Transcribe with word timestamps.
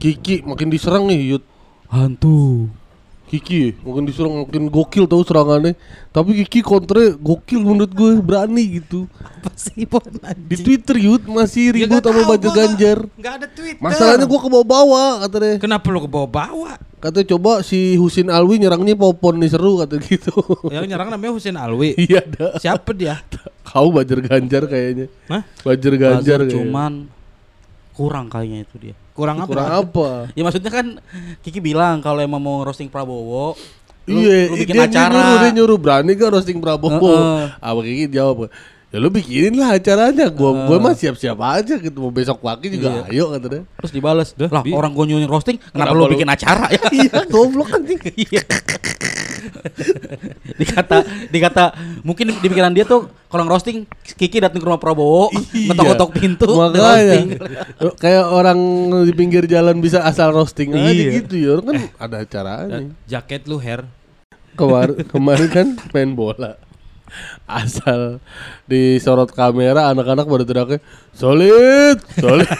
Kiki 0.00 0.44
makin 0.44 0.68
diserang 0.68 1.08
nih 1.08 1.36
Yud. 1.36 1.44
Hantu. 1.88 2.68
Kiki 3.32 3.80
makin 3.80 4.04
diserang 4.04 4.44
makin 4.44 4.68
gokil 4.68 5.08
tahu 5.08 5.24
serangannya. 5.24 5.72
Tapi 6.12 6.44
Kiki 6.44 6.60
kontre 6.60 7.16
gokil 7.16 7.64
menurut 7.64 7.96
gue 7.96 8.20
berani 8.20 8.84
gitu. 8.84 9.08
Apa 9.40 9.56
sih 9.56 9.88
Bon 9.88 10.04
Di 10.48 10.56
Twitter 10.60 11.00
Yud 11.00 11.24
masih 11.24 11.72
Ya 11.72 11.88
ribut 11.88 12.04
sama 12.04 12.36
nggak- 12.36 12.52
Ganjar. 12.52 12.98
Nggak 13.16 13.34
ada 13.40 13.46
Twitter. 13.48 13.80
Masalahnya 13.80 14.28
gue 14.28 14.40
ke 14.40 14.48
bawah-bawah 14.52 15.24
katanya 15.24 15.56
Kenapa 15.56 15.88
lu 15.88 16.04
ke 16.04 16.10
Katanya 17.00 17.26
coba 17.32 17.52
si 17.60 17.96
Husin 17.96 18.28
Alwi 18.28 18.60
nyerangnya 18.60 18.92
Popon 18.92 19.40
nih 19.40 19.48
seru 19.48 19.80
kata 19.80 19.96
gitu 19.98 20.36
Yang 20.74 20.84
nyerang 20.86 21.08
namanya 21.08 21.32
Husin 21.32 21.56
Alwi. 21.56 21.96
Iya 21.96 22.20
dah 22.22 22.60
Siapa 22.60 22.92
dia? 22.92 23.24
Kau 23.68 23.88
Banjar 23.88 24.20
Ganjar 24.20 24.64
kayaknya 24.66 25.08
Hah? 25.26 25.42
Banjar 25.62 25.92
Ganjar 25.96 26.38
kayaknya. 26.42 26.54
cuman 26.54 26.92
kurang 27.90 28.28
kayaknya 28.28 28.64
itu 28.64 28.76
dia. 28.78 28.94
Kurang 29.12 29.40
apa? 29.40 29.48
Kurang 29.48 29.70
apa 29.70 30.08
Ya 30.32 30.42
maksudnya 30.42 30.68
kan 30.68 30.86
Kiki 31.40 31.58
bilang 31.58 32.00
kalau 32.00 32.20
emang 32.20 32.38
mau 32.38 32.60
roasting 32.60 32.88
Prabowo, 32.88 33.56
Iya, 34.04 34.48
lu 34.48 34.56
bikin 34.58 34.74
dia 34.74 34.84
acara. 34.84 35.12
nyuruh, 35.12 35.36
dia 35.38 35.50
nyuruh 35.54 35.78
berani 35.78 36.10
gak 36.12 36.32
roasting 36.32 36.58
Prabowo? 36.58 36.98
Heeh. 36.98 37.42
Apa 37.56 37.80
Kiki 37.80 38.10
jawab, 38.10 38.48
ya 38.90 38.98
lu 38.98 39.08
bikinin 39.08 39.54
lah 39.54 39.74
acaranya. 39.74 40.26
Gua 40.28 40.66
gua 40.66 40.76
mah 40.78 40.92
siap-siap 40.92 41.38
aja 41.38 41.74
gitu. 41.76 41.96
Mau 41.96 42.10
besok 42.10 42.38
pagi 42.38 42.68
juga 42.68 43.06
ayo 43.06 43.30
katanya. 43.32 43.62
Terus 43.78 43.90
dibales, 43.90 44.28
lah 44.36 44.60
bi- 44.60 44.70
orang 44.70 44.90
gue 44.90 45.04
nyuruh 45.06 45.30
roasting, 45.30 45.56
kenapa, 45.56 45.90
Kenapa 45.90 45.94
lu 45.94 46.02
lu- 46.02 46.12
bikin 46.12 46.28
acara 46.28 46.66
ya? 46.68 46.80
iya, 46.98 47.18
goblok 47.26 47.68
kan 47.68 47.82
Iya. 48.26 48.42
dikata 50.52 50.96
dikata 51.28 51.64
mungkin 52.02 52.28
di 52.34 52.44
pikiran 52.44 52.70
dia 52.70 52.84
tuh 52.84 53.08
kalau 53.26 53.46
roasting 53.46 53.88
Kiki 54.10 54.36
datang 54.36 54.60
ke 54.60 54.66
rumah 54.66 54.76
Prabowo 54.76 55.30
Iya. 55.54 55.72
ngetok-ngetok 55.72 56.10
pintu 56.12 56.44
roasting. 56.50 57.26
Makanya 57.38 57.94
kayak 57.96 58.24
orang 58.26 58.58
di 59.02 59.12
pinggir 59.12 59.44
jalan 59.46 59.78
bisa 59.78 60.02
asal 60.02 60.30
roasting 60.30 60.74
aja 60.74 60.90
Iya. 60.90 61.10
gitu 61.16 61.34
ya. 61.36 61.48
Orang 61.54 61.66
kan 61.66 61.76
ada 61.96 62.16
acaranya. 62.20 62.78
Jaket 63.06 63.46
lu 63.46 63.56
hair. 63.56 63.86
Kemar 64.52 64.92
kemarin 65.06 65.48
kan 65.48 65.66
main 65.90 66.10
bola. 66.12 66.58
Asal 67.60 68.20
disorot 68.66 69.30
kamera 69.34 69.90
anak-anak 69.90 70.26
pada 70.26 70.44
teriaknya 70.46 70.78
solid, 71.14 71.98
solid. 72.18 72.48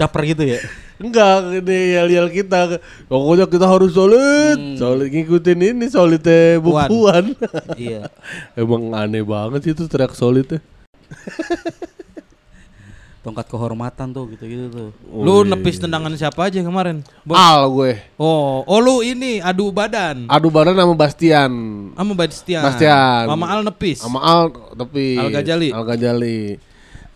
Caper 0.00 0.22
gitu 0.32 0.42
ya. 0.56 0.60
Enggak, 1.00 1.64
ini 1.64 1.96
yel-yel 1.96 2.28
kita. 2.32 2.80
Pokoknya 3.08 3.44
kita 3.48 3.68
harus 3.68 3.92
solid, 3.92 4.80
solid 4.80 5.08
ngikutin 5.12 5.60
ini 5.76 5.86
solidnya 5.92 6.56
bukuan. 6.60 7.36
iya. 7.76 8.08
Emang 8.60 8.92
aneh 8.96 9.20
banget 9.24 9.60
sih 9.64 9.72
itu 9.76 9.84
teriak 9.88 10.16
solidnya. 10.16 10.60
Tongkat 13.20 13.52
kehormatan 13.52 14.16
tuh 14.16 14.32
gitu-gitu 14.32 14.72
tuh. 14.72 14.88
lu 15.12 15.44
nepis 15.44 15.76
tendangan 15.76 16.08
siapa 16.16 16.48
aja 16.48 16.64
kemarin? 16.64 17.04
Bon? 17.20 17.36
Al 17.36 17.68
gue. 17.68 18.00
Oh, 18.16 18.64
oh 18.64 18.78
lu 18.80 19.04
ini 19.04 19.44
adu 19.44 19.68
badan. 19.68 20.24
Adu 20.24 20.48
badan 20.48 20.72
sama 20.72 20.96
Bastian. 20.96 21.52
Sama 21.92 22.12
Bastian. 22.16 22.64
Bastian. 22.64 23.28
Sama 23.28 23.46
Al 23.52 23.60
nepis. 23.60 23.98
Sama 24.00 24.20
Al 24.24 24.44
tapi 24.72 25.20
Al 25.20 25.28
Ghazali. 25.28 25.68
Al 25.68 25.84
Ghazali. 25.84 26.56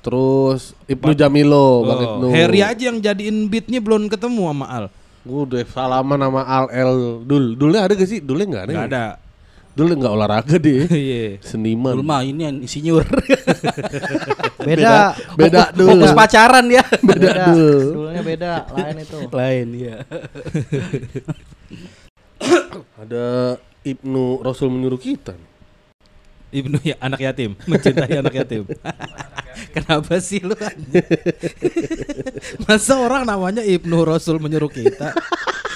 Terus 0.05 0.77
Ibnu 0.85 1.17
Jamilo, 1.17 1.89
Bang 1.89 2.01
Ibnu. 2.05 2.27
Oh, 2.29 2.33
Harry 2.37 2.61
aja 2.61 2.93
yang 2.93 3.01
jadiin 3.01 3.49
beatnya 3.49 3.81
belum 3.81 4.13
ketemu 4.13 4.53
sama 4.53 4.67
Al. 4.69 4.85
Gue 5.25 5.41
udah 5.49 5.65
salaman 5.65 6.21
sama 6.21 6.45
Al 6.45 6.67
El 6.69 7.25
Dul. 7.25 7.57
Dulnya 7.57 7.89
ada 7.89 7.97
gak 7.97 8.05
sih? 8.13 8.21
Dulnya 8.21 8.45
enggak 8.45 8.65
ada. 8.69 8.73
Gak 8.77 8.85
ya? 8.85 8.89
ada. 8.93 9.05
Dul 9.75 9.91
enggak 9.99 10.13
olahraga 10.15 10.57
dia. 10.57 10.87
Iya. 11.05 11.43
Seniman. 11.43 11.99
Dulu 11.99 12.07
mah 12.07 12.23
ini 12.23 12.47
yang 12.47 12.57
insinyur. 12.63 13.03
Beda. 14.67 15.19
Beda 15.35 15.71
Fokus- 15.71 15.75
dul. 15.75 15.89
Fokus 15.99 16.13
pacaran 16.15 16.65
dia. 16.71 16.85
Beda 17.11 17.31
dul. 17.51 17.83
Dulunya 17.91 18.23
beda, 18.23 18.53
lain 18.71 18.97
itu. 19.03 19.19
Lain 19.35 19.67
iya. 19.75 19.97
Ada 22.95 23.59
Ibnu 23.83 24.41
Rasul 24.41 24.71
menyuruh 24.71 25.01
kita. 25.03 25.35
Ibnu 26.55 26.79
ya 26.87 26.95
anak 27.03 27.19
yatim, 27.19 27.59
mencintai 27.67 28.15
anak 28.23 28.35
yatim. 28.39 28.63
Kenapa 29.75 30.23
sih 30.23 30.39
lu? 30.39 30.55
Masa 32.63 32.95
orang 33.03 33.27
namanya 33.27 33.67
Ibnu 33.67 34.07
Rasul 34.07 34.39
menyuruh 34.39 34.71
kita? 34.71 35.11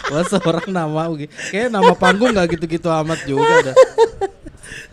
Masa 0.09 0.39
orang 0.39 0.71
nama 0.71 1.11
kayak 1.51 1.75
nama 1.75 1.93
panggung 1.99 2.31
nggak 2.31 2.55
gitu-gitu 2.55 2.87
amat 2.87 3.27
juga 3.27 3.75
dah. 3.75 3.77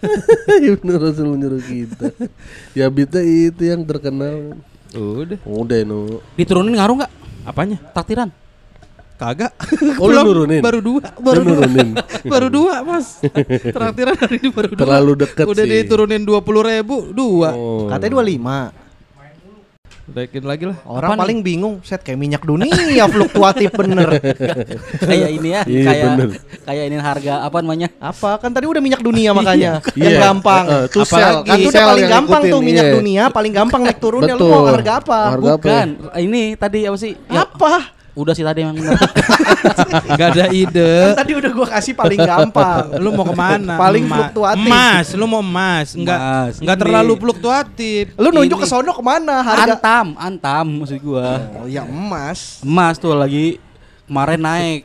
Ibnu 0.74 0.92
Rasul 0.98 1.38
menyuruh 1.38 1.62
kita. 1.62 2.10
Ya 2.74 2.90
bita 2.90 3.22
itu 3.22 3.62
yang 3.62 3.86
terkenal. 3.86 4.58
Udah. 4.98 5.38
Udah 5.46 5.78
nu. 5.86 6.18
Diturunin 6.34 6.74
ngaruh 6.74 7.06
nggak? 7.06 7.12
Apanya? 7.46 7.78
Taktiran. 7.94 8.34
Kagak. 9.16 9.52
Oh, 9.96 10.12
lu 10.12 10.12
Belum, 10.12 10.26
nurunin? 10.28 10.60
Baru 10.60 10.80
dua. 10.84 11.00
Lu 11.00 11.24
Baru 11.24 11.42
dua. 11.42 11.50
nurunin. 11.56 11.90
baru 12.34 12.48
dua 12.52 12.74
mas. 12.84 13.24
Traktiran 13.72 14.16
hari 14.20 14.36
ini 14.44 14.50
baru 14.52 14.70
dua. 14.70 14.80
Terlalu 14.84 15.12
deket 15.24 15.46
Udah 15.48 15.64
sih. 15.64 15.72
diturunin 15.72 16.22
dua 16.22 16.40
puluh 16.44 16.62
ribu 16.62 17.10
dua. 17.10 17.56
Oh. 17.56 17.88
Katanya 17.88 18.20
25. 18.20 18.84
Naikin 20.06 20.46
lagi 20.46 20.70
lah. 20.70 20.78
Orang 20.86 21.18
Apa 21.18 21.26
paling 21.26 21.42
bingung, 21.42 21.82
set 21.82 22.06
kayak 22.06 22.22
minyak 22.22 22.46
dunia 22.46 22.70
fluktuatif 23.10 23.74
bener. 23.74 24.22
kayak 25.10 25.30
ini 25.34 25.50
ya, 25.50 25.62
Iya, 25.66 25.82
kayak 25.82 26.06
bener. 26.14 26.30
kayak 26.62 26.84
ini 26.86 26.98
harga 27.02 27.34
apa 27.42 27.58
namanya? 27.58 27.90
Apa? 27.98 28.38
Kan 28.38 28.54
tadi 28.54 28.70
udah 28.70 28.86
minyak 28.86 29.02
dunia 29.02 29.34
makanya. 29.34 29.82
Iya. 29.98 30.06
Yang 30.06 30.16
gampang. 30.22 30.64
Eh, 30.70 30.86
tuh 30.94 31.02
Apalagi 31.02 31.26
sel, 31.26 31.36
kan 31.42 31.58
itu 31.58 31.70
udah 31.74 31.86
paling 31.90 32.06
gampang 32.06 32.42
ngikutin, 32.44 32.54
tuh 32.54 32.62
minyak 32.62 32.86
iya. 32.86 32.94
dunia, 32.94 33.24
paling 33.34 33.54
gampang 33.56 33.82
naik 33.82 33.98
turunnya 33.98 34.34
lu 34.38 34.46
mau 34.46 34.64
harga 34.70 34.92
apa? 35.02 35.20
Harga 35.34 35.52
apa? 35.58 35.58
Bukan, 35.58 35.88
ini 36.22 36.44
tadi 36.54 36.80
apa 36.86 36.98
sih? 37.02 37.12
Ya, 37.26 37.42
Apa? 37.42 37.74
Udah 38.16 38.32
sih 38.32 38.48
tadi 38.48 38.64
yang 38.64 38.72
bener. 38.72 38.96
Gak 40.20 40.28
ada 40.40 40.46
ide. 40.56 41.12
Kan 41.12 41.20
tadi 41.20 41.34
udah 41.36 41.52
gua 41.52 41.68
kasih 41.68 41.94
paling 41.94 42.20
gampang. 42.24 42.96
lu 43.04 43.12
mau 43.12 43.28
ke 43.28 43.36
mana? 43.36 43.76
Paling 43.76 44.04
Emas. 44.08 44.16
fluktuatif. 44.16 44.72
Emas, 44.72 45.06
lu 45.20 45.26
mau 45.28 45.44
emas, 45.44 45.88
enggak 46.00 46.20
Emas, 46.20 46.54
enggak 46.64 46.78
terlalu 46.80 47.14
fluktuatif. 47.20 48.04
Lu 48.16 48.32
nunjuk 48.32 48.58
ke 48.64 48.68
sono 48.72 48.92
ke 48.96 49.04
mana 49.04 49.44
harga? 49.44 49.76
antam, 49.76 50.08
antam 50.16 50.66
maksud 50.80 50.98
gua. 51.04 51.44
Oh, 51.60 51.68
ya 51.68 51.84
emas. 51.84 52.64
Emas 52.64 52.96
tuh 52.96 53.12
lagi 53.12 53.60
kemarin 54.08 54.40
naik. 54.40 54.82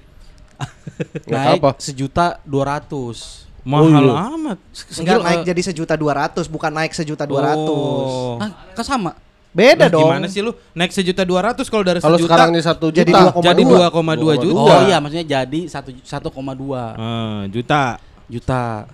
naik 1.32 1.62
apa? 1.62 1.70
sejuta 1.78 2.42
dua 2.42 2.76
ratus. 2.76 3.46
Mahal 3.62 4.10
iya. 4.10 4.26
amat. 4.34 4.58
Enggak 4.98 5.18
naik 5.22 5.40
jadi 5.46 5.60
sejuta 5.70 5.94
dua 5.94 6.12
ratus, 6.26 6.50
bukan 6.50 6.72
naik 6.74 6.90
sejuta 6.98 7.22
dua 7.30 7.54
ratus. 7.54 8.10
Oh. 8.10 8.42
Ah, 8.42 8.50
kan 8.74 8.82
sama. 8.82 9.14
Beda 9.50 9.84
Lah, 9.84 9.90
dong. 9.90 10.06
Gimana 10.06 10.26
sih 10.26 10.40
lu? 10.40 10.54
Naik 10.72 10.90
sejuta 10.90 11.22
dua 11.22 11.42
ratus 11.44 11.66
kalau 11.66 11.82
dari 11.82 11.98
Kalau 11.98 12.14
sejuta 12.14 12.30
sekarang 12.30 12.50
ini 12.50 12.62
satu 12.62 12.86
juta. 12.88 13.02
Jadi 13.02 13.10
2,2. 13.10 13.42
jadi 13.42 13.62
2,2 13.62 14.44
juta. 14.46 14.62
Oh 14.64 14.80
iya, 14.84 14.96
maksudnya 14.96 15.26
jadi 15.28 15.60
satu 15.66 15.90
satu 16.00 16.28
koma 16.28 16.54
dua 16.54 16.94
Eh, 16.94 17.40
juta. 17.50 17.98
juta. 18.24 18.86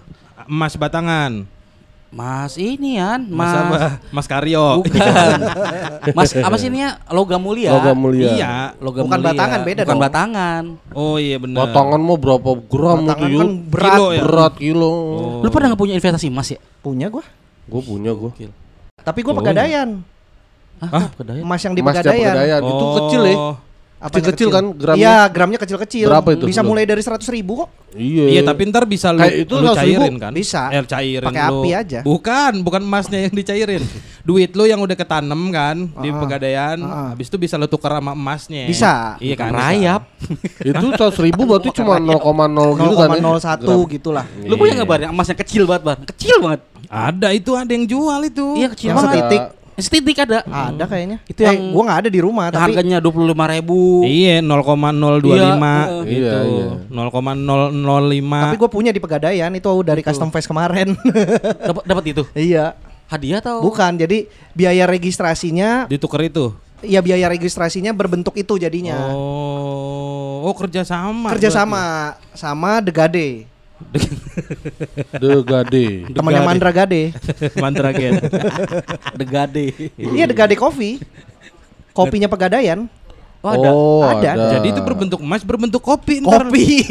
Emas 0.43 0.72
batangan. 0.75 1.44
Mas 2.06 2.56
ini 2.56 2.97
kan, 2.97 3.21
Mas, 3.21 3.44
mas, 3.44 3.53
apa? 3.53 3.78
Mas 4.09 4.27
Karyo. 4.27 4.81
bukan, 4.81 4.97
mas 6.17 6.33
apa 6.33 6.56
sih 6.56 6.73
ini 6.73 6.81
ya? 6.81 6.97
Logam 7.06 7.37
mulia. 7.37 7.77
Logam 7.77 7.99
mulia. 7.99 8.31
Iya. 8.33 8.55
Logam 8.78 9.05
Bukan 9.05 9.21
mulia. 9.21 9.28
batangan, 9.34 9.61
beda 9.61 9.83
Bukan 9.83 9.93
dong. 9.93 10.00
batangan. 10.00 10.62
Oh 10.94 11.17
iya 11.19 11.37
benar. 11.37 11.69
Potongan 11.69 12.00
mau 12.00 12.17
berapa 12.17 12.50
gram 12.62 12.99
itu 12.99 13.09
Batangan 13.11 13.28
yuk? 13.28 13.41
kan 13.43 13.50
berat. 13.69 13.91
Kilo 13.93 14.06
ya? 14.09 14.23
Berat 14.23 14.55
kilo. 14.56 14.88
Oh. 14.88 15.44
Lu 15.44 15.49
pada 15.50 15.69
nggak 15.69 15.77
punya 15.77 15.94
investasi 15.94 16.27
emas 16.27 16.49
ya? 16.49 16.61
Punya 16.81 17.06
gua. 17.06 17.27
Gue 17.67 17.83
punya 17.84 18.11
gue. 18.11 18.31
Tapi 18.97 19.21
gua 19.21 19.33
Oh. 19.33 19.38
pegadaian. 19.38 20.00
Hah? 20.78 21.09
Emas 21.37 21.60
yang 21.60 21.72
di 21.72 21.81
Emas 21.81 21.94
pegadaian. 21.94 22.32
pegadaian. 22.32 22.60
Itu 22.60 22.75
Oh. 22.78 22.94
kecil 23.00 23.22
ya. 23.25 23.37
Apanya 23.97 24.12
Kecil-kecil 24.12 24.48
kan 24.53 24.64
gramnya? 24.76 25.00
Iya, 25.00 25.16
gramnya 25.32 25.56
kecil-kecil. 25.56 26.06
Berapa 26.12 26.28
itu 26.31 26.44
Bisa 26.44 26.60
mulai 26.60 26.84
dari 26.84 27.00
seratus 27.00 27.32
ribu 27.32 27.64
kok. 27.64 27.72
Iya. 27.97 28.28
Iya 28.28 28.41
tapi 28.44 28.69
ntar 28.69 28.84
bisa 28.84 29.09
lu, 29.09 29.25
Kayak 29.25 29.37
itu 29.41 29.54
lu 29.56 29.64
100.000 29.64 29.73
cairin 29.73 30.14
kan? 30.20 30.32
bisa. 30.37 30.62
Eh, 30.69 30.84
cairin 30.84 31.25
Pakai 31.25 31.43
lu. 31.49 31.56
api 31.56 31.70
aja. 31.73 31.99
Bukan, 32.05 32.52
bukan 32.61 32.84
emasnya 32.84 33.25
yang 33.25 33.32
dicairin. 33.32 33.81
Duit 34.20 34.52
lu 34.52 34.69
yang 34.69 34.84
udah 34.84 34.93
ketanem 34.93 35.40
kan 35.49 35.88
di 35.96 36.12
Ah, 36.12 36.20
pegadaian, 36.20 36.76
ah. 36.79 37.17
habis 37.17 37.25
itu 37.26 37.40
bisa 37.40 37.56
lu 37.56 37.64
tukar 37.64 37.96
sama 37.96 38.12
emasnya. 38.12 38.69
Bisa. 38.69 39.17
Iya 39.17 39.32
kan? 39.34 39.50
Rayap. 39.50 40.02
itu 40.69 40.87
seratus 40.93 41.17
ribu 41.17 41.49
berarti 41.49 41.72
cuma 41.72 41.96
0,0 41.96 42.20
gitu 42.76 42.94
kan 42.94 43.08
ya? 43.08 43.22
0,01 43.25 43.64
gitulah. 43.88 44.25
Lu 44.44 44.61
punya 44.61 44.76
nggak 44.76 44.88
bar? 44.93 45.00
Emasnya 45.08 45.37
kecil 45.40 45.64
banget 45.64 45.82
bar. 45.82 45.96
Kecil 46.05 46.37
banget. 46.38 46.61
Ada 46.87 47.32
itu 47.32 47.56
ada 47.56 47.72
yang 47.72 47.88
jual 47.88 48.20
itu. 48.22 48.46
Iya 48.55 48.69
kecil 48.69 48.87
Yang 48.87 48.96
banget. 48.99 49.08
setitik. 49.17 49.43
Setitik 49.76 50.17
ada. 50.19 50.40
Ada 50.43 50.84
kayaknya. 50.84 51.20
Itu 51.25 51.40
Eh, 51.40 51.46
yang- 51.46 51.70
gua 51.70 51.82
nggak 51.84 52.00
ada 52.00 52.11
di 52.11 52.20
rumah 52.20 52.49
tapi 52.49 52.73
harganya 52.73 52.96
dua 52.96 53.12
puluh 53.12 53.28
lima 53.28 53.44
ribu. 53.46 54.00
Iya 54.02 54.40
0,025 54.40 56.02
Iya, 56.02 56.08
gitu. 56.08 56.38
iya, 56.49 56.64
iya. 56.64 56.69
0,005. 56.88 58.40
tapi 58.43 58.56
gua 58.56 58.70
punya 58.70 58.90
di 58.90 58.99
pegadaian 58.99 59.52
itu 59.52 59.70
dari 59.82 60.00
custom 60.00 60.28
face 60.28 60.46
kemarin. 60.46 60.96
Dapat 61.69 61.82
dapat 61.84 62.05
itu. 62.08 62.23
iya. 62.32 62.73
Hadiah 63.06 63.38
atau? 63.38 63.62
Bukan, 63.62 63.94
jadi 63.94 64.26
biaya 64.50 64.82
registrasinya 64.82 65.87
ditukar 65.87 66.26
itu. 66.26 66.50
ya 66.82 66.99
biaya 66.99 67.31
registrasinya 67.31 67.94
berbentuk 67.94 68.34
itu 68.34 68.58
jadinya. 68.58 69.14
Oh, 69.14 70.43
oh 70.43 70.55
kerja 70.58 70.82
sama. 70.82 71.31
Kerja 71.31 71.49
berarti. 71.49 71.58
sama 71.62 71.82
sama 72.34 72.82
Degade. 75.20 75.20
Degade. 75.20 75.87
Temannya 76.12 76.40
Degade. 76.40 76.49
Mandra 76.49 76.70
Gade. 76.73 77.02
Mandragen. 77.61 78.12
Degade. 79.17 79.67
Iya 80.17 80.25
The 80.28 80.37
Gade 80.37 80.56
Coffee. 80.56 81.00
Kopinya 81.93 82.28
Pegadaian. 82.28 82.88
Oh, 83.44 83.52
ada. 83.52 83.69
Oh, 83.70 84.02
Ada. 84.02 84.28
ada. 84.34 84.46
Jadi 84.58 84.75
itu 84.75 84.81
berbentuk 84.82 85.20
emas, 85.23 85.46
berbentuk 85.46 85.78
kopi 85.78 86.19
ntar. 86.19 86.50
Kopi. 86.50 86.82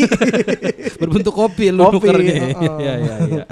berbentuk 1.04 1.34
kopi 1.36 1.68
lu 1.68 1.84
Kopi, 1.84 1.96
nukernya. 2.00 2.32
heeh. 2.32 2.54
Iya 2.80 2.94
iya 2.96 3.16
iya. 3.28 3.44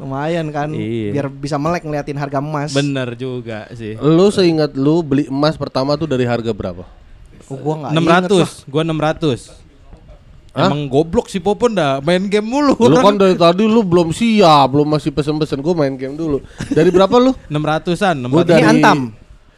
Lumayan 0.00 0.46
kan. 0.48 0.72
Iya. 0.72 1.10
Biar 1.12 1.26
bisa 1.28 1.60
melek 1.60 1.84
ngeliatin 1.84 2.16
harga 2.16 2.40
emas. 2.40 2.72
Bener 2.72 3.12
juga 3.12 3.68
sih. 3.76 3.98
Lu 4.00 4.32
seingat 4.32 4.72
lu 4.72 5.04
beli 5.04 5.28
emas 5.28 5.58
pertama 5.60 5.98
tuh 6.00 6.08
dari 6.08 6.24
harga 6.24 6.48
berapa? 6.48 6.86
Oh, 7.52 7.58
gua 7.60 7.90
lah. 7.90 7.90
600, 7.92 8.64
gua 8.66 8.82
600. 8.82 9.65
Hah? 10.56 10.72
Emang 10.72 10.88
goblok 10.88 11.28
si 11.28 11.36
Popon 11.36 11.76
dah 11.76 12.00
main 12.00 12.24
game 12.24 12.48
mulu. 12.48 12.72
Lu 12.80 12.96
kan 12.96 13.12
dari 13.12 13.36
tadi 13.36 13.62
lu 13.62 13.84
belum 13.84 14.08
siap, 14.08 14.72
belum 14.72 14.88
masih 14.88 15.12
pesen-pesen 15.12 15.60
gua 15.60 15.76
main 15.76 15.92
game 15.92 16.16
dulu. 16.16 16.40
Dari 16.66 16.88
berapa 16.88 17.12
lu? 17.20 17.36
600-an, 17.52 18.16
Gua 18.24 18.40
600. 18.40 18.40
Ini 18.40 18.48
dari- 18.48 18.64
antam. 18.66 18.98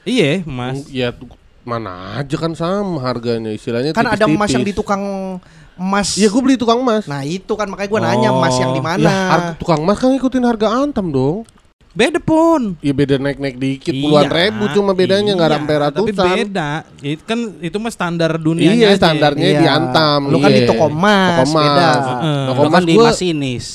Iya, 0.02 0.30
Mas. 0.42 0.90
Ya 0.90 1.14
tuh, 1.14 1.30
mana 1.62 2.18
aja 2.18 2.34
kan 2.34 2.50
sama 2.50 2.98
harganya 2.98 3.48
istilahnya 3.48 3.92
Kan 3.92 4.08
ada 4.08 4.24
emas 4.24 4.50
yang 4.50 4.64
di 4.64 4.72
tukang 4.72 4.98
emas. 5.74 6.18
Iya 6.18 6.26
gua 6.28 6.42
beli 6.42 6.58
tukang 6.58 6.82
emas. 6.82 7.06
Nah 7.06 7.22
itu 7.22 7.52
kan 7.54 7.70
makanya 7.70 7.88
gua 7.88 8.00
nanya 8.02 8.28
Oh. 8.28 8.42
emas 8.42 8.58
yang 8.58 8.74
di 8.74 8.82
mana. 8.82 8.98
Lah, 8.98 9.22
harga 9.30 9.50
tukang 9.54 9.78
emas 9.78 9.96
kan 9.96 10.10
ngikutin 10.10 10.42
harga 10.42 10.66
antam 10.74 11.14
dong. 11.14 11.46
Beda 11.98 12.22
pun. 12.22 12.78
Iya 12.78 12.94
beda 12.94 13.18
naik-naik 13.18 13.58
dikit 13.58 13.90
puluhan 13.92 14.22
Iya, 14.22 14.38
ribu 14.46 14.64
cuma 14.70 14.94
bedanya 14.94 15.34
nggak 15.34 15.50
iya, 15.50 15.56
sampai 15.58 15.74
ratusan. 15.76 16.14
Tapi 16.14 16.30
beda. 16.46 16.70
Itu 17.02 17.22
kan 17.26 17.38
itu 17.58 17.76
mah 17.76 17.90
standar 17.90 18.30
dunia 18.38 18.70
Iya 18.70 18.94
standarnya 18.94 19.48
Iya. 19.48 19.58
di 19.58 19.66
antam. 19.66 20.20
Lu 20.30 20.38
kan 20.38 20.46
iya. 20.48 20.56
di 20.56 20.62
toko 20.64 20.86
emas, 20.86 21.42
Toko 21.42 21.50
emas. 21.50 21.58
beda. 21.58 21.88
Heeh. 21.90 22.42
Toko 22.46 22.60
emas 22.62 22.70
kan 22.70 22.82
di 22.84 22.94
masinis. 22.94 23.66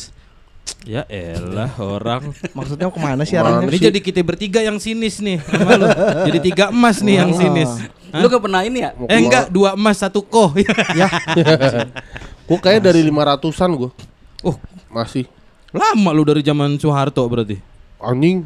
Ya 0.84 1.04
elah 1.06 1.72
orang. 1.78 2.32
Maksudnya 2.52 2.88
ke 2.88 2.96
mana 2.98 3.24
sih 3.24 3.36
arahnya? 3.36 3.68
Ini 3.68 3.92
jadi 3.92 4.00
kita 4.00 4.20
bertiga 4.22 4.60
yang 4.60 4.80
sinis 4.80 5.20
nih 5.20 5.44
sama 5.44 5.76
lu. 5.76 5.88
Jadi 6.24 6.40
tiga 6.44 6.66
emas 6.70 7.00
nih 7.00 7.16
yang 7.20 7.32
Oh. 7.32 7.36
sinis. 7.36 7.72
Lu 8.14 8.26
gak 8.26 8.40
pernah 8.40 8.62
ini 8.62 8.80
ya? 8.80 8.92
Mau 8.94 9.04
Eh 9.04 9.10
keluar. 9.10 9.20
enggak, 9.22 9.46
dua 9.50 9.70
emas 9.74 9.98
satu 9.98 10.22
koh. 10.22 10.56
ya 10.96 11.08
Gua 12.44 12.60
kayak 12.62 12.84
dari 12.84 13.00
lima 13.02 13.24
ratusan 13.26 13.68
gua. 13.74 13.92
oh, 14.42 14.56
Masih. 14.88 15.28
lama 15.72 16.12
lu 16.12 16.24
dari 16.24 16.40
zaman 16.40 16.76
Soeharto 16.78 17.24
berarti. 17.26 17.73
Anjing 18.04 18.44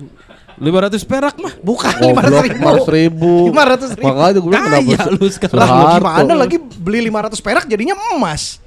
500 0.58 1.06
perak 1.06 1.36
mah. 1.38 1.54
bukan 1.62 1.94
lima 2.02 2.22
ratus 2.26 2.42
ribu. 2.50 2.66
500 2.66 2.98
ribu. 2.98 3.34
Lima 3.54 3.64
ratus 3.66 3.90
ribu. 3.94 4.06
Makanya 4.10 4.32
gue 4.34 4.44
bilang 4.50 4.66
kenapa 4.66 4.90
Kaya 4.90 5.04
lu 5.14 5.28
sekarang. 5.30 5.60
Lah 5.62 5.98
gimana 6.02 6.34
lagi 6.34 6.58
beli 6.58 7.00
500 7.10 7.46
perak 7.46 7.64
jadinya 7.70 7.96
emas? 8.18 8.58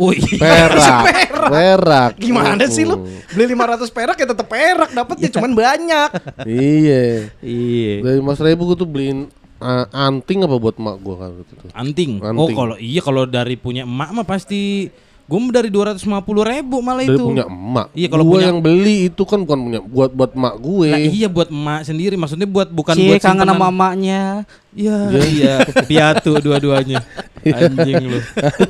Oh 0.00 0.10
iya. 0.10 0.40
Perak. 0.40 1.00
Perak. 1.04 1.50
Perak. 1.52 2.12
Gimana 2.18 2.64
sih 2.66 2.88
lu? 2.88 3.04
Beli 3.36 3.44
500 3.52 3.92
perak 3.92 4.16
ya 4.16 4.26
tetap 4.26 4.48
perak 4.48 4.90
dapatnya 4.96 5.28
cuman 5.30 5.52
banyak. 5.52 6.10
Iya. 6.48 7.28
Iya. 7.44 7.92
Dari 8.02 8.20
mas 8.24 8.40
ribu 8.40 8.72
gue 8.72 8.76
tuh 8.80 8.88
beliin 8.88 9.28
uh, 9.60 9.86
anting 9.92 10.48
apa 10.48 10.56
buat 10.56 10.76
mak 10.80 10.96
gue 10.98 11.14
kan 11.14 11.30
gitu 11.44 11.52
tuh. 11.60 11.68
Anting. 11.76 12.24
Anting. 12.24 12.40
Oh 12.40 12.48
kalau 12.50 12.76
iya 12.80 13.00
kalau 13.04 13.28
dari 13.28 13.60
punya 13.60 13.84
emak 13.84 14.10
mah 14.16 14.26
pasti 14.26 14.88
gue 15.24 15.40
dari 15.48 15.72
250 15.72 16.04
ribu 16.44 16.84
malah 16.84 17.00
Dari 17.00 17.16
itu. 17.16 17.24
punya 17.24 17.44
emak. 17.48 17.86
Iya, 17.96 18.08
kalau 18.12 18.24
Gua 18.28 18.32
punya- 18.36 18.48
yang 18.52 18.60
beli 18.60 19.08
itu 19.08 19.22
kan 19.24 19.40
bukan 19.40 19.58
punya 19.58 19.80
buat 19.80 20.10
buat 20.12 20.32
mak 20.36 20.54
gue. 20.60 20.90
Nah 20.92 21.00
iya 21.00 21.28
buat 21.32 21.48
emak 21.48 21.80
sendiri 21.88 22.14
maksudnya 22.20 22.44
buat 22.44 22.68
bukan 22.68 22.92
Cie 22.92 23.08
buat 23.08 23.24
kangen 23.24 23.48
sama 23.48 23.72
emaknya. 23.72 24.44
Iya, 24.74 24.96
iya, 25.22 25.54
piatu 25.86 26.42
dua-duanya. 26.42 26.98
Anjing 27.44 28.08
lu. 28.08 28.18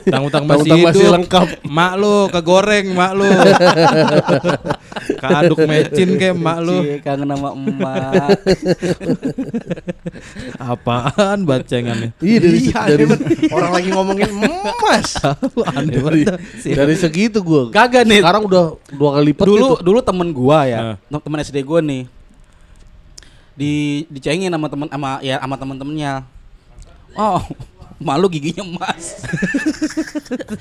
Tang-tang 0.05 0.45
masih 0.45 0.71
hidup. 0.75 0.87
masih 0.91 1.07
lengkap. 1.09 1.47
Mak 1.65 1.93
lu 1.95 2.17
kegoreng 2.29 2.87
mak 2.91 3.13
lu. 3.15 3.25
Kaduk 5.17 5.59
mecin 5.65 6.19
kayak 6.19 6.37
mak 6.37 6.59
lu. 6.61 6.83
Cie 6.83 6.99
kangen 7.01 7.29
sama 7.31 7.55
emak. 7.55 8.35
Apaan 10.59 11.47
bacengannya? 11.47 12.11
Iya 12.19 12.39
dari 12.43 12.59
Iya, 12.65 12.81
dari, 12.85 13.05
aneh 13.05 13.07
banget. 13.15 13.55
orang 13.55 13.71
lagi 13.73 13.89
ngomongin 13.95 14.31
emas. 14.35 15.09
Aneh 15.71 15.99
dari, 16.03 16.23
dari 16.67 16.95
segitu 16.99 17.39
gue. 17.41 17.71
Kagak 17.71 18.05
nih. 18.05 18.21
Sekarang 18.21 18.43
udah 18.45 18.65
dua 18.91 19.11
kali 19.17 19.25
lipat 19.33 19.45
dulu 19.47 19.67
gitu. 19.79 19.83
dulu 19.83 19.99
temen 20.03 20.29
gua 20.35 20.59
ya, 20.67 20.79
Nah. 20.99 21.17
Eh. 21.17 21.21
temen 21.23 21.39
SD 21.41 21.63
gua 21.63 21.81
nih. 21.81 22.11
Di 23.55 23.73
dicengin 24.09 24.51
sama 24.51 24.67
temen 24.67 24.87
sama 24.87 25.11
ya 25.21 25.39
sama 25.39 25.55
temen-temennya. 25.55 26.27
Oh, 27.15 27.39
malu 27.97 28.27
giginya 28.27 28.63
emas. 28.63 29.23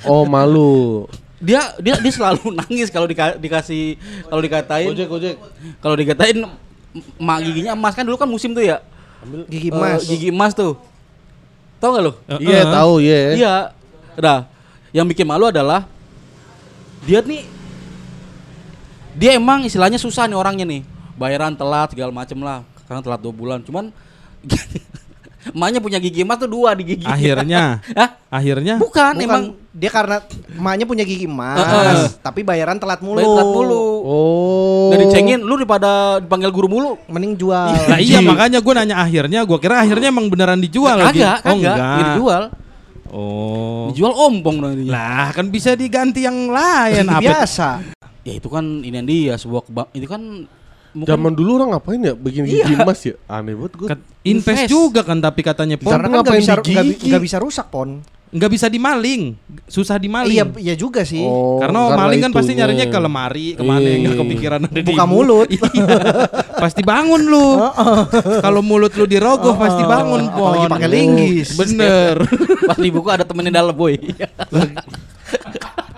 Oh 0.04 0.24
malu. 0.24 1.10
dia 1.44 1.60
dia 1.76 2.00
dia 2.00 2.08
selalu 2.08 2.40
nangis 2.64 2.88
kalau 2.88 3.04
dika- 3.04 3.36
dikasih 3.36 4.00
kalau 4.26 4.40
dikatain 4.40 4.88
Gojek 4.88 5.10
gojek. 5.12 5.36
kalau 5.84 5.96
dikatain 6.00 6.40
mak 7.20 7.44
giginya 7.44 7.76
emas 7.76 7.92
kan 7.92 8.08
dulu 8.08 8.16
kan 8.16 8.30
musim 8.30 8.56
tuh 8.56 8.64
ya. 8.64 8.80
Gigi 9.50 9.68
Eh, 9.68 9.76
emas. 9.76 10.06
gigi 10.06 10.30
emas 10.30 10.54
tuh. 10.54 10.80
Tahu 11.80 11.90
nggak 11.90 12.04
lu? 12.06 12.14
Iya 12.40 12.62
Heeh. 12.62 12.72
tahu 12.72 12.94
iya. 13.00 13.20
Iya. 13.34 13.54
Udah. 14.16 14.40
Yang 14.94 15.06
bikin 15.12 15.26
malu 15.26 15.50
adalah 15.50 15.84
dia 17.04 17.20
nih 17.20 17.44
dia 19.14 19.36
emang 19.36 19.62
istilahnya 19.64 19.98
susah 19.98 20.24
nih 20.26 20.38
orangnya 20.38 20.64
nih. 20.64 20.82
Bayaran 21.14 21.54
telat 21.54 21.92
segala 21.92 22.10
macem 22.10 22.40
lah. 22.40 22.64
Karena 22.94 23.02
telat 23.02 23.22
dua 23.26 23.34
bulan. 23.34 23.66
Cuman 23.66 23.90
emaknya 25.58 25.82
punya 25.84 25.98
gigi 26.00 26.22
emas 26.22 26.38
tuh 26.38 26.48
dua 26.48 26.78
di 26.78 26.84
gigi. 26.86 27.04
Akhirnya, 27.10 27.82
Hah? 28.00 28.10
akhirnya 28.32 28.80
Bukan, 28.80 29.18
Bukan, 29.18 29.26
emang 29.26 29.44
dia 29.74 29.90
karena 29.90 30.22
emaknya 30.56 30.86
punya 30.86 31.04
gigi 31.04 31.26
emas, 31.26 31.58
tapi 32.22 32.46
bayaran 32.46 32.78
telat 32.78 33.02
mulu. 33.02 33.20
telat 33.20 33.50
mulu. 33.50 33.84
Oh. 34.06 34.88
Udah 34.94 35.00
dicengin 35.04 35.42
lu 35.42 35.58
daripada 35.58 36.22
dipanggil 36.22 36.54
guru 36.54 36.68
mulu. 36.70 36.92
Mending 37.10 37.34
jual. 37.36 37.74
Nah 37.90 37.98
iya 37.98 38.22
makanya 38.22 38.62
gue 38.62 38.74
nanya 38.78 38.96
akhirnya, 39.02 39.42
gue 39.44 39.58
kira 39.58 39.82
akhirnya 39.82 40.14
emang 40.14 40.30
beneran 40.30 40.62
dijual 40.62 41.02
lagi. 41.02 41.20
Kagak, 41.26 41.38
Oh 41.44 41.58
kagak. 41.58 41.58
enggak. 41.58 41.76
Ya, 41.76 41.98
dijual. 42.14 42.44
Oh. 43.10 43.92
Dijual 43.92 44.14
ompong 44.16 44.58
nantinya. 44.64 44.92
Lah 44.94 45.28
kan 45.34 45.52
bisa 45.52 45.76
diganti 45.76 46.24
yang 46.24 46.48
lain? 46.48 47.04
Biasa. 47.10 47.84
Ya 48.24 48.34
itu 48.40 48.48
kan 48.48 48.64
ini 48.80 48.96
dia 49.04 49.36
sebuah 49.36 49.68
itu 49.92 50.08
kan 50.08 50.48
mungkin- 50.94 51.10
Zaman 51.10 51.32
dulu 51.34 51.50
orang 51.56 51.70
ngapain 51.72 52.00
ya 52.00 52.14
bikin 52.14 52.44
gigi 52.44 52.74
emas 52.74 53.00
ya? 53.02 53.16
Aneh 53.28 53.54
banget 53.54 53.74
gue. 53.76 53.88
Kan 53.88 54.00
invest 54.24 54.58
Invest. 54.60 54.70
juga 54.70 55.02
kan 55.02 55.18
tapi 55.18 55.42
katanya 55.42 55.76
pon 55.76 55.92
Karena 55.92 56.06
kan 56.06 56.12
nggak 56.14 56.26
ngapain 56.26 56.42
bisa 56.42 56.54
nggak 57.04 57.22
bisa 57.22 57.38
rusak 57.38 57.68
pon. 57.68 58.00
nggak 58.34 58.50
bisa 58.50 58.66
dimaling, 58.66 59.38
susah 59.68 60.02
dimaling. 60.02 60.34
Iya, 60.34 60.46
iya 60.58 60.74
juga 60.74 61.06
sih. 61.06 61.22
Oh, 61.22 61.62
karena, 61.62 61.94
maling 61.94 62.18
kan 62.18 62.34
pasti 62.34 62.58
nyarinya 62.58 62.90
ke 62.90 62.98
lemari, 62.98 63.54
ke 63.54 63.62
mana 63.62 63.86
yang 63.86 64.02
nggak 64.02 64.16
Iya. 64.18 64.22
kepikiran 64.26 64.60
ada 64.64 64.74
di 64.74 64.90
Buka 64.90 65.06
mulut. 65.06 65.48
Iya. 65.54 65.98
pasti 66.58 66.82
bangun 66.82 67.30
lu. 67.30 67.62
Kalau 68.46 68.66
mulut 68.66 68.90
lu 68.98 69.06
dirogoh 69.06 69.54
pasti 69.54 69.86
bangun 69.86 70.34
pon. 70.34 70.50
Apalagi 70.50 70.66
pakai 70.66 70.90
linggis. 70.90 71.54
Bener. 71.54 72.26
pas 72.74 72.78
di 72.82 72.90
buku 72.90 73.06
ada 73.06 73.22
temennya 73.22 73.54
dalam 73.54 73.70
boy. 73.70 74.02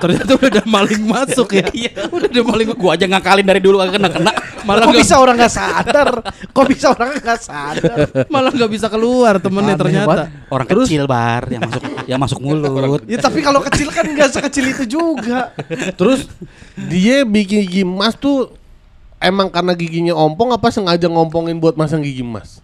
Ternyata 0.06 0.32
udah 0.38 0.50
ada 0.54 0.64
maling 0.70 1.04
masuk 1.04 1.50
ya. 1.52 1.66
Iya, 1.74 2.06
udah 2.14 2.30
dia 2.30 2.44
maling 2.46 2.70
gua 2.78 2.94
aja 2.94 3.06
ngakalin 3.10 3.42
dari 3.42 3.58
dulu 3.58 3.82
kagak 3.82 3.98
kena 3.98 4.10
kena. 4.14 4.32
Malah 4.62 4.86
Kok 4.86 4.94
nggak 4.94 5.02
bisa 5.02 5.16
orang 5.18 5.36
nggak 5.42 5.54
sadar? 5.54 6.10
Kok 6.54 6.66
bisa 6.70 6.86
orang 6.94 7.10
nggak 7.18 7.40
sadar? 7.42 7.98
malah 8.30 8.52
nggak 8.54 8.72
bisa 8.72 8.88
keluar 8.88 9.42
temennya 9.42 9.74
Aneh 9.74 9.82
ternyata. 9.82 10.22
Orang 10.50 10.68
kecil 10.68 11.04
bar 11.06 11.44
yang 11.50 11.62
masuk 11.66 11.82
yang 12.06 12.20
masuk 12.22 12.40
mulut. 12.40 13.02
Ya 13.10 13.18
tapi 13.18 13.42
kalau 13.42 13.66
kecil 13.66 13.90
kan 13.90 14.06
nggak 14.06 14.30
sekecil 14.30 14.66
itu 14.70 14.84
juga. 14.86 15.50
Terus 15.98 16.30
dia 16.78 17.26
bikin 17.26 17.66
gigi 17.66 17.82
emas 17.82 18.14
tuh 18.14 18.54
emang 19.18 19.50
karena 19.50 19.74
giginya 19.74 20.14
ompong 20.14 20.54
apa 20.54 20.70
sengaja 20.70 21.10
ngompongin 21.10 21.58
buat 21.58 21.74
masang 21.74 22.06
gigi 22.06 22.22
emas? 22.22 22.62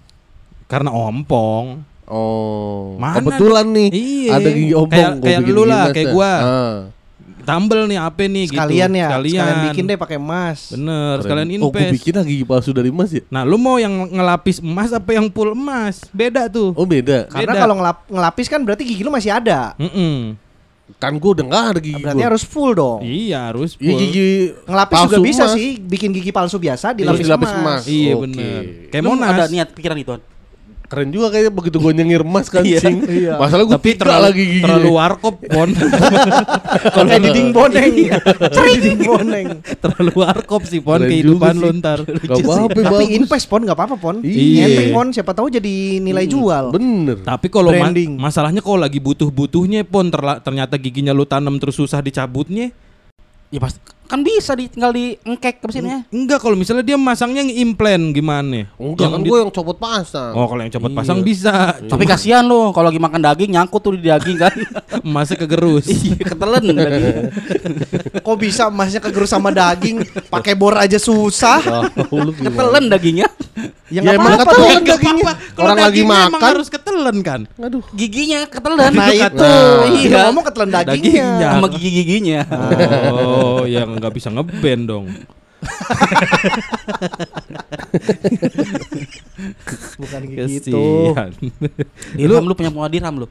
Karena 0.70 0.94
ompong. 0.94 1.82
Oh, 2.12 3.00
Mana 3.00 3.24
kebetulan 3.24 3.72
nih 3.72 3.88
Iya. 3.90 4.32
ada 4.36 4.50
gigi 4.52 4.74
ompong. 4.76 4.92
Kayak- 4.92 5.16
gua 5.16 5.28
kayak 5.32 5.40
lu 5.48 5.64
lah, 5.64 5.84
kayak 5.90 6.08
dah. 6.08 6.14
gua. 6.14 6.32
Ah. 6.36 6.76
Tambel 7.44 7.82
nih 7.86 7.98
apa 7.98 8.22
nih 8.24 8.46
Sekalian 8.48 8.90
gitu. 8.90 8.98
ya, 8.98 9.08
Sekalian. 9.08 9.36
sekalian 9.38 9.66
bikin 9.68 9.84
deh 9.86 9.98
pakai 9.98 10.18
emas. 10.18 10.60
Bener, 10.70 11.16
sekalian 11.20 11.48
Keren. 11.48 11.60
Oh, 11.60 11.70
gue 11.70 11.80
invest. 11.80 11.94
bikin 11.96 12.14
lah 12.14 12.24
gigi 12.24 12.44
palsu 12.44 12.70
dari 12.70 12.88
emas 12.88 13.10
ya? 13.10 13.22
Nah, 13.28 13.42
lu 13.42 13.56
mau 13.56 13.76
yang 13.76 13.92
ngelapis 14.08 14.58
emas 14.60 14.90
apa 14.90 15.12
yang 15.12 15.28
full 15.28 15.52
emas? 15.52 16.06
Beda 16.10 16.46
tuh. 16.46 16.72
Oh 16.74 16.84
beda. 16.84 17.26
Karena 17.28 17.54
kalau 17.56 17.76
ngelap- 17.76 18.08
ngelapis 18.08 18.48
kan 18.48 18.60
berarti 18.60 18.84
gigi 18.84 19.02
lu 19.02 19.10
masih 19.10 19.30
ada. 19.30 19.74
Mm-mm. 19.76 20.36
Kan 20.94 21.16
gue 21.16 21.32
udah 21.32 21.46
nggak 21.46 21.64
ada 21.66 21.80
gigi 21.80 21.96
Berarti 21.98 22.18
gua. 22.18 22.28
harus 22.28 22.44
full 22.44 22.72
dong. 22.72 23.00
Iya, 23.02 23.48
harus 23.48 23.72
Iya 23.74 23.86
full. 23.88 24.00
gigi 24.02 24.30
Ngelapis 24.62 24.98
juga 25.02 25.18
bisa 25.20 25.44
emas. 25.46 25.56
sih, 25.56 25.70
bikin 25.78 26.10
gigi 26.12 26.30
palsu 26.30 26.58
biasa 26.58 26.92
Terus 26.92 27.00
dilapis, 27.00 27.24
dilapis 27.24 27.50
emas. 27.50 27.62
emas. 27.62 27.82
Iya, 27.86 28.12
Oke. 28.12 28.22
bener. 28.22 28.62
Kayak 28.88 29.04
Monas. 29.06 29.30
ada 29.30 29.44
niat 29.48 29.70
pikiran 29.72 29.98
itu. 29.98 30.12
Keren 30.92 31.08
juga 31.08 31.32
kayaknya 31.32 31.56
begitu 31.56 31.80
gue 31.80 31.92
nyengir 31.96 32.20
emas 32.22 32.52
kan 32.52 32.68
Iya. 32.68 32.84
cing. 32.84 33.00
Iya. 33.00 33.40
Masalah 33.40 33.64
gue 33.64 33.80
Tapi 33.80 33.92
terlalu, 33.96 34.24
lagi 34.28 34.44
gigi. 34.44 34.60
terlalu 34.60 34.90
warkop, 34.92 35.36
Pon. 35.40 35.70
Kalau 36.96 37.08
dinding 37.10 37.50
boneng. 37.52 37.92
Kayak 38.52 38.76
dinding 38.76 39.00
boneng. 39.02 39.46
terlalu 39.80 40.12
warkop 40.14 40.62
sih, 40.64 40.84
Pon, 40.84 41.00
Keren 41.00 41.10
kehidupan 41.10 41.54
lu 41.56 41.72
ntar. 41.74 42.04
Gak 42.04 42.38
apa-apa 42.38 42.80
Tapi 42.84 43.06
invest 43.16 43.48
pon 43.48 43.64
nggak 43.64 43.74
apa-apa 43.74 43.96
pon. 43.96 44.16
Iya. 44.20 44.92
Pon, 44.92 45.08
siapa 45.10 45.32
tahu 45.32 45.48
jadi 45.48 45.74
nilai 45.98 46.28
jual. 46.28 46.76
Bener. 46.76 47.24
Tapi 47.24 47.48
kalau 47.48 47.72
ma- 47.72 47.96
masalahnya 48.22 48.60
kalau 48.60 48.76
lagi 48.78 49.00
butuh-butuhnya 49.00 49.88
pon 49.88 50.12
terla- 50.12 50.44
ternyata 50.44 50.76
giginya 50.76 51.16
lu 51.16 51.24
tanam 51.24 51.56
terus 51.56 51.80
susah 51.80 52.04
dicabutnya. 52.04 52.76
Ya 53.48 53.60
pasti 53.60 53.80
kan 54.12 54.20
bisa 54.22 54.52
di 54.52 54.68
tinggal 54.68 54.92
di 54.92 55.16
engkek 55.22 55.58
ke 55.58 55.66
mesinnya. 55.66 56.04
Enggak 56.10 56.40
kalau 56.40 56.54
misalnya 56.54 56.84
dia 56.84 56.94
masangnya 56.94 57.48
implant 57.48 58.12
gimana? 58.12 58.68
Enggak 58.76 59.08
kan 59.08 59.20
di- 59.20 59.30
gue 59.30 59.40
yang 59.40 59.50
copot 59.50 59.78
pasang. 59.78 60.32
Oh, 60.34 60.44
kalau 60.46 60.60
yang 60.60 60.70
copot 60.70 60.92
Iya. 60.92 60.98
pasang 60.98 61.20
bisa. 61.22 61.56
Tapi 61.80 62.04
kasihan 62.04 62.44
lo 62.44 62.70
kalau 62.70 62.88
lagi 62.88 63.00
makan 63.00 63.22
daging 63.22 63.52
nyangkut 63.52 63.80
tuh 63.80 63.96
di 63.96 64.04
daging 64.04 64.36
kan. 64.38 64.52
Masih 65.08 65.36
kegerus. 65.36 65.88
Iya, 65.88 66.28
ketelen 66.28 66.64
daging. 66.76 67.16
Kok 68.20 68.36
bisa 68.38 68.68
emasnya 68.68 69.00
kegerus 69.00 69.32
sama 69.32 69.50
daging? 69.50 70.04
Pakai 70.28 70.54
bor 70.54 70.76
aja 70.76 70.98
susah. 70.98 71.64
Ketelen 72.44 72.86
dagingnya. 72.88 73.32
Ya 73.88 74.00
Ya, 74.02 74.16
emang 74.16 74.36
ketelen 74.38 74.84
dagingnya. 74.84 75.34
Kalau 75.52 75.68
Orang 75.68 75.84
lagi 75.84 76.02
makan. 76.02 76.40
harus 76.42 76.68
ketelen 76.68 77.18
kan? 77.22 77.42
Aduh. 77.58 77.84
Giginya 77.92 78.44
ketelen. 78.46 78.88
Nah 78.90 79.08
itu, 79.10 79.36
Nah. 79.36 79.84
iya. 79.90 80.20
ngomong 80.28 80.44
ketelan 80.44 80.70
dagingnya. 80.70 81.28
Dagingnya. 81.28 81.50
sama 81.54 81.68
gigi-giginya. 81.70 82.40
Oh, 83.12 83.64
ya 83.64 83.84
nggak 84.02 84.14
bisa 84.14 84.28
ngeband 84.28 84.84
dong. 84.84 85.06
Bukan 89.96 90.22
gitu. 90.28 91.14
Kesian. 91.14 91.32
Dirham 92.14 92.44
lu 92.44 92.54
punya 92.54 92.70
punya 92.70 92.90
dirham 92.90 93.16
lu. 93.16 93.28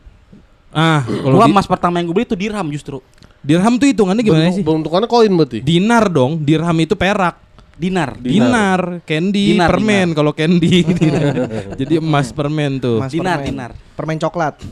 ah, 0.70 1.02
kalau 1.02 1.34
Gua 1.34 1.46
di- 1.46 1.52
emas 1.52 1.66
pertama 1.66 1.98
yang 1.98 2.06
gue 2.06 2.14
beli 2.14 2.24
itu 2.24 2.38
dirham 2.38 2.66
justru. 2.70 3.02
dirham 3.42 3.74
tuh 3.74 3.90
hitungannya 3.90 4.22
gimana 4.22 4.52
sih? 4.52 4.62
Bentukannya 4.62 5.08
koin 5.08 5.32
berarti. 5.32 5.58
Dinar 5.58 6.06
dong, 6.06 6.38
dirham 6.38 6.76
itu 6.78 6.94
perak. 6.94 7.40
Dinar. 7.74 8.12
Dinar, 8.14 8.80
candy, 9.02 9.56
Dinar, 9.56 9.66
permen 9.66 10.12
kalau 10.12 10.30
candy. 10.30 10.84
Jadi 11.80 11.96
emas 11.96 12.28
permen 12.30 12.76
tuh. 12.76 13.00
Mas 13.00 13.10
Dinar, 13.10 13.40
permen. 13.40 13.48
dinar. 13.50 13.70
Permen 13.96 14.16
coklat. 14.20 14.54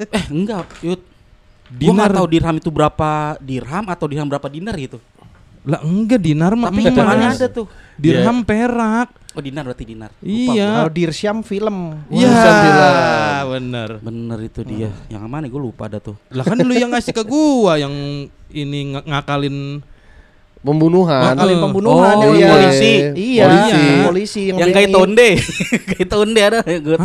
Eh 0.00 0.24
enggak, 0.30 0.64
Yud. 0.80 1.02
Dinar. 1.70 2.10
nggak 2.10 2.18
tahu 2.18 2.26
dirham 2.26 2.56
itu 2.58 2.70
berapa 2.70 3.10
dirham 3.38 3.84
atau 3.86 4.06
dirham 4.10 4.26
berapa 4.26 4.48
dinar 4.50 4.74
gitu. 4.74 4.98
Lah 5.60 5.84
enggak 5.84 6.18
dinar 6.18 6.56
mah 6.56 6.72
Tapi 6.72 6.82
hitungannya 6.82 7.28
ada 7.36 7.46
tuh. 7.46 7.66
Dirham 7.94 8.42
perak. 8.42 9.12
Oh 9.30 9.38
dinar 9.38 9.62
berarti 9.62 9.84
dinar. 9.86 10.10
Lupa 10.18 10.26
Iya. 10.26 10.68
Kalau 10.82 10.90
Dirsyam 10.90 11.36
film. 11.46 11.76
Iya, 12.10 12.26
Bisa 12.26 12.50
bilang. 12.50 12.94
bener. 13.54 13.90
Bener 14.02 14.38
itu 14.42 14.60
dia. 14.66 14.90
Yang 15.06 15.24
mana 15.28 15.46
gue 15.46 15.60
lupa 15.60 15.86
ada 15.86 16.02
tuh. 16.02 16.18
Lah 16.32 16.42
kan 16.42 16.58
lu 16.58 16.74
yang 16.74 16.90
ngasih 16.90 17.14
ke 17.14 17.22
gua 17.22 17.78
yang 17.78 17.92
ini 18.50 18.90
ng- 18.90 19.06
ngakalin 19.06 19.84
Pembunuhan. 20.60 21.32
Kalian 21.32 21.56
Oh, 21.56 21.62
pembunuhan 21.64 22.14
oh, 22.20 22.36
iya. 22.36 22.48
polisi. 22.52 22.92
Iya, 23.16 23.44
Polisi. 23.48 23.80
polisi 24.04 24.40
yang, 24.52 24.58
Yang 24.60 24.70
kayak 24.76 24.90
tonde. 24.92 25.28
kayak 25.96 26.08
tonde 26.08 26.40
ada, 26.40 26.58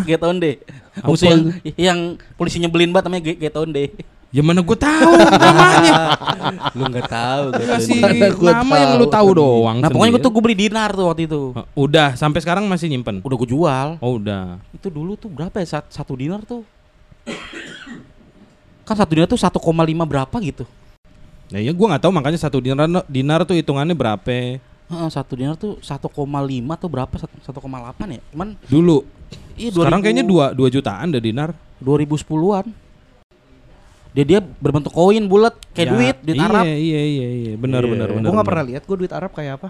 kayak 0.03 0.19
tonde. 0.19 0.51
Musuh 0.99 1.27
yang 1.27 1.39
yang 1.79 1.99
polisi 2.35 2.59
nyebelin 2.59 2.91
banget 2.91 3.07
namanya 3.07 3.23
kayak 3.31 3.55
tonde. 3.55 3.95
Ya 4.35 4.43
mana 4.43 4.59
gua 4.59 4.75
tahu 4.75 5.11
namanya. 5.15 5.95
Lu 6.75 6.83
nggak 6.85 7.07
tahu 7.07 7.43
Lu 7.55 7.63
Kasih 7.71 7.99
Mana 8.03 8.27
gua 8.35 8.51
nama 8.51 8.75
yang 8.75 8.91
lu 8.99 9.07
tahu. 9.07 9.15
tahu 9.15 9.29
doang. 9.33 9.77
Nah 9.79 9.87
pokoknya 9.87 10.11
gue 10.11 10.21
tuh 10.21 10.31
gue 10.35 10.43
beli 10.43 10.57
dinar 10.59 10.91
tuh 10.91 11.07
waktu 11.07 11.23
itu. 11.23 11.55
Uh, 11.55 11.63
Udah, 11.73 12.19
sampai 12.19 12.43
sekarang 12.43 12.67
masih 12.67 12.91
nyimpen. 12.91 13.23
Udah 13.23 13.37
gue 13.39 13.47
jual. 13.47 13.87
Oh, 14.03 14.19
udah. 14.19 14.59
Itu 14.69 14.91
dulu 14.91 15.15
tuh 15.15 15.31
berapa 15.31 15.55
ya? 15.55 15.79
Sat- 15.79 15.87
Satu 15.87 16.19
dinar 16.19 16.43
tuh. 16.43 16.67
Kan 18.83 18.93
satu 18.93 19.15
dinar 19.15 19.25
tuh 19.25 19.39
1,5 19.39 19.55
berapa 20.05 20.35
gitu. 20.43 20.67
Nah, 21.47 21.57
ya 21.57 21.71
gua 21.71 21.95
nggak 21.95 22.03
tahu 22.03 22.11
makanya 22.11 22.37
satu 22.37 22.57
dinar 22.59 22.85
dinar 23.05 23.39
tuh 23.43 23.55
hitungannya 23.55 23.95
berapa 23.95 24.59
Heeh, 24.85 25.09
satu 25.09 25.33
dinar 25.33 25.55
tuh 25.55 25.79
1,5 25.79 26.05
atau 26.75 26.85
berapa? 26.85 27.13
Satu- 27.15 27.39
1,8 27.41 28.05
ya? 28.11 28.21
Cuman 28.29 28.53
dulu. 28.67 29.01
iya 29.55 29.71
Sekarang 29.71 29.97
2000 29.97 30.05
kayaknya 30.05 30.25
2 30.27 30.45
2 30.53 30.75
jutaan 30.75 31.07
deh 31.09 31.23
dinar. 31.23 31.49
2010-an. 31.79 32.65
Dia 34.15 34.23
dia 34.25 34.39
berbentuk 34.39 34.89
koin 34.89 35.19
bulat 35.21 35.53
kayak 35.69 35.85
Ya, 35.85 35.91
duit, 35.91 36.17
duit 36.23 36.35
iya, 36.35 36.47
Arab. 36.47 36.63
Iya 36.63 36.73
iya 37.03 37.27
iya, 37.29 37.53
benar 37.55 37.83
Iya. 37.83 37.91
benar 37.91 38.07
Gua 38.07 38.15
benar. 38.15 38.23
Gue 38.23 38.31
nggak 38.31 38.31
benar. 38.37 38.47
pernah 38.47 38.63
lihat 38.65 38.81
gue 38.81 38.95
duit 38.97 39.11
Arab 39.11 39.31
kayak 39.31 39.53
apa. 39.57 39.69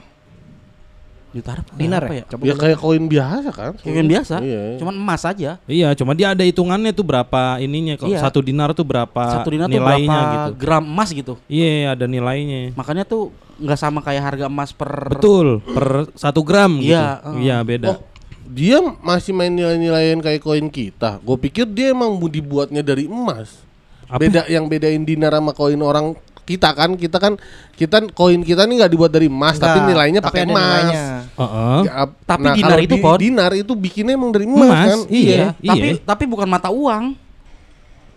Duit 1.28 1.44
Arab 1.46 1.66
Dinar 1.74 2.00
apa 2.00 2.16
ya? 2.16 2.24
Coba 2.26 2.42
Ya 2.42 2.48
gua- 2.48 2.62
kayak 2.62 2.78
koin 2.80 3.06
biasa 3.06 3.50
kan. 3.52 3.72
Kayak 3.76 3.96
yang 3.98 4.08
biasa. 4.08 4.36
Iya. 4.40 4.62
Cuman 4.80 4.94
emas 4.96 5.22
aja. 5.26 5.52
Iya, 5.66 5.88
cuma 5.94 6.12
dia 6.14 6.32
ada 6.32 6.40
hitungannya 6.42 6.92
tuh 6.92 7.04
berapa 7.04 7.42
ininya 7.60 7.98
kok. 7.98 8.08
Iya. 8.08 8.22
Satu 8.22 8.40
dinar 8.40 8.72
tuh 8.72 8.86
berapa 8.86 9.24
Satu 9.34 9.50
dinar 9.50 9.68
tuh 9.68 9.76
nilainya 9.76 10.08
berapa 10.16 10.32
gitu. 10.32 10.52
gram 10.56 10.84
emas 10.86 11.10
gitu. 11.12 11.34
Iya, 11.46 11.92
ada 11.92 12.06
nilainya. 12.06 12.72
Makanya 12.72 13.04
tuh 13.04 13.34
nggak 13.58 13.76
sama 13.78 14.00
kayak 14.00 14.24
harga 14.26 14.46
emas 14.46 14.72
per 14.72 14.92
Betul, 15.12 15.60
per 15.66 16.08
satu 16.14 16.40
gram 16.40 16.72
Iya, 16.78 17.04
gitu. 17.20 17.28
uh. 17.28 17.36
Iya, 17.36 17.58
beda. 17.62 17.88
Oh, 17.90 18.00
dia 18.46 18.78
masih 19.02 19.32
main 19.34 19.50
nilai-nilaian 19.50 20.22
kayak 20.22 20.40
koin 20.40 20.70
kita. 20.70 21.20
Gue 21.20 21.36
pikir 21.42 21.66
dia 21.66 21.92
emang 21.92 22.14
mau 22.14 22.30
dibuatnya 22.30 22.80
dari 22.80 23.10
emas. 23.10 23.60
Apa? 24.06 24.20
Beda 24.20 24.42
yang 24.46 24.66
bedain 24.66 25.02
dinar 25.02 25.34
sama 25.34 25.52
koin 25.52 25.78
orang 25.78 26.14
kita 26.42 26.70
kan, 26.72 26.94
kita 26.94 27.18
kan 27.18 27.34
kita 27.74 28.06
koin 28.14 28.38
kita 28.40 28.64
nih 28.64 28.78
nggak 28.78 28.92
dibuat 28.94 29.10
dari 29.10 29.26
emas, 29.26 29.58
tapi 29.58 29.82
Enggak, 29.82 29.90
nilainya 29.90 30.20
tapi 30.22 30.30
pakai 30.30 30.42
ada 30.42 30.54
emas. 30.54 30.62
nilainya. 30.62 31.06
Heeh. 31.36 31.80
Ya, 31.82 31.92
ap- 31.98 32.18
Tapi 32.22 32.44
nah, 32.44 32.54
dinar 32.54 32.80
itu, 32.80 32.96
di- 32.96 33.02
Pon. 33.02 33.18
dinar 33.18 33.52
itu 33.52 33.74
bikinnya 33.74 34.14
emang 34.14 34.30
dari 34.30 34.46
emas, 34.46 34.62
Emas, 34.62 34.86
kan? 34.88 35.00
iya. 35.10 35.58
Tapi 35.58 35.88
tapi 36.00 36.24
bukan 36.26 36.46
mata 36.46 36.70
uang. 36.70 37.18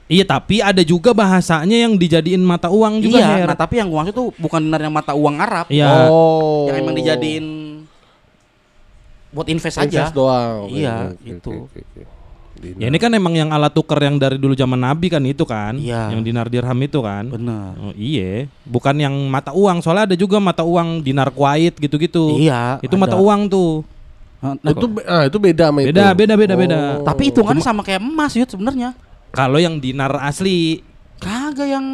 Iya, 0.09 0.25
tapi 0.25 0.61
ada 0.61 0.81
juga 0.81 1.13
bahasanya 1.13 1.85
yang 1.85 1.93
dijadiin 1.95 2.41
mata 2.41 2.69
uang 2.69 3.01
juga, 3.01 3.21
iya, 3.21 3.45
Her. 3.45 3.47
nah 3.47 3.57
tapi 3.57 3.77
yang 3.77 3.89
gua 3.89 4.01
maksud 4.01 4.17
tuh 4.17 4.29
bukan 4.37 4.61
dinar 4.63 4.81
yang 4.81 4.93
mata 4.93 5.13
uang 5.13 5.37
Arab. 5.37 5.69
Iya. 5.69 6.09
Oh. 6.09 6.65
Yang 6.65 6.77
emang 6.81 6.95
dijadiin 6.97 7.47
buat 9.29 9.45
invest 9.47 9.77
aja. 9.77 9.85
Invest 9.85 10.13
doang. 10.13 10.65
Oke, 10.65 10.81
Iya, 10.81 11.13
oke, 11.13 11.29
itu. 11.29 11.53
oke, 11.63 11.81
oke. 11.83 12.03
Dinar. 12.59 12.79
Ya 12.79 12.87
ini 12.87 12.99
kan 12.99 13.11
emang 13.11 13.33
yang 13.33 13.49
alat 13.49 13.71
tuker 13.71 13.97
yang 13.97 14.19
dari 14.19 14.35
dulu 14.35 14.51
zaman 14.53 14.77
Nabi 14.77 15.07
kan 15.07 15.23
itu 15.23 15.43
kan, 15.43 15.79
Iya. 15.79 16.11
yang 16.11 16.21
dinar 16.21 16.47
dirham 16.47 16.75
itu 16.77 16.99
kan. 16.99 17.31
Bener. 17.31 17.71
Oh, 17.79 17.95
iya, 17.95 18.51
bukan 18.63 18.99
yang 18.99 19.15
mata 19.27 19.55
uang. 19.55 19.79
Soalnya 19.79 20.11
ada 20.11 20.17
juga 20.19 20.37
mata 20.37 20.67
uang 20.67 21.01
dinar 21.01 21.31
Kuwait 21.31 21.73
gitu-gitu. 21.73 22.35
Iya. 22.37 22.83
Itu 22.83 22.99
ada. 22.99 23.03
mata 23.07 23.17
uang 23.17 23.47
tuh. 23.47 23.87
Nah, 24.39 24.71
itu 24.71 24.87
be- 24.87 25.03
ah, 25.03 25.27
itu 25.27 25.39
beda 25.39 25.71
sama 25.71 25.79
itu. 25.83 25.91
Beda, 25.91 26.07
beda, 26.13 26.35
beda, 26.35 26.55
beda. 26.55 26.79
Oh. 26.99 27.07
Tapi 27.07 27.23
hitungannya 27.27 27.59
sama 27.61 27.83
kayak 27.83 27.99
emas 27.99 28.35
yud 28.35 28.47
sebenarnya. 28.47 28.95
Kalau 29.31 29.59
yang 29.59 29.79
dinar 29.79 30.15
asli, 30.19 30.83
Kagak 31.19 31.67
yang 31.67 31.87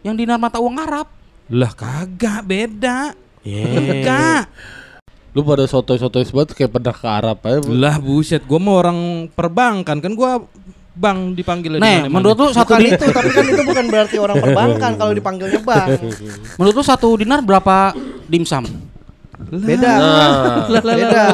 yang 0.00 0.12
dinar 0.12 0.36
mata 0.36 0.60
uang 0.60 0.76
Arab. 0.76 1.08
lah 1.48 1.72
kagak 1.72 2.40
beda. 2.42 3.12
Iya. 3.44 3.64
Enggak. 4.00 4.42
Lu 5.32 5.40
pada 5.40 5.64
sotoy-sotoy 5.64 6.28
banget 6.28 6.48
kayak 6.52 6.70
pernah 6.76 6.92
ke 6.92 7.08
Arab 7.08 7.38
aja. 7.40 7.64
Lah 7.72 7.96
buset, 7.96 8.44
gua 8.44 8.60
mau 8.60 8.76
orang 8.76 9.28
perbankan 9.32 9.96
kan 10.04 10.12
gua 10.12 10.44
bang 10.92 11.32
dipanggil 11.32 11.80
Nih, 11.80 12.04
menurut 12.04 12.36
lu 12.36 12.48
satu 12.52 12.76
Bukan 12.76 12.84
di, 12.84 12.92
itu, 12.92 13.04
tapi 13.08 13.30
kan 13.32 13.44
itu 13.48 13.62
bukan 13.64 13.84
berarti 13.88 14.16
orang 14.20 14.36
perbankan 14.44 14.92
kalau 15.00 15.12
dipanggilnya 15.16 15.60
bang. 15.64 15.88
menurut 16.60 16.74
lu 16.76 16.84
satu 16.84 17.08
dinar 17.16 17.40
berapa 17.40 17.96
dimsum? 18.28 18.68
Beda. 19.42 19.92
Nah, 19.98 20.80
Beda. 20.80 21.24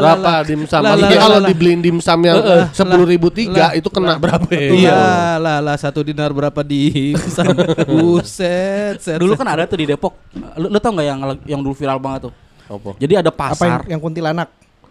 berapa 0.00 0.32
dimsum? 0.46 0.80
Maksudnya 0.80 1.18
lah, 1.18 1.22
kalau 1.26 1.38
dibeliin 1.44 1.80
dimsum 1.82 2.18
yang 2.22 2.38
sepuluh 2.70 3.06
ribu 3.10 3.28
tiga 3.28 3.74
itu 3.74 3.90
kena 3.90 4.16
berapa? 4.16 4.46
ya? 4.54 4.70
Iya, 4.72 5.02
lah 5.42 5.58
lah 5.60 5.76
satu 5.76 6.00
dinar 6.06 6.30
berapa 6.30 6.62
di 6.62 7.12
buset, 7.90 9.02
set, 9.02 9.18
Dulu 9.18 9.34
kan 9.34 9.50
ada 9.50 9.66
tuh 9.66 9.82
di 9.82 9.86
Depok. 9.90 10.14
Lu, 10.56 10.70
lu 10.70 10.78
tau 10.78 10.94
nggak 10.94 11.06
yang 11.06 11.18
yang 11.44 11.60
dulu 11.60 11.74
viral 11.74 11.98
banget 11.98 12.30
tuh? 12.30 12.34
Apa? 12.68 12.90
Jadi 13.00 13.14
ada 13.16 13.32
Apa 13.32 13.44
yang, 13.44 13.52
pasar. 13.56 13.80
yang 13.88 14.00
kuntilanak? 14.00 14.48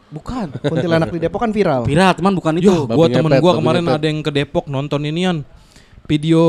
Bukan. 0.07 0.47
Kuntilanak 0.63 1.09
di 1.11 1.19
Depok 1.19 1.39
kan 1.43 1.51
viral. 1.51 1.83
Viral, 1.83 2.11
teman 2.15 2.33
bukan 2.33 2.53
itu. 2.57 2.71
Yo, 2.71 2.87
gua 2.87 3.07
temen 3.11 3.27
ngepet, 3.27 3.43
gua 3.43 3.53
kemarin 3.59 3.83
ngepet. 3.83 3.99
ada 3.99 4.05
yang 4.07 4.19
ke 4.23 4.31
Depok 4.31 4.65
nonton 4.71 5.03
inian. 5.03 5.43
Video 6.07 6.43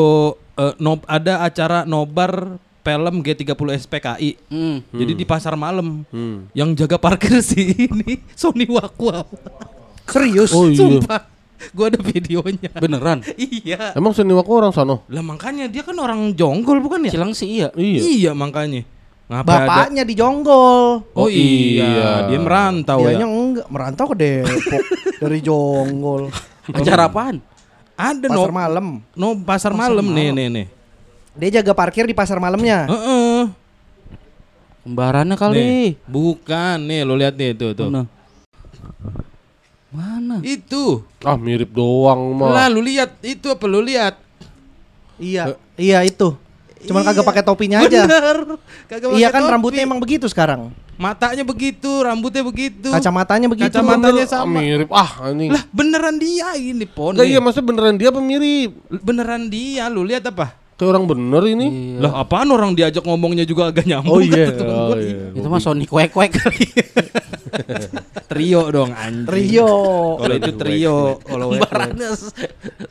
eh, 0.54 0.74
nob 0.78 1.02
ada 1.10 1.42
acara 1.42 1.82
nobar 1.82 2.56
film 2.86 3.14
G30 3.20 3.68
SPKI. 3.84 4.30
Hmm. 4.48 4.78
Jadi 4.94 5.12
di 5.18 5.24
pasar 5.26 5.58
malam. 5.58 6.06
Hmm. 6.08 6.46
Yang 6.54 6.86
jaga 6.86 6.96
parkir 7.02 7.42
sih 7.50 7.90
ini 7.90 8.22
Sony 8.38 8.64
Wakwa. 8.70 9.26
Serius? 10.08 10.54
Oh 10.54 10.70
iya. 10.70 10.78
Sumpah. 10.78 11.20
Gua 11.74 11.90
ada 11.90 11.98
videonya. 11.98 12.70
Beneran. 12.78 13.26
iya. 13.66 13.90
Emang 13.98 14.14
Seni 14.14 14.30
Wako 14.30 14.62
orang 14.62 14.70
sono? 14.70 15.02
Lah 15.10 15.26
makanya 15.26 15.66
dia 15.66 15.82
kan 15.82 15.98
orang 15.98 16.30
jonggol 16.38 16.78
bukan 16.78 17.10
ya? 17.10 17.18
Cilang 17.18 17.34
sih 17.34 17.58
iya. 17.58 17.68
Iya. 17.74 17.98
Iya 17.98 18.30
makanya. 18.38 18.86
Ngapa 19.28 19.44
ada- 19.44 19.60
Bapaknya 19.62 20.02
di 20.02 20.14
Jonggol. 20.16 21.04
Oh, 21.12 21.24
Oh, 21.24 21.28
iya, 21.28 21.84
iya. 21.84 22.10
dia 22.26 22.40
merantau 22.40 23.04
Dianya 23.04 23.22
ya. 23.22 23.28
enggak 23.28 23.66
merantau 23.68 24.04
ke 24.08 24.16
Depok 24.16 24.82
dari 25.22 25.38
Jonggol. 25.38 26.32
Acara 26.66 27.06
apaan? 27.06 27.36
Ada 27.92 28.26
Pasar 28.26 28.48
no, 28.48 28.54
malam. 28.54 28.86
no 29.12 29.28
pasar, 29.42 29.72
malam 29.74 30.06
nih 30.06 30.30
nih 30.30 30.46
nih. 30.48 30.66
Dia 31.34 31.60
jaga 31.60 31.72
parkir 31.72 32.02
di 32.02 32.14
pasar 32.14 32.38
malamnya. 32.38 32.86
Heeh. 32.86 33.40
Kembarannya 34.80 35.34
Nih, 35.34 35.38
kali. 35.38 35.62
bukan 36.02 36.78
nih 36.80 37.04
lo 37.04 37.12
lihat 37.12 37.36
nih 37.36 37.52
tuh 37.52 37.70
tuh. 37.74 37.88
Mana? 37.90 38.02
Mana? 39.88 40.36
Itu. 40.40 41.04
Ah 41.20 41.36
mirip 41.36 41.68
doang 41.68 42.32
Lah 42.38 42.64
mah. 42.64 42.68
lu 42.68 42.80
lihat 42.80 43.20
itu 43.20 43.44
apa 43.46 43.64
lu 43.64 43.80
lihat? 43.80 44.16
Iya, 45.18 45.52
iya 45.74 46.00
itu. 46.00 46.32
Cuman 46.84 47.02
kagak 47.02 47.24
pakai 47.24 47.42
topinya 47.42 47.80
aja. 47.80 48.04
Bener. 48.04 48.36
Kagak 48.86 49.08
Iya 49.14 49.28
kan 49.28 49.42
topi. 49.42 49.52
rambutnya 49.52 49.82
emang 49.82 49.98
begitu 49.98 50.26
sekarang. 50.26 50.70
matanya 50.94 51.42
begitu, 51.42 52.02
rambutnya 52.02 52.42
begitu. 52.42 52.90
Kacamatanya 52.90 53.46
begitu. 53.46 53.70
Kacamatanya 53.70 54.24
Ah, 54.24 54.30
sama. 54.42 54.58
mirip. 54.58 54.90
Ah 54.90 55.10
anjing. 55.24 55.50
Lah 55.50 55.62
beneran 55.68 56.18
dia 56.18 56.54
ini 56.54 56.84
pon. 56.84 57.14
Nih. 57.14 57.26
iya 57.28 57.38
maksudnya 57.38 57.66
beneran 57.66 57.94
dia 57.94 58.10
apa 58.10 58.18
mirip? 58.18 58.74
Beneran 58.90 59.46
dia, 59.46 59.86
lu 59.86 60.02
lihat 60.02 60.26
apa? 60.26 60.58
Kayak 60.78 60.94
orang 60.94 61.04
bener 61.10 61.42
ini. 61.42 61.98
Lah 61.98 62.22
apaan 62.22 62.54
orang 62.54 62.70
diajak 62.70 63.02
ngomongnya 63.02 63.42
juga 63.42 63.74
agak 63.74 63.82
nyambung. 63.82 64.14
Oh 64.14 64.22
iya. 64.22 64.54
Temen 64.54 64.70
Oh 64.70 64.94
gua. 64.94 65.02
iya. 65.02 65.34
Itu 65.34 65.46
mah 65.50 65.58
Sony 65.58 65.90
kuek 65.90 66.14
kuek 66.14 66.30
kali. 66.30 66.66
Trio 68.30 68.62
dong 68.70 68.94
anjing. 68.94 69.26
Trio. 69.26 69.72
Kalau 70.22 70.34
itu 70.38 70.52
trio, 70.54 70.98
kalau 71.26 71.46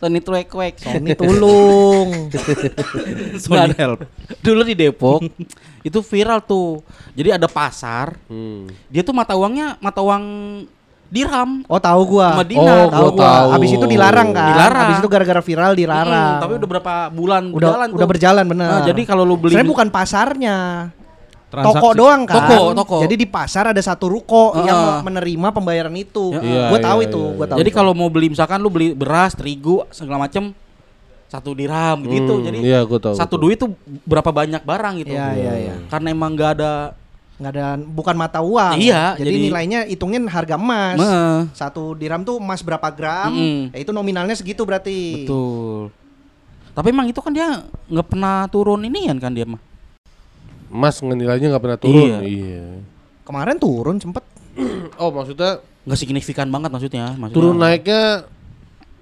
Sony 0.04 0.20
kuek 0.20 0.48
kuek. 0.52 0.76
Sony 0.84 1.16
tulung. 1.16 2.28
Sony 3.48 3.72
help. 3.80 4.04
Dulu 4.44 4.62
di 4.68 4.76
Depok 4.76 5.24
itu 5.80 6.00
viral 6.04 6.44
tuh. 6.44 6.84
Jadi 7.16 7.40
ada 7.40 7.48
pasar. 7.48 8.20
Hmm. 8.28 8.68
Dia 8.92 9.00
tuh 9.00 9.16
mata 9.16 9.32
uangnya 9.40 9.80
mata 9.80 10.04
uang 10.04 10.24
dirham. 11.08 11.64
Oh 11.68 11.80
tahu 11.80 12.02
gua. 12.18 12.36
Sama 12.36 12.46
dinar. 12.46 12.88
Oh, 12.88 12.90
tahu 12.92 13.08
gua 13.16 13.24
tahu. 13.24 13.48
Habis 13.56 13.70
itu 13.76 13.86
dilarang 13.88 14.30
kan. 14.36 14.48
Dilarang. 14.54 14.84
Habis 14.88 14.98
itu 15.00 15.10
gara-gara 15.10 15.42
viral 15.42 15.72
dilarang. 15.74 16.34
Mm, 16.38 16.42
tapi 16.44 16.54
udah 16.60 16.70
berapa 16.70 16.94
bulan 17.12 17.44
udah 17.52 17.56
berjalan 17.58 17.88
udah 17.88 18.00
tuh. 18.00 18.12
berjalan 18.12 18.44
bener. 18.48 18.68
Nah, 18.68 18.82
jadi 18.84 19.02
kalau 19.08 19.24
lu 19.24 19.36
beli 19.40 19.52
Sebenarnya 19.56 19.72
bukan 19.72 19.88
pasarnya. 19.92 20.58
Transaksi. 21.48 21.80
Toko 21.80 21.90
doang 21.96 22.22
kan. 22.28 22.36
Toko, 22.44 22.60
toko. 22.76 22.98
Jadi 23.08 23.16
di 23.16 23.28
pasar 23.28 23.72
ada 23.72 23.80
satu 23.80 24.12
ruko 24.12 24.52
Heeh. 24.52 24.68
yang 24.68 24.80
menerima 25.08 25.48
pembayaran 25.56 25.96
itu. 25.96 26.36
Ya. 26.36 26.44
Iya, 26.44 26.64
Gua 26.76 26.80
tahu 26.84 27.00
iya, 27.00 27.08
itu, 27.08 27.22
iya, 27.24 27.32
gua 27.32 27.40
iya. 27.40 27.52
tahu. 27.56 27.58
Jadi 27.64 27.70
kalau 27.72 27.92
mau 27.96 28.10
beli 28.12 28.28
misalkan 28.36 28.60
lu 28.60 28.68
beli 28.68 28.92
beras, 28.92 29.32
terigu, 29.32 29.88
segala 29.96 30.28
macem 30.28 30.52
satu 31.32 31.56
dirham 31.56 32.04
gitu. 32.04 32.40
Hmm, 32.40 32.46
Jadi 32.52 32.58
iya, 32.68 32.84
gua 32.84 33.00
tahu, 33.00 33.16
satu 33.16 33.40
gua 33.40 33.40
tahu. 33.40 33.44
duit 33.48 33.58
tuh 33.64 33.72
berapa 34.04 34.28
banyak 34.28 34.60
barang 34.60 34.94
gitu. 35.08 35.16
Iya, 35.16 35.28
iya, 35.40 35.54
iya. 35.56 35.74
Karena 35.88 36.08
emang 36.12 36.36
nggak 36.36 36.52
ada 36.60 36.72
nggak 37.38 37.52
ada 37.54 37.66
bukan 37.78 38.16
mata 38.16 38.42
uang. 38.42 38.82
Iya, 38.82 39.14
Jadi, 39.14 39.30
jadi- 39.30 39.44
nilainya 39.46 39.80
hitungin 39.86 40.26
harga 40.26 40.58
emas. 40.58 40.98
Meh. 40.98 41.40
Satu 41.54 41.94
dirham 41.94 42.22
tuh 42.22 42.38
emas 42.38 42.62
berapa 42.62 42.90
gram? 42.90 43.30
Mm-mm. 43.30 43.70
Ya 43.72 43.80
itu 43.80 43.92
nominalnya 43.92 44.34
segitu 44.34 44.62
berarti. 44.62 45.24
Betul. 45.24 45.94
Tapi 46.74 46.88
emang 46.90 47.06
itu 47.06 47.18
kan 47.18 47.30
dia 47.30 47.62
nggak 47.88 48.08
pernah 48.08 48.46
turun 48.48 48.82
ini 48.82 49.06
kan 49.16 49.30
dia 49.30 49.46
mah. 49.46 49.62
Mas 50.68 50.98
nilainya 51.00 51.54
nggak 51.54 51.64
pernah 51.64 51.80
turun. 51.80 52.02
Iya. 52.04 52.18
Iya. 52.22 52.68
Kemarin 53.22 53.58
turun 53.58 53.98
sempet. 53.98 54.26
Oh 54.98 55.14
maksudnya 55.14 55.62
Nggak 55.86 56.00
signifikan 56.00 56.50
banget 56.50 56.68
maksudnya. 56.68 57.14
maksudnya 57.14 57.38
turun 57.38 57.56
naiknya 57.56 58.26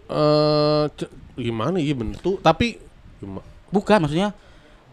eh 0.06 0.84
c- 0.94 1.10
gimana 1.36 1.80
iya 1.80 1.92
bener 1.92 2.20
tuh 2.20 2.38
tapi 2.38 2.78
gima- 3.18 3.42
Bukan 3.68 3.98
maksudnya 3.98 4.32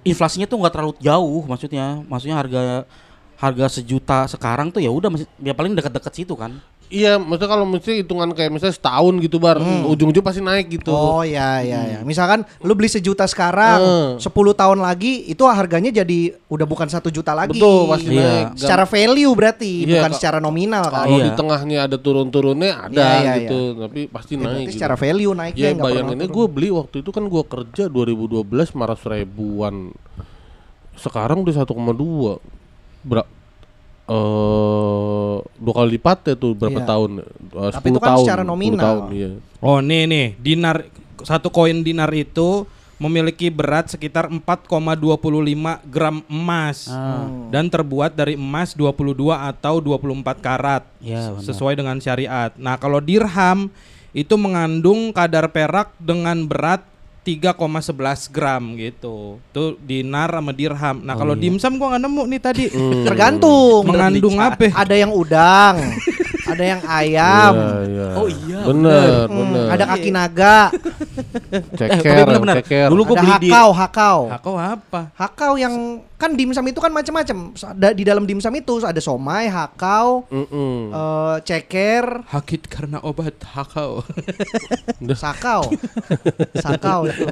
inflasinya 0.02 0.46
tuh 0.46 0.56
nggak 0.56 0.72
terlalu 0.72 0.94
jauh 0.98 1.42
maksudnya. 1.44 2.00
Maksudnya 2.04 2.36
harga 2.36 2.62
harga 3.42 3.66
sejuta 3.72 4.22
sekarang 4.26 4.70
tuh 4.70 4.78
ya 4.78 4.86
udah 4.88 5.10
masih 5.10 5.26
ya 5.36 5.50
paling 5.50 5.74
dekat-dekat 5.74 6.14
situ 6.14 6.32
kan. 6.32 6.62
iya 6.86 7.16
maksudnya 7.16 7.48
kalau 7.48 7.64
mesti 7.64 8.04
hitungan 8.04 8.30
kayak 8.30 8.52
misalnya 8.52 8.76
setahun 8.76 9.16
gitu 9.18 9.40
bar 9.40 9.56
ujung-ujung 9.88 10.20
pasti 10.20 10.38
naik 10.38 10.68
gitu 10.70 10.92
Oh 10.92 11.24
iya 11.24 11.58
iya 11.58 11.80
iya. 11.82 11.98
Misalkan 12.02 12.44
lu 12.60 12.76
beli 12.76 12.86
sejuta 12.86 13.24
sekarang, 13.24 13.80
Hmm. 13.80 14.10
10 14.20 14.28
tahun 14.52 14.76
lagi 14.78 15.24
itu 15.24 15.40
harganya 15.42 15.88
jadi 15.90 16.36
udah 16.46 16.62
bukan 16.62 16.86
satu 16.86 17.08
juta 17.08 17.32
lagi. 17.32 17.56
betul 17.56 17.88
pasti 17.88 18.12
Iya. 18.12 18.20
naik 18.20 18.46
Secara 18.54 18.84
value 18.84 19.32
berarti, 19.32 19.72
Iya, 19.80 19.90
bukan 19.96 20.10
secara 20.12 20.36
nominal 20.38 20.84
kan. 20.84 21.02
kalau 21.02 21.16
Iya. 21.16 21.24
di 21.24 21.30
tengahnya 21.32 21.78
ada 21.82 21.96
turun-turunnya 21.96 22.72
ada 22.76 22.92
Iya, 22.92 23.08
iya, 23.16 23.32
gitu 23.40 23.58
tapi 23.80 24.00
pasti 24.06 24.32
Ya, 24.32 24.42
naik 24.44 24.60
gitu. 24.62 24.74
secara 24.76 24.94
value 24.94 25.32
naiknya 25.32 25.58
Ya 25.58 25.68
nggak 25.70 25.80
pernah 25.80 25.88
bayanginnya 25.96 26.28
turun. 26.28 26.36
gue 26.36 26.46
beli 26.52 26.68
waktu 26.70 26.96
itu 27.00 27.10
kan 27.10 27.24
gue 27.24 27.42
kerja 27.48 27.84
2012 27.88 28.44
marah 28.76 29.00
ribuan. 29.00 29.96
Sekarang 30.94 31.40
udah 31.40 31.54
1,2. 31.56 32.36
Ber 33.02 33.26
eh 34.04 35.36
dua 35.56 35.74
kali 35.74 35.88
lipatnya 35.92 36.34
tuh 36.34 36.52
berapa 36.52 36.74
Iya. 36.76 36.86
tahun? 36.86 37.10
Eh, 37.18 37.70
Tapi 37.70 37.86
10 37.86 37.92
itu 37.92 38.00
kan 38.00 38.08
tahun, 38.10 38.24
secara 38.24 38.42
10 38.42 38.50
nominal. 38.50 38.80
tahun, 38.80 39.02
iya. 39.12 39.30
Oh 39.58 39.78
nih 39.78 40.02
nih 40.04 40.26
dinar 40.36 40.76
satu 41.22 41.48
koin 41.48 41.80
dinar 41.80 42.10
itu 42.10 42.66
memiliki 42.96 43.46
berat 43.48 43.88
sekitar 43.88 44.30
4,25 44.30 45.02
gram 45.84 46.22
emas 46.24 46.86
dan 47.48 47.66
terbuat 47.66 48.12
dari 48.12 48.34
emas 48.34 48.74
22 48.74 49.14
atau 49.34 49.78
24 49.78 50.38
karat 50.38 50.82
Iya, 50.98 51.30
benar. 51.32 51.42
sesuai 51.42 51.74
dengan 51.74 51.96
syariat. 51.98 52.50
Nah 52.56 52.74
kalau 52.76 52.98
dirham 52.98 53.70
itu 54.12 54.34
mengandung 54.36 55.10
kadar 55.10 55.48
perak 55.48 55.94
dengan 55.96 56.36
berat 56.42 56.84
3,11 57.22 58.34
gram 58.34 58.62
gitu. 58.74 59.38
Tuh 59.54 59.78
dinar 59.78 60.30
sama 60.34 60.50
dirham. 60.50 60.98
Nah 61.06 61.14
kalau 61.14 61.38
dimsum 61.38 61.78
gua 61.78 61.94
nggak 61.94 62.02
nemu 62.02 62.22
nih 62.26 62.40
tadi. 62.42 62.64
Tergantung. 63.06 63.86
Mengandung 63.86 64.36
apa? 64.42 64.74
Ada 64.74 64.94
yang 64.98 65.14
udang, 65.14 65.78
ada 66.42 66.64
yang 66.64 66.80
ayam, 66.82 67.52
Iya, 67.52 67.70
iya. 67.84 68.06
Oh 68.12 68.26
iya, 68.26 68.60
Bener, 68.62 69.08
hmm, 69.24 69.36
bener. 69.36 69.66
ada 69.70 69.84
kaki 69.86 70.10
naga, 70.10 70.58
ceker, 71.78 72.24
bener-bener. 72.24 72.54
ceker. 72.60 72.86
Dulu 72.88 73.02
gua 73.04 73.14
ada 73.14 73.22
beli 73.22 73.34
di 73.38 73.50
hakau, 73.50 73.68
hakau. 73.70 74.18
Hakau 74.28 74.54
apa? 74.56 75.00
Hakau 75.14 75.52
yang 75.54 75.74
kan 76.16 76.32
dimsum 76.32 76.62
itu 76.64 76.78
kan 76.78 76.88
macam-macam. 76.88 77.36
Ada- 77.52 77.92
Di 77.92 78.02
dalam 78.02 78.22
dimsum 78.22 78.52
itu 78.52 78.78
ada 78.80 78.98
somai, 78.98 79.46
hakau, 79.46 80.22
Mm-mm. 80.28 80.90
eh, 80.90 81.36
ceker, 81.42 82.22
Hakit 82.28 82.66
karena 82.66 82.98
obat 83.00 83.34
hakau. 83.44 84.06
sakau, 85.14 85.66
sakau 86.64 87.00
itu. 87.04 87.26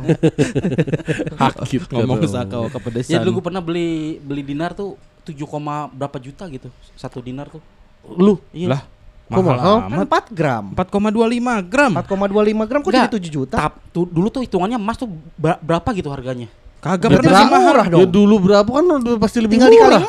Hakit 1.36 1.82
Ngomong 1.88 2.20
sakau 2.24 2.66
kepedesan. 2.68 3.12
Ya 3.12 3.18
dulu 3.20 3.40
gue 3.40 3.44
pernah 3.44 3.62
beli 3.62 4.18
beli 4.20 4.42
dinar 4.42 4.72
tuh 4.72 4.94
7, 5.22 5.36
koma 5.46 5.86
berapa 5.86 6.16
juta 6.18 6.48
gitu. 6.48 6.68
Satu 6.94 7.20
dinar 7.20 7.46
tuh. 7.46 7.62
Lu 8.06 8.40
Iya. 8.50 8.68
Lah, 8.70 8.82
Kok 9.28 9.40
mahal, 9.40 9.54
mahal? 9.54 9.76
Kan 9.78 9.90
amat. 9.94 10.06
4 10.26 10.26
gram. 10.32 10.64
4,25 10.74 11.62
gram. 11.62 11.92
4,25 11.94 12.66
gram 12.66 12.80
kok 12.80 12.90
Enggak, 12.90 13.06
jadi 13.06 13.14
7 13.16 13.30
juta? 13.30 13.56
Tap, 13.56 13.72
tuh, 13.88 14.04
dulu 14.04 14.26
tuh 14.28 14.42
hitungannya 14.42 14.74
emas 14.74 14.96
tuh 14.96 15.06
ber- 15.34 15.60
berapa 15.60 15.86
gitu 15.92 16.08
harganya? 16.08 16.50
Kagak 16.78 17.12
Berarti 17.12 17.26
pernah 17.28 17.38
sih 17.38 17.46
mahal. 17.46 17.66
murah 17.68 17.86
Ya 17.86 17.92
dong. 17.94 18.10
dulu 18.10 18.34
berapa 18.40 18.66
kan 18.66 18.84
pasti 19.18 19.38
lebih 19.38 19.54
Tinggal 19.54 19.70
dikali 19.70 19.86
murah. 19.86 20.02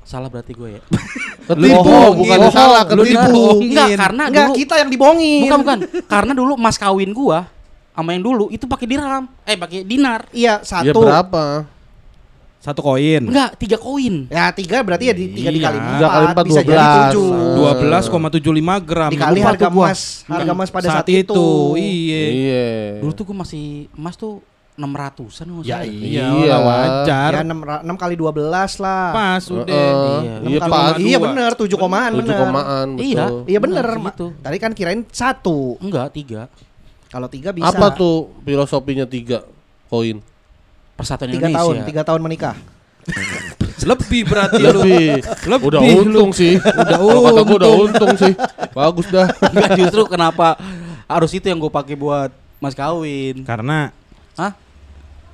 4. 0.00 0.08
Salah 0.08 0.28
berarti 0.28 0.52
gue 0.54 0.68
ya. 0.70 0.82
Ketipu, 1.48 1.92
bukan 2.14 2.38
Bohong. 2.38 2.52
salah, 2.52 2.82
ketipu. 2.84 3.44
Enggak, 3.58 3.88
karena 3.98 4.22
Enggak, 4.26 4.44
dulu 4.46 4.52
kita 4.54 4.74
yang 4.76 4.88
dibohongin. 4.88 5.40
bukan 5.44 5.58
bukan. 5.58 5.78
karena 6.12 6.32
dulu 6.32 6.52
mas 6.56 6.76
kawin 6.76 7.10
gua 7.10 7.48
sama 7.90 8.12
yang 8.12 8.22
dulu 8.22 8.46
itu 8.48 8.64
pakai 8.64 8.86
dirham, 8.86 9.26
eh 9.42 9.56
pakai 9.56 9.82
dinar. 9.82 10.24
Iya, 10.30 10.60
Ya 10.60 10.64
satu. 10.64 11.02
berapa? 11.02 11.66
Satu 12.58 12.82
koin. 12.82 13.22
Enggak, 13.22 13.54
tiga 13.54 13.76
koin. 13.76 14.26
Ya, 14.26 14.50
tiga 14.50 14.82
berarti 14.82 15.04
ya 15.06 15.14
di 15.14 15.30
tiga 15.30 15.48
Iya. 15.48 15.56
dikali 15.56 15.78
Tiga 15.78 15.94
kali 16.04 16.24
empat 16.24 16.32
empat, 16.34 16.44
bisa 16.44 16.60
jadi 16.60 16.74
12. 16.74 16.98
tujuh. 17.06 17.30
12,75 17.54 18.76
gram. 18.82 19.10
Dikali 19.10 19.38
Lupa 19.38 19.48
harga 19.48 19.66
emas, 19.68 20.00
harga 20.26 20.52
emas 20.52 20.68
pada 20.68 20.86
saat, 20.90 21.06
itu. 21.06 21.22
itu. 21.22 21.46
Iya. 21.76 22.22
Iya. 22.28 22.66
Dulu 22.98 23.12
tuh 23.12 23.24
gua 23.24 23.36
masih 23.40 23.64
emas 23.92 24.14
tuh 24.14 24.42
600-an 24.76 25.46
nggak 25.50 25.66
Ya 25.66 25.78
iya, 25.82 26.26
Iya. 26.30 26.56
wajar. 26.56 27.30
Ya 27.32 27.42
6, 27.42 27.58
6 27.80 27.96
kali 27.96 28.14
12 28.14 28.42
lah. 28.78 29.10
Pas 29.10 29.42
udah. 29.44 29.66
Heeh. 29.66 30.18
Iya. 30.20 30.34
Iya 30.40 30.58
Enam 30.58 30.68
pas. 30.68 30.82
kali- 30.88 31.02
Iya 31.04 31.18
bener, 31.20 31.50
7 31.52 31.76
komaan 31.76 32.10
7 32.12 32.18
bener. 32.20 32.38
komaan 32.38 32.88
Iya. 32.96 33.24
betul. 33.24 33.38
Iya 33.44 33.58
bener. 33.60 33.84
Bener, 33.84 33.98
segitu. 34.00 34.26
Tadi 34.38 34.56
kan 34.56 34.70
kirain 34.72 35.00
satu. 35.08 35.58
Enggak, 35.78 36.06
tiga. 36.12 36.42
Kalau 37.08 37.26
tiga 37.26 37.50
bisa. 37.50 37.70
Apa 37.70 37.90
tuh 37.92 38.34
filosofinya 38.42 39.02
tiga 39.04 39.42
koin? 39.86 40.22
Persatuan 40.98 41.30
Tiga 41.30 41.46
Indonesia. 41.46 41.58
tahun, 41.62 41.74
tiga 41.86 42.02
tahun 42.02 42.20
menikah. 42.26 42.56
Lebih 43.88 44.22
berarti 44.26 44.58
lu. 44.58 44.82
Lebih. 44.82 45.22
Lebih 45.46 45.66
udah 45.70 45.80
lu. 45.80 45.94
untung 46.02 46.30
sih. 46.34 46.58
Udah 46.58 46.98
kata 46.98 46.98
gua 46.98 47.56
udah 47.62 47.70
untung. 47.70 47.78
untung 47.86 48.12
sih. 48.18 48.34
Bagus 48.74 49.06
dah. 49.06 49.30
Enggak 49.54 49.70
justru 49.78 50.02
kenapa 50.10 50.58
harus 51.06 51.30
itu 51.30 51.46
yang 51.46 51.62
gue 51.62 51.70
pakai 51.70 51.94
buat 51.94 52.34
mas 52.58 52.74
kawin. 52.74 53.46
Karena 53.46 53.94
Hah? 54.34 54.52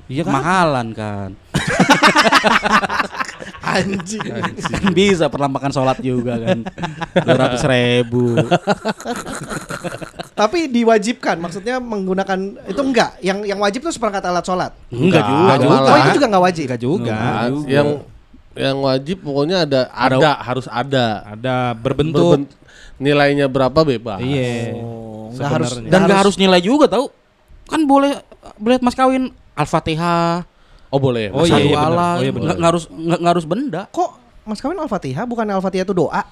iya 0.07 0.23
kan? 0.29 0.33
Mahalan 0.37 0.89
kan. 0.93 1.31
Anjing. 3.65 4.21
kan 4.21 4.93
bisa 4.93 5.27
perlampakan 5.33 5.73
sholat 5.73 5.99
juga 5.99 6.37
kan. 6.37 6.63
200 7.25 7.59
ribu. 7.65 8.39
Tapi 10.35 10.67
diwajibkan, 10.67 11.39
maksudnya 11.39 11.79
menggunakan 11.79 12.39
itu 12.67 12.81
enggak. 12.83 13.23
Yang 13.23 13.39
yang 13.47 13.59
wajib 13.63 13.87
tuh 13.87 13.95
seperangkat 13.95 14.23
alat 14.27 14.43
sholat. 14.43 14.73
Enggak 14.91 15.23
juga. 15.23 15.39
Enggak 15.39 15.59
juga. 15.63 15.77
Oh 15.79 15.97
itu 15.97 16.11
juga 16.19 16.27
enggak 16.27 16.45
wajib. 16.45 16.65
Enggak 16.67 16.81
juga. 16.83 17.15
Nah, 17.15 17.47
yang 17.71 17.89
yang 18.55 18.77
wajib 18.83 19.17
pokoknya 19.23 19.57
ada 19.63 19.81
ada, 19.95 20.31
harus 20.43 20.67
ada. 20.67 21.07
Ada 21.23 21.55
berbentuk. 21.79 22.35
Berben- 22.35 22.51
nilainya 22.99 23.47
berapa 23.47 23.81
bebas. 23.87 24.19
Iya. 24.19 24.75
Oh, 24.75 25.31
enggak 25.31 25.51
harus 25.55 25.69
Sebenarnya. 25.71 25.91
Dan 25.91 26.01
nggak 26.07 26.21
harus 26.27 26.37
nilai 26.39 26.61
juga 26.63 26.87
tahu. 26.91 27.07
Kan 27.71 27.87
boleh 27.87 28.19
boleh 28.59 28.77
mas 28.83 28.95
kawin 28.95 29.31
Al-Fatihah, 29.55 30.43
Oh 30.95 31.03
boleh. 31.03 31.27
Oh, 31.35 31.43
iya, 31.43 31.59
iya, 31.59 31.75
Oh, 31.75 32.23
iya, 32.23 32.31
benar. 32.31 32.55
nggak 32.55 32.57
nggak 32.59 32.71
harus 32.71 32.85
nggak 32.87 33.19
nggak 33.19 33.33
harus 33.35 33.47
benda. 33.51 33.83
Kok 33.91 34.11
Mas 34.47 34.61
kawin 34.63 34.79
Al-Fatihah 34.79 35.25
bukan 35.27 35.47
Al-Fatihah 35.51 35.83
itu 35.83 35.95
doa? 35.97 36.23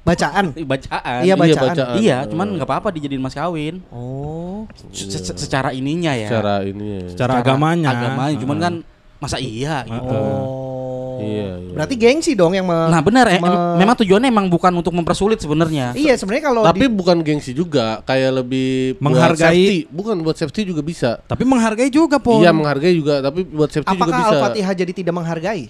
Bacaan. 0.00 0.44
Bacaan. 0.56 1.20
Iya, 1.22 1.34
bacaan. 1.36 1.76
Iya, 2.00 2.18
cuman 2.24 2.56
nggak 2.56 2.66
apa-apa 2.66 2.88
dijadiin 2.90 3.20
mas 3.20 3.36
kawin. 3.36 3.84
Oh. 3.92 4.64
Se- 4.90 5.12
se- 5.12 5.36
secara 5.36 5.70
ininya 5.70 6.16
ya. 6.16 6.28
Secara 6.32 6.54
ini. 6.64 6.86
ya. 6.96 7.06
Secara 7.12 7.32
agamanya. 7.38 7.88
Agamanya, 7.92 8.36
cuman 8.40 8.56
kan 8.58 8.74
masa 9.20 9.36
iya 9.36 9.84
gitu. 9.84 10.16
Oh. 10.16 11.20
Iya, 11.20 11.52
iya. 11.60 11.72
Berarti 11.76 11.94
gengsi 12.00 12.32
dong 12.32 12.56
yang 12.56 12.64
Nah 12.64 13.04
benar, 13.04 13.28
eh, 13.28 13.36
me- 13.36 13.44
em- 13.44 13.76
memang 13.76 13.92
tujuannya 13.92 14.32
emang 14.32 14.48
bukan 14.48 14.72
untuk 14.72 14.96
mempersulit 14.96 15.36
sebenarnya. 15.36 15.92
Iya 15.92 16.16
sebenarnya 16.16 16.48
kalau 16.48 16.64
Tapi 16.64 16.88
di- 16.88 16.96
bukan 16.96 17.20
gengsi 17.20 17.52
juga, 17.52 18.00
kayak 18.02 18.40
lebih 18.40 18.96
buat 18.96 19.04
Menghargai. 19.04 19.52
safety. 19.52 19.78
Bukan 19.92 20.16
buat 20.24 20.36
safety 20.40 20.60
juga 20.64 20.80
bisa. 20.80 21.20
Tapi 21.20 21.44
menghargai 21.44 21.92
juga, 21.92 22.16
Pon. 22.16 22.40
Iya 22.40 22.56
menghargai 22.56 22.96
juga, 22.96 23.20
tapi 23.20 23.44
buat 23.44 23.68
safety 23.68 23.92
juga 23.92 24.00
apakah 24.00 24.16
bisa. 24.16 24.32
Al-Fatihah 24.32 24.72
jadi 24.72 24.92
tidak 24.96 25.12
menghargai? 25.12 25.68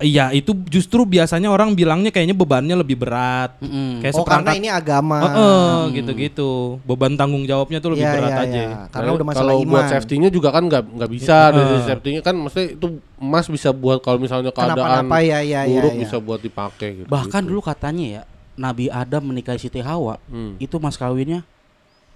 Iya, 0.00 0.32
itu 0.32 0.56
justru 0.64 1.04
biasanya 1.04 1.52
orang 1.52 1.76
bilangnya 1.76 2.08
kayaknya 2.08 2.32
bebannya 2.32 2.72
lebih 2.72 2.96
berat. 2.96 3.52
Mm-mm. 3.60 4.00
Kayak 4.00 4.16
oh 4.16 4.24
karena 4.24 4.48
seperangkat 4.48 4.54
ini 4.56 4.68
agama. 4.72 5.16
Heeh, 5.20 5.76
gitu-gitu. 5.92 6.50
Beban 6.82 7.14
tanggung 7.14 7.44
jawabnya 7.44 7.78
tuh 7.78 7.92
lebih 7.92 8.02
Iya, 8.02 8.14
berat 8.16 8.30
iya, 8.32 8.40
aja. 8.40 8.60
iya. 8.64 8.78
Karena 8.88 9.10
udah 9.12 9.26
masalah 9.28 9.44
kalau 9.44 9.56
iman. 9.60 9.70
buat 9.70 9.84
safety-nya 9.86 10.28
juga 10.28 10.48
kan 10.50 10.64
nggak 10.64 10.84
nggak 10.96 11.10
bisa 11.12 11.36
dari 11.52 11.74
safety-nya 11.84 12.20
kan 12.20 12.34
maksudnya 12.34 12.68
itu 12.72 12.86
emas 13.14 13.46
bisa 13.46 13.68
buat 13.70 14.00
kalau 14.00 14.16
misalnya 14.16 14.48
keadaan 14.48 14.80
Kenapa-napa, 14.80 15.16
ya, 15.20 15.38
ya, 15.44 15.60
ya, 15.62 15.68
buruk 15.68 15.92
ya. 15.92 16.00
bisa 16.00 16.16
buat 16.16 16.40
dipakai 16.40 16.88
gitu. 16.96 17.06
Bahkan 17.06 17.42
dulu 17.44 17.60
katanya 17.60 18.06
ya, 18.08 18.22
Nabi 18.56 18.88
Adam 18.88 19.22
menikahi 19.28 19.60
Siti 19.60 19.84
Hawa, 19.84 20.16
Hmm. 20.26 20.56
itu 20.56 20.74
mas 20.76 20.96
kawinnya 20.96 21.44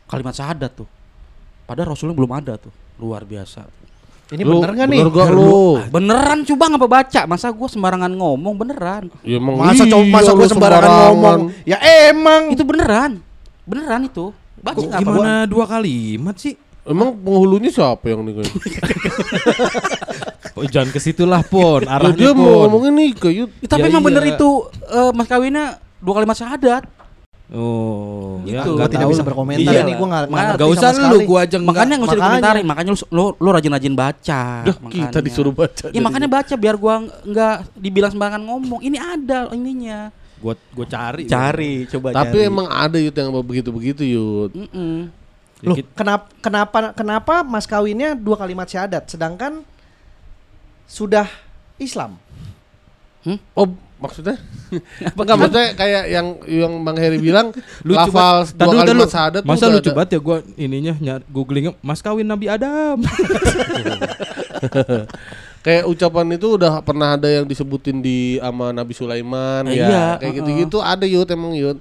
kalimat 0.05 0.33
syahadat 0.33 0.73
tuh. 0.73 0.89
Padahal 1.65 1.93
Rasulnya 1.93 2.17
belum 2.17 2.33
ada 2.33 2.57
tuh. 2.57 2.73
Luar 2.97 3.29
biasa. 3.29 3.69
Ini 4.33 4.41
Lu- 4.41 4.65
bener 4.65 4.71
gak 4.73 4.89
nih? 4.89 5.01
Bener 5.05 5.13
gak 5.13 5.29
lu? 5.31 5.61
Beneran 5.93 6.39
coba 6.49 6.65
ngapa 6.73 6.89
baca? 6.89 7.21
Masa 7.29 7.53
gua 7.53 7.69
sembarangan 7.69 8.09
ngomong 8.09 8.55
beneran? 8.57 9.03
Ya 9.21 9.37
emang 9.37 9.61
Masa 9.61 9.85
iya, 9.85 9.93
coba 9.93 10.05
masa 10.09 10.31
lu 10.33 10.39
gue 10.41 10.49
sembarangan 10.49 10.91
ngomong? 11.13 11.41
Ya 11.69 11.79
emang. 12.09 12.43
Itu 12.49 12.65
beneran. 12.65 13.21
Beneran 13.69 14.09
itu. 14.09 14.33
Baca 14.65 14.81
Kok 14.81 14.89
apa? 14.89 15.01
gimana 15.05 15.33
dua 15.45 15.65
kalimat 15.69 16.41
sih? 16.41 16.57
Emang 16.85 17.13
penghulunya 17.17 17.69
siapa 17.69 18.05
yang 18.09 18.25
nikah? 18.25 18.45
Oh, 20.55 20.63
jangan 20.63 20.95
ke 20.95 21.03
situ 21.03 21.27
lah, 21.27 21.43
Pon. 21.43 21.83
Ya, 21.83 21.99
Arahnya 21.99 22.15
dia 22.15 22.31
mau 22.31 22.63
ngomongin 22.71 22.95
nikah 22.95 23.27
yuk. 23.27 23.51
Ya, 23.59 23.67
tapi 23.67 23.91
Ya 23.91 23.91
emang 23.91 24.07
bener 24.07 24.23
iya. 24.23 24.39
itu 24.39 24.49
eh, 24.87 25.11
mas 25.11 25.27
kawinnya 25.27 25.83
dua 25.99 26.23
kalimat 26.23 26.39
syahadat. 26.39 26.87
Oh, 27.45 28.41
ya 28.43 28.65
Gitu. 28.65 28.73
Gue 28.73 28.79
nggak 28.81 28.89
tidak 28.89 29.05
tahu 29.05 29.13
bisa 29.13 29.21
lah. 29.21 29.29
berkomentar 29.29 29.73
Iya. 29.73 29.83
ini 29.83 29.93
gue 29.93 30.07
nggak 30.07 30.23
Nggak- 30.25 30.45
ngerti 30.49 30.61
Gak 30.61 30.71
usah 30.73 30.89
sama 30.91 31.07
lu, 31.07 31.19
gua 31.23 31.41
aja 31.41 31.57
Makanya 31.57 31.69
nggak 31.69 31.77
usah 31.85 32.17
makanya. 32.17 32.17
dikomentarin, 32.17 32.65
makanya 32.65 32.91
lu 32.91 32.99
lu, 33.07 33.25
lu 33.37 33.49
rajin-rajin 33.51 33.95
baca. 33.95 34.43
Dah 34.65 34.77
makanya. 34.81 34.93
kita 35.05 35.19
disuruh 35.21 35.53
baca. 35.53 35.85
Iya 35.87 36.01
makanya 36.01 36.29
baca 36.31 36.55
biar 36.55 36.75
gua 36.75 36.95
nggak 37.05 37.57
dibilang 37.75 38.11
sembarangan 38.11 38.43
ngomong. 38.43 38.81
Ini 38.81 38.97
ada 38.97 39.39
ininya. 39.51 40.09
Gua 40.37 40.57
gua 40.71 40.87
cari. 40.87 41.25
Cari, 41.27 41.85
coba 41.87 42.17
Tapi 42.17 42.39
cari. 42.39 42.49
emang 42.49 42.67
ada 42.67 42.97
yut 42.97 43.13
yang 43.13 43.29
begitu-begitu 43.39 44.03
yut. 44.03 44.51
Mm-mm. 44.51 45.13
Loh, 45.61 45.73
Dikit. 45.75 45.93
kenapa 45.95 46.25
kenapa 46.39 46.77
kenapa 46.93 47.35
mas 47.41 47.65
kawinnya 47.65 48.13
dua 48.13 48.37
kalimat 48.37 48.65
syahadat 48.65 49.05
sedangkan 49.07 49.65
sudah 50.87 51.29
Islam? 51.77 52.17
Oh 53.51 53.69
maksudnya? 54.05 54.37
Enggak 55.17 55.37
maksudnya 55.37 55.67
kayak 55.73 56.05
yang 56.07 56.27
yang 56.45 56.73
Bang 56.81 56.95
Heri 56.95 57.17
bilang 57.17 57.57
Lu 57.87 57.93
lafal 57.93 58.45
coba- 58.45 58.53
dua 58.53 58.61
Tadu, 58.61 58.77
kalimat 58.79 59.01
tadu. 59.01 59.11
syahadat 59.11 59.41
tuh 59.41 59.49
Masa 59.49 59.65
lu 59.67 59.81
coba 59.81 60.03
ya 60.05 60.21
gua 60.21 60.37
ininya 60.55 60.95
nyar 60.95 61.21
googlingnya 61.27 61.73
Mas 61.81 61.99
kawin 61.99 62.25
Nabi 62.25 62.47
Adam. 62.47 63.01
Kayak 65.61 65.89
ucapan 65.89 66.27
itu 66.31 66.47
udah 66.55 66.85
pernah 66.85 67.17
ada 67.17 67.25
yang 67.27 67.49
disebutin 67.49 67.99
di 67.99 68.37
ama 68.39 68.69
Nabi 68.71 68.93
Sulaiman 68.93 69.65
Eh, 69.67 69.81
ya. 69.81 69.87
iya, 69.87 70.07
kayak 70.19 70.33
gitu-gitu 70.37 70.79
ada 70.79 71.05
yut 71.05 71.25
emang 71.27 71.57
yut. 71.57 71.81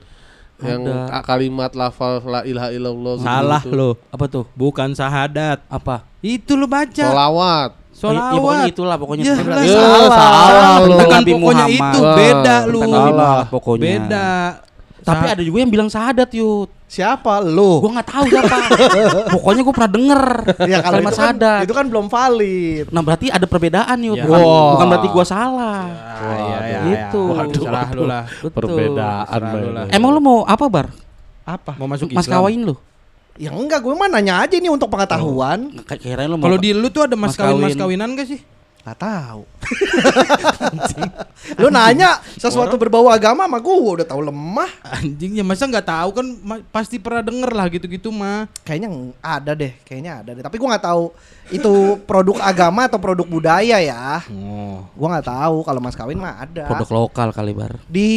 Yang 0.58 0.82
Ada. 0.88 1.20
ka- 1.20 1.24
kalimat 1.28 1.72
lafal 1.74 2.24
la 2.24 2.48
ilaha 2.48 2.72
illallah 2.72 3.14
gitu. 3.20 3.28
Salah 3.28 3.62
lo. 3.66 4.00
Apa 4.08 4.26
tuh? 4.26 4.48
Bukan 4.54 4.96
sahadat. 4.96 5.60
Apa? 5.68 6.08
Itu 6.22 6.56
lu 6.56 6.64
baca. 6.64 7.04
Solawat. 7.04 7.83
Iya, 7.94 8.10
iya, 8.10 8.22
pokoknya 8.34 8.34
Solawat. 8.34 8.74
itulah 8.74 8.96
pokoknya. 8.98 9.24
Ya, 9.24 9.34
lah, 9.38 9.64
Ya, 9.64 9.72
salah. 9.72 10.10
salah 10.12 10.76
lu. 10.80 10.92
Bukan 10.92 11.08
Nabi 11.08 11.32
pokoknya 11.32 11.66
Muhammad. 11.70 11.94
itu, 11.94 12.00
beda 12.12 12.56
lu. 12.66 12.80
Salah. 12.82 13.40
Pokoknya. 13.48 13.84
Beda. 13.86 14.30
Tapi 15.04 15.26
Sa- 15.28 15.34
ada 15.36 15.44
juga 15.44 15.58
yang 15.60 15.68
bilang 15.70 15.90
syahadat 15.92 16.30
yud. 16.32 16.72
Siapa 16.88 17.44
lu? 17.44 17.82
Gua 17.82 17.92
nggak 17.94 18.08
tahu 18.08 18.24
siapa. 18.26 18.56
pokoknya 19.36 19.62
gua 19.62 19.74
pernah 19.74 19.92
denger 19.92 20.24
ya 20.64 20.78
kalau 20.80 20.96
kalimat 20.96 21.04
itu 21.04 21.04
kan, 21.04 21.14
syahadat. 21.20 21.60
itu 21.62 21.74
kan 21.74 21.86
belum 21.86 22.06
valid. 22.08 22.86
Nah 22.88 23.02
berarti 23.02 23.28
ada 23.28 23.44
perbedaan 23.44 23.98
yud. 24.00 24.16
Ya. 24.16 24.24
Bukan, 24.24 24.40
Wah. 24.40 24.70
bukan 24.74 24.86
berarti 24.88 25.08
gua 25.10 25.26
salah. 25.26 25.84
Ah, 25.92 26.36
iya, 26.40 26.58
iya, 26.64 26.80
Itu. 27.04 27.22
iya. 27.22 27.36
Waduh, 27.36 27.62
salah 27.62 27.88
lu 27.92 28.04
lah. 28.06 28.24
Betul. 28.32 28.56
Perbedaan 28.56 29.40
lu 29.52 29.70
lah. 29.72 29.86
Emang 29.90 30.10
lu 30.10 30.20
mau 30.20 30.38
apa 30.46 30.66
bar? 30.66 30.88
Apa? 31.44 31.76
Mau 31.76 31.86
masuk 31.86 32.08
Mas 32.10 32.24
Islam. 32.24 32.40
kawin 32.40 32.62
lu? 32.64 32.76
Ya 33.34 33.50
enggak, 33.50 33.82
gue 33.82 33.94
mah 33.98 34.06
nanya 34.14 34.46
aja 34.46 34.56
nih 34.62 34.70
untuk 34.70 34.94
pengetahuan. 34.94 35.74
Mau 36.38 36.46
Kalau 36.46 36.58
di 36.62 36.70
lu 36.70 36.94
tuh 36.94 37.10
ada 37.10 37.18
mas 37.18 37.34
Mas 37.34 37.38
kawin 37.42 37.66
mas 37.66 37.74
kawin. 37.74 37.98
kawinan 37.98 38.10
gak 38.14 38.28
sih? 38.30 38.40
Gak 38.84 39.00
tahu. 39.00 39.48
Lu 41.64 41.72
nanya 41.72 42.20
sesuatu 42.36 42.76
berbau 42.76 43.08
agama 43.08 43.48
sama 43.48 43.64
gue 43.64 43.72
udah 43.72 44.08
tahu 44.08 44.28
lemah. 44.28 44.68
Anjing 44.84 45.40
ya 45.40 45.44
masa 45.44 45.72
nggak 45.72 45.88
tahu 45.88 46.10
kan 46.20 46.28
ma- 46.44 46.66
pasti 46.68 47.00
pernah 47.00 47.24
denger 47.24 47.52
lah 47.56 47.72
gitu-gitu 47.72 48.12
mah. 48.12 48.52
Kayaknya 48.68 49.16
ada 49.24 49.52
deh, 49.56 49.72
kayaknya 49.88 50.20
ada 50.20 50.36
deh. 50.36 50.44
Tapi 50.44 50.56
gue 50.60 50.68
nggak 50.68 50.84
tahu 50.84 51.16
itu 51.48 51.74
produk 52.04 52.44
agama 52.44 52.92
atau 52.92 53.00
produk 53.00 53.24
budaya 53.24 53.80
ya. 53.80 54.20
Oh. 54.28 54.84
Gue 54.92 55.08
nggak 55.08 55.32
tahu 55.32 55.64
kalau 55.64 55.80
mas 55.80 55.96
kawin 55.96 56.20
mah 56.20 56.44
ada. 56.44 56.68
produk 56.68 57.08
lokal 57.08 57.32
kali 57.32 57.56
bar. 57.56 57.80
Di 57.88 58.10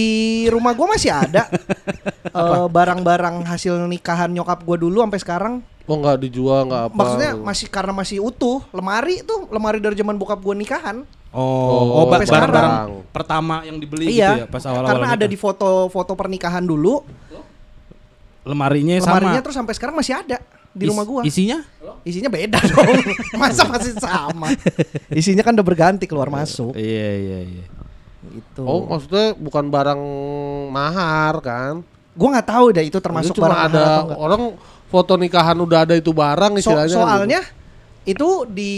rumah 0.50 0.74
gue 0.74 0.86
masih 0.90 1.14
ada 1.14 1.46
eh, 2.42 2.66
barang-barang 2.66 3.46
hasil 3.46 3.86
nikahan 3.86 4.34
nyokap 4.34 4.66
gue 4.66 4.76
dulu 4.82 4.98
sampai 5.06 5.22
sekarang. 5.22 5.54
Oh 5.86 5.96
nggak 6.02 6.16
dijual 6.26 6.66
nggak 6.66 6.82
apa? 6.90 6.96
Maksudnya 6.98 7.32
masih 7.38 7.66
karena 7.70 7.92
masih 7.94 8.18
utuh. 8.18 8.58
Lemari 8.74 9.22
tuh, 9.22 9.46
lemari 9.54 9.78
dari 9.78 9.94
zaman 9.94 10.18
bokap 10.18 10.42
gue 10.42 10.54
nikahan. 10.58 11.06
Oh, 11.36 12.00
oh, 12.00 12.04
sampai 12.08 12.24
barang-barang 12.32 12.76
pertama 13.12 13.60
yang 13.60 13.76
dibeli 13.76 14.08
iya. 14.08 14.32
gitu 14.32 14.40
ya 14.40 14.46
pas 14.48 14.64
awal-awal. 14.64 14.88
karena 14.88 15.08
ada 15.12 15.26
nikah. 15.28 15.32
di 15.32 15.36
foto-foto 15.36 16.12
pernikahan 16.16 16.64
dulu. 16.64 17.04
lemarinya 18.46 18.96
Lemarinya 19.02 19.42
sama. 19.42 19.44
terus 19.44 19.56
sampai 19.58 19.74
sekarang 19.76 19.98
masih 19.98 20.16
ada 20.16 20.38
di 20.72 20.84
Is- 20.86 20.90
rumah 20.92 21.04
gua. 21.04 21.22
Isinya? 21.26 21.60
Isinya 22.06 22.30
beda 22.30 22.56
dong. 22.62 22.88
Masa 23.40 23.68
masih 23.68 23.92
sama. 24.00 24.48
Isinya 25.10 25.42
kan 25.42 25.52
udah 25.56 25.66
berganti 25.66 26.04
keluar 26.08 26.30
masuk. 26.32 26.72
Iya 26.72 27.10
iya 27.16 27.38
iya. 27.42 27.64
Itu. 28.32 28.62
Oh 28.62 28.86
maksudnya 28.86 29.34
bukan 29.36 29.66
barang 29.66 30.00
mahar 30.70 31.34
kan? 31.42 31.74
Gua 32.16 32.28
nggak 32.38 32.48
tahu 32.48 32.66
deh 32.72 32.84
itu 32.86 32.98
termasuk 33.02 33.34
Itu 33.34 33.42
cuma 33.42 33.52
barang 33.52 33.60
ada 33.66 33.80
atau 33.82 34.02
enggak. 34.08 34.18
orang 34.20 34.42
foto 34.86 35.14
nikahan 35.14 35.56
udah 35.56 35.82
ada 35.82 35.94
itu 35.94 36.10
barang 36.10 36.52
So- 36.56 36.70
istilahnya. 36.70 36.94
kan 36.94 37.06
soalnya 37.12 37.40
itu 38.02 38.28
di 38.46 38.72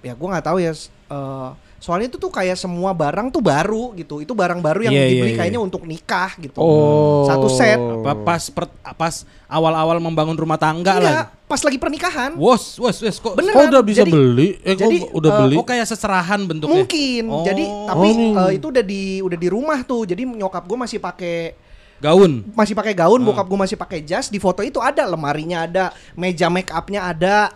ya 0.00 0.12
gua 0.14 0.34
nggak 0.34 0.46
tahu 0.46 0.58
ya. 0.58 0.72
eh, 1.10 1.50
soalnya 1.76 2.06
itu 2.06 2.16
tuh 2.16 2.28
kayak 2.28 2.54
semua 2.54 2.92
barang 2.92 3.28
tuh 3.28 3.40
baru 3.40 3.90
gitu. 3.92 4.20
Itu 4.20 4.30
barang 4.30 4.60
baru 4.60 4.84
yang 4.84 4.92
Iya, 4.92 5.00
iya, 5.00 5.10
dibeli 5.10 5.30
iya. 5.30 5.38
kayaknya 5.38 5.60
untuk 5.60 5.82
nikah 5.82 6.36
gitu. 6.36 6.54
Oh. 6.54 7.24
Satu 7.24 7.48
set. 7.48 7.80
Pa- 8.04 8.14
Pas 8.16 8.42
per- 8.46 8.70
pas 8.94 9.14
awal-awal 9.46 9.96
membangun 9.98 10.32
rumah 10.34 10.54
tangga 10.54 10.96
lah. 10.96 11.12
Enggak, 11.26 11.28
pas 11.46 11.60
lagi 11.60 11.76
pernikahan. 11.76 12.30
Wos, 12.36 12.76
wos, 12.76 13.00
wos 13.00 13.16
kok 13.18 13.32
Bener. 13.34 13.50
Kok 13.50 13.64
udah 13.68 13.82
bisa 13.82 14.04
Jadi- 14.04 14.12
beli? 14.12 14.48
Eh 14.60 14.72
kok 14.72 14.86
jadi, 14.86 14.96
udah 15.10 15.30
eh, 15.30 15.38
beli? 15.42 15.56
Oh 15.56 15.66
kayak 15.66 15.86
seserahan 15.86 16.40
bentuknya. 16.42 16.84
Mungkin. 16.84 17.24
Oh. 17.26 17.42
Jadi 17.42 17.64
tapi 17.64 18.08
Oh. 18.30 18.40
eh, 18.46 18.50
itu 18.54 18.66
udah 18.68 18.84
di 18.84 19.02
udah 19.20 19.38
di 19.40 19.48
rumah 19.48 19.78
tuh. 19.82 20.02
Jadi 20.04 20.22
nyokap 20.24 20.62
gua 20.62 20.84
masih 20.84 21.00
pakai 21.00 21.56
gaun. 22.00 22.32
masih 22.52 22.72
pakai 22.72 22.92
gaun, 22.92 23.20
bokap 23.20 23.44
gue 23.44 23.58
masih 23.60 23.76
pakai 23.76 24.00
jas. 24.00 24.26
Di 24.26 24.36
foto 24.36 24.60
itu 24.60 24.80
ada 24.80 25.04
lemarinya 25.04 25.64
ada, 25.64 25.84
meja 26.14 26.48
make 26.48 26.68
upnya 26.68 27.06
ada. 27.06 27.52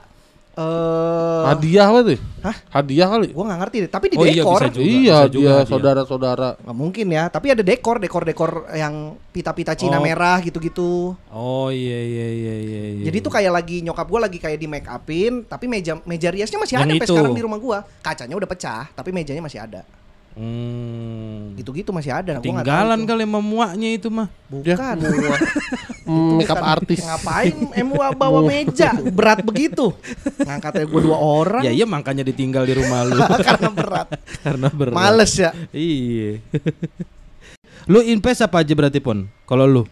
Eh, 0.55 1.43
Hadiah 1.45 1.91
apa 1.91 2.01
tuh? 2.07 2.21
Hah? 2.47 2.57
Hadiah 2.71 3.11
kali? 3.11 3.35
gue 3.35 3.43
nggak 3.43 3.59
ngerti 3.59 3.77
deh. 3.83 3.91
Tapi 3.91 4.07
di 4.07 4.15
Oh 4.15 4.23
iya, 4.23 4.39
dekor, 4.39 4.61
bisa 4.63 4.71
juga. 4.71 4.85
iya 4.87 4.95
bisa 4.95 5.27
juga 5.27 5.35
dia 5.35 5.51
hadiah. 5.51 5.67
saudara-saudara. 5.67 6.49
nggak 6.63 6.77
mungkin 6.79 7.07
ya. 7.11 7.25
Tapi 7.27 7.47
ada 7.51 7.63
dekor, 7.67 7.97
dekor-dekor 7.99 8.51
yang 8.71 8.95
pita-pita 9.35 9.75
Cina 9.75 9.99
Oh. 9.99 10.03
merah 10.07 10.39
gitu-gitu. 10.39 11.19
Oh 11.27 11.75
iya 11.75 11.99
iya 11.99 12.27
iya 12.31 12.55
iya. 12.55 12.83
iya. 12.95 13.05
Jadi 13.05 13.19
tuh 13.19 13.35
kayak 13.35 13.51
lagi 13.51 13.83
nyokap 13.83 14.07
gue 14.07 14.21
lagi 14.23 14.39
kayak 14.39 14.55
di 14.55 14.69
make 14.71 14.87
upin, 14.87 15.43
tapi 15.43 15.67
meja 15.67 15.99
meja 16.07 16.31
riasnya 16.31 16.63
masih 16.63 16.75
Yang 16.79 16.83
ada 16.83 16.93
sampai 16.93 17.03
itu. 17.03 17.15
sekarang 17.19 17.35
di 17.35 17.43
rumah 17.43 17.59
gue. 17.59 17.79
Kacanya 17.99 18.35
udah 18.39 18.49
pecah, 18.49 18.85
tapi 18.95 19.11
mejanya 19.11 19.43
masih 19.43 19.59
ada. 19.59 19.83
Hmm. 20.35 21.55
Gitu-gitu 21.55 21.95
masih 21.95 22.11
ada. 22.11 22.39
Nah, 22.39 22.43
Tinggalan 22.43 23.07
kali 23.07 23.23
sama 23.23 23.39
muaknya 23.39 23.89
itu 23.95 24.11
mah. 24.11 24.27
Ya, 24.67 24.75
Bukan. 24.75 24.97
mua. 24.99 25.37
Hmm, 26.05 26.37
makeup 26.43 26.59
artis. 26.61 27.01
Ngapain 27.01 27.55
MUA 27.81 28.09
bawa 28.19 28.41
meja 28.43 28.93
berat 28.99 29.41
begitu? 29.47 29.95
Ngangkatnya 30.43 30.85
gue 30.85 31.01
dua 31.01 31.17
orang 31.17 31.63
Ya 31.65 31.73
iya 31.73 31.87
makanya 31.87 32.27
ditinggal 32.27 32.67
di 32.67 32.75
rumah 32.77 33.07
lu. 33.07 33.17
karena 33.49 33.71
berat. 33.71 34.09
Karena 34.43 34.69
berat. 34.69 34.95
Males 34.95 35.33
ya. 35.39 35.51
Iya. 35.71 36.43
lu 37.93 38.03
invest 38.03 38.43
apa 38.43 38.61
aja 38.67 38.75
berarti 38.75 38.99
pon? 38.99 39.31
Kalau 39.47 39.65
lu? 39.71 39.83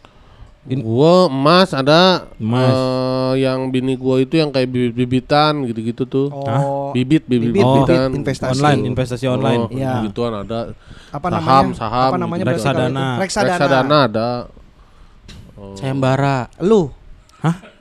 In- 0.62 0.78
Gua 0.78 1.26
emas 1.26 1.74
ada 1.74 2.30
Emas. 2.38 2.70
eh, 2.70 3.42
yang 3.42 3.66
bini 3.66 3.98
gua 3.98 4.22
itu 4.22 4.38
yang 4.38 4.54
kayak 4.54 4.70
bibit-bibitan 4.70 5.66
gitu-gitu 5.66 6.06
tuh. 6.06 6.30
Oh. 6.30 6.94
Bibit, 6.94 7.26
Bibit, 7.26 7.50
bibit-bibitan. 7.50 8.08
bibit, 8.08 8.18
investasi. 8.22 8.52
Online, 8.54 8.80
investasi 8.86 9.26
online. 9.26 9.62
Oh, 9.66 9.74
Iya. 9.74 10.06
Gituan 10.06 10.32
ada. 10.38 10.70
Apa 11.10 11.26
saham, 11.28 11.42
namanya? 11.66 11.74
saham. 11.74 12.08
Apa 12.08 12.16
namanya? 12.16 12.42
Reksadana. 12.46 13.06
Reksadana. 13.18 13.54
Reksadana. 13.58 13.98
Ada. 14.06 14.30
Sayembara. 15.74 16.38
Lu 16.62 16.94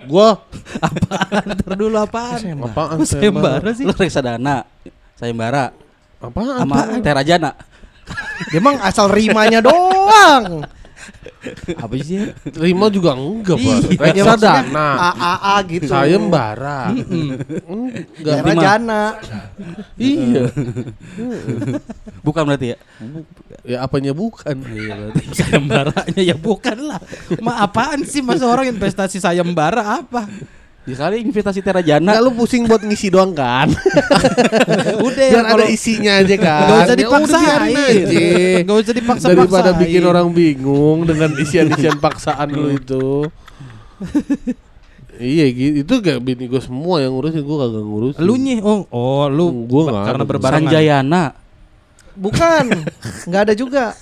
Gua 0.10 0.42
Ntar 1.54 1.78
dulu 1.78 1.94
apaan? 1.94 2.42
apaan? 2.66 2.98
Kok 2.98 3.06
sayembara 3.06 3.70
sih? 3.78 3.86
Lu 3.86 3.94
reksadana. 3.94 4.66
Sayembara. 5.14 5.70
Apaan? 6.18 6.66
Sama 6.66 6.98
Terajana. 6.98 7.54
Emang 8.50 8.82
asal 8.82 9.06
rimanya 9.06 9.62
doang. 9.62 10.66
Apa 11.74 11.94
sih? 11.98 12.30
Rima 12.54 12.88
juga 12.94 13.18
enggak, 13.18 13.58
Pak. 13.58 13.66
Ya, 13.66 13.76
maksudnya 13.78 14.24
Reksadana. 14.26 14.90
AAA 14.94 15.56
gitu. 15.74 15.90
Sayembara. 15.90 16.80
Enggak. 16.94 18.22
Daerah 18.22 18.56
Jana. 18.62 19.04
Iya. 19.98 20.44
Bukan 22.22 22.42
berarti 22.46 22.68
ya? 22.74 22.78
Ya 23.66 23.78
apanya 23.82 24.14
bukan? 24.14 24.56
sayembaranya 25.38 26.22
ya 26.22 26.38
bukan 26.38 26.78
lah. 26.78 27.02
Ma 27.42 27.66
apaan 27.66 28.06
sih 28.06 28.22
masa 28.22 28.46
orang 28.46 28.70
investasi 28.70 29.18
sayembara 29.18 30.06
apa? 30.06 30.30
Ya 30.92 31.08
kali 31.08 31.24
investasi 31.24 31.64
Terajana. 31.64 32.04
Enggak 32.04 32.24
lu 32.28 32.32
pusing 32.36 32.68
buat 32.68 32.84
ngisi 32.84 33.08
doang 33.08 33.32
kan? 33.32 33.72
Udah 35.08 35.28
Biar 35.32 35.48
kalau 35.48 35.64
ada 35.64 35.72
isinya 35.72 36.20
aja 36.20 36.36
kan. 36.36 36.68
Gak 36.68 36.80
usah 36.84 36.96
Ya 36.96 37.00
dipaksain 37.00 37.60
aja. 37.64 38.28
Gak 38.68 38.78
usah 38.84 38.94
dipaksa 39.00 39.26
Daripada 39.32 39.72
bikin 39.80 40.04
orang 40.04 40.28
bingung 40.36 41.08
dengan 41.08 41.32
isian-isian 41.40 41.96
paksaan 41.96 42.52
lu 42.52 42.76
itu. 42.76 43.32
iya 45.22 45.46
gitu 45.54 45.86
itu 45.86 45.94
kayak 46.02 46.20
bini 46.26 46.50
gue 46.50 46.58
semua 46.58 46.98
yang 46.98 47.16
ngurusin 47.16 47.40
gue 47.40 47.58
kagak 47.64 47.84
ngurusin. 47.88 48.20
Lu 48.20 48.36
nih 48.36 48.60
oh 48.60 48.84
oh 48.92 49.32
lu 49.32 49.64
nggak 49.64 50.04
karena 50.12 50.24
berbarengan. 50.28 50.60
Sanjayana. 50.68 51.24
Bukan. 52.28 52.66
Nggak 53.32 53.42
ada 53.48 53.54
juga. 53.56 53.96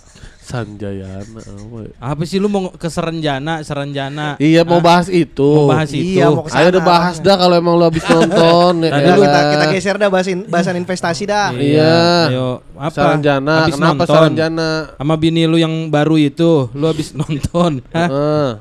Sanjayana 0.50 1.38
apa? 1.46 1.80
Apa 2.02 2.22
sih 2.26 2.42
lu 2.42 2.50
mau 2.50 2.74
ke 2.74 2.90
Serenjana, 2.90 3.62
Serenjana? 3.62 4.34
Iya 4.42 4.66
mau 4.66 4.82
bahas 4.82 5.06
itu. 5.06 5.46
Mau 5.46 5.70
bahas 5.70 5.94
itu. 5.94 6.18
Iya, 6.18 6.34
mau 6.34 6.42
ke 6.42 6.50
Ayo 6.58 6.74
udah 6.74 6.82
bahas 6.82 7.22
dah 7.22 7.38
kalau 7.38 7.54
emang 7.54 7.78
lu 7.78 7.86
habis 7.86 8.02
nonton. 8.10 8.82
ya 8.82 8.90
Udah, 8.90 9.14
lu 9.14 9.22
kita, 9.22 9.40
kita 9.54 9.66
geser 9.70 9.96
dah 10.02 10.10
bahasin 10.10 10.50
bahasan 10.50 10.82
investasi 10.82 11.30
dah. 11.30 11.54
Iya. 11.54 12.34
Ayo, 12.34 12.48
apa? 12.74 12.90
Saranjana, 12.98 13.70
Habis 13.70 13.78
kenapa 13.78 13.94
nonton. 13.94 14.10
Saranjana? 14.10 14.70
Sama 14.98 15.16
bini 15.22 15.46
lu 15.46 15.62
yang 15.62 15.74
baru 15.94 16.18
itu, 16.18 16.66
lu 16.74 16.86
habis 16.90 17.14
nonton. 17.14 17.86
Hah? 17.94 18.10
Eh, 18.10 18.52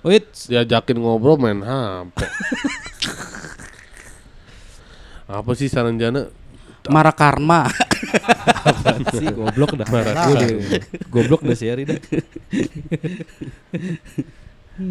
Wait, 0.00 0.32
diajakin 0.48 0.96
ngobrol 0.96 1.36
main 1.36 1.60
HP. 1.60 2.16
Apa 5.28 5.52
sih 5.52 5.68
Saranjana? 5.68 6.32
Mara 6.88 7.12
Karma. 7.12 7.68
Si 9.12 9.24
goblok 9.28 9.72
dah. 9.74 9.86
Gua 9.86 10.02
udah- 10.28 10.50
Goblok 11.06 11.40
dah 11.42 11.54
si 11.54 11.66
Ari 11.66 11.84
dah. 11.84 11.98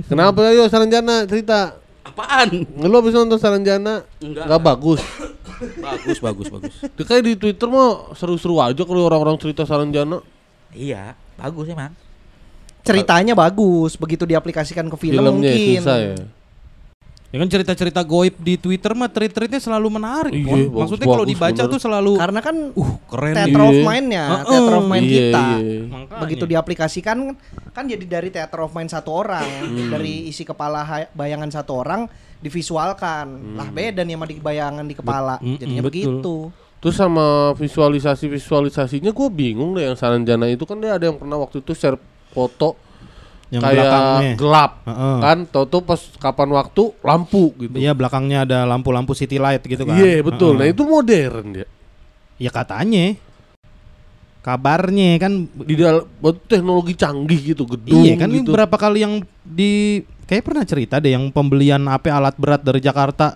Kenapa 0.05 0.39
ayo 0.47 0.69
Saranjana 0.69 1.25
cerita? 1.25 1.81
Apaan? 2.05 2.65
Lu 2.77 2.95
habis 2.95 3.11
nonton 3.11 3.37
Saranjana? 3.37 4.05
Enggak. 4.19 4.45
Enggak 4.45 4.61
bagus. 4.61 5.01
Bagus, 5.75 6.17
bagus, 6.17 6.47
bagus. 6.47 6.73
Dia 6.95 7.03
kayak 7.03 7.23
di 7.25 7.33
Twitter 7.35 7.67
mah 7.67 8.13
seru-seru 8.13 8.57
aja 8.57 8.79
kalau 8.79 9.03
orang-orang 9.03 9.35
cerita 9.35 9.65
Saranjana. 9.65 10.21
Iya, 10.71 11.17
bagus 11.35 11.67
emang. 11.67 11.91
Ceritanya 12.79 13.35
bagus, 13.35 13.93
begitu 13.93 14.23
diaplikasikan 14.23 14.87
ke 14.87 14.95
film 14.95 15.19
Filmnya 15.19 15.51
mungkin. 15.51 15.79
susah 15.81 15.97
ya. 15.99 16.15
Ya 17.29 17.37
kan 17.37 17.45
cerita-cerita 17.45 18.01
goib 18.01 18.33
di 18.35 18.57
Twitter 18.57 18.89
mah 18.91 19.05
tweet-tweetnya 19.05 19.61
selalu 19.61 19.87
menarik. 19.91 20.33
Iya, 20.33 20.49
bagus- 20.65 20.73
Maksudnya 20.89 21.07
kalau 21.07 21.21
dibaca 21.23 21.53
bener. 21.55 21.69
tuh 21.69 21.77
selalu 21.79 22.11
Karena 22.17 22.39
kan 22.41 22.55
uh 22.73 22.91
keren 23.05 23.29
nih. 23.29 23.37
theater 23.39 23.61
of 23.61 23.69
Iya. 23.71 23.85
mind-nya, 23.85 24.23
Heeh. 24.25 24.45
theater 24.49 24.73
of 24.73 24.85
mind 24.87 25.05
Iya, 25.05 25.13
kita. 25.13 25.43
iya. 25.55 25.79
Makanya. 25.85 26.19
Begitu 26.19 26.43
diaplikasikan 26.47 27.17
kan 27.69 27.83
jadi 27.85 28.05
dari 28.07 28.29
theater 28.29 28.59
of 28.59 28.73
mind 28.73 28.89
satu 28.89 29.13
orang, 29.13 29.45
Hmm. 29.45 29.89
dari 29.89 30.25
isi 30.25 30.41
kepala 30.41 30.81
bayangan 31.11 31.53
satu 31.53 31.77
orang 31.77 32.09
divisualkan. 32.39 33.27
Lah 33.53 33.69
beda 33.69 34.01
nih 34.01 34.15
sama 34.15 34.25
di 34.25 34.35
bayangan 34.35 34.83
di 34.83 34.95
kepala. 34.95 35.37
Bet- 35.37 35.61
Jadinya 35.61 35.81
betul. 35.81 35.93
begitu. 35.93 36.35
Terus 36.79 36.95
sama 36.95 37.27
visualisasi 37.53 38.25
visualisasinya 38.25 39.11
gue 39.11 39.27
bingung 39.29 39.75
deh 39.75 39.83
yang 39.83 39.93
Saranjana 39.93 40.47
itu 40.47 40.63
kan 40.63 40.79
dia 40.79 40.95
ada 40.95 41.05
yang 41.05 41.15
pernah 41.15 41.37
waktu 41.37 41.59
itu 41.59 41.71
share 41.73 41.99
foto 42.31 42.73
yang 43.49 43.61
kayak 43.65 43.81
belakangnya. 43.81 44.33
gelap 44.37 44.71
Heeh. 44.85 45.15
kan 45.19 45.37
tau 45.49 45.81
pas 45.81 46.01
kapan 46.21 46.49
waktu 46.53 46.83
lampu 47.01 47.43
gitu. 47.57 47.75
Iya 47.75 47.97
belakangnya 47.97 48.45
ada 48.45 48.57
lampu-lampu 48.63 49.17
city 49.17 49.41
light 49.41 49.65
gitu 49.65 49.83
kan. 49.83 49.97
Iya 49.97 50.21
betul. 50.21 50.53
Nah 50.53 50.69
Heeh. 50.69 50.73
itu 50.77 50.83
modern 50.85 51.45
dia. 51.53 51.67
Ya 52.37 52.53
katanya. 52.53 53.17
Kabarnya 54.39 55.19
kan 55.19 55.51
Di 55.51 55.75
dalam 55.75 56.07
teknologi 56.47 56.95
canggih 56.95 57.51
gitu 57.51 57.67
gedung 57.67 58.07
Iya 58.07 58.15
kan 58.15 58.31
gitu. 58.31 58.55
berapa 58.55 58.71
kali 58.71 59.03
yang 59.03 59.13
di 59.43 59.99
kayak 60.23 60.47
pernah 60.47 60.63
cerita 60.63 60.95
deh 60.97 61.11
yang 61.11 61.27
pembelian 61.27 61.83
apa 61.91 62.07
alat 62.07 62.39
berat 62.39 62.63
dari 62.63 62.79
Jakarta 62.79 63.35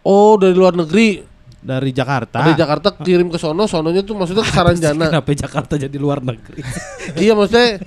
Oh 0.00 0.40
dari 0.40 0.56
luar 0.56 0.72
negeri 0.72 1.20
dari 1.62 1.94
Jakarta. 1.94 2.42
dari 2.42 2.58
Jakarta 2.58 2.90
kirim 2.96 3.30
ke 3.30 3.38
sono 3.38 3.70
sononya 3.70 4.02
tuh 4.02 4.18
maksudnya 4.18 4.42
ke 4.42 4.50
Saranjana. 4.50 5.06
Kenapa 5.14 5.30
Jakarta 5.30 5.74
jadi 5.76 5.94
luar 5.94 6.18
negeri? 6.18 6.58
iya 7.14 7.36
maksudnya 7.36 7.78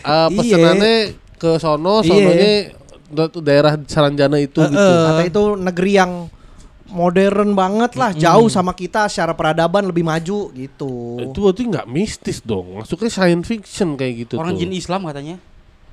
uh, 0.00 0.28
pesenannya 0.30 0.96
ke 1.34 1.50
sono 1.56 2.00
Iya. 2.00 2.06
sononya 2.06 2.52
da- 3.08 3.42
daerah 3.42 3.72
Saranjana 3.82 4.38
itu 4.38 4.60
gitu. 4.60 4.78
Kata 5.02 5.22
itu 5.22 5.42
negeri 5.56 5.92
yang 5.92 6.12
modern 6.88 7.52
banget 7.52 7.92
lah, 7.94 8.12
jauh 8.12 8.46
sama 8.46 8.72
kita 8.72 9.08
secara 9.08 9.32
peradaban 9.32 9.84
lebih 9.84 10.02
maju 10.02 10.52
gitu. 10.52 10.92
Itu 11.22 11.38
berarti 11.40 11.62
nggak 11.66 11.86
mistis 11.86 12.40
dong. 12.40 12.78
Masuknya 12.78 13.08
science 13.08 13.46
fiction 13.46 13.94
kayak 13.94 14.12
gitu 14.22 14.34
Orang 14.36 14.54
tuh. 14.54 14.60
jin 14.60 14.72
Islam 14.72 15.04
katanya. 15.04 15.36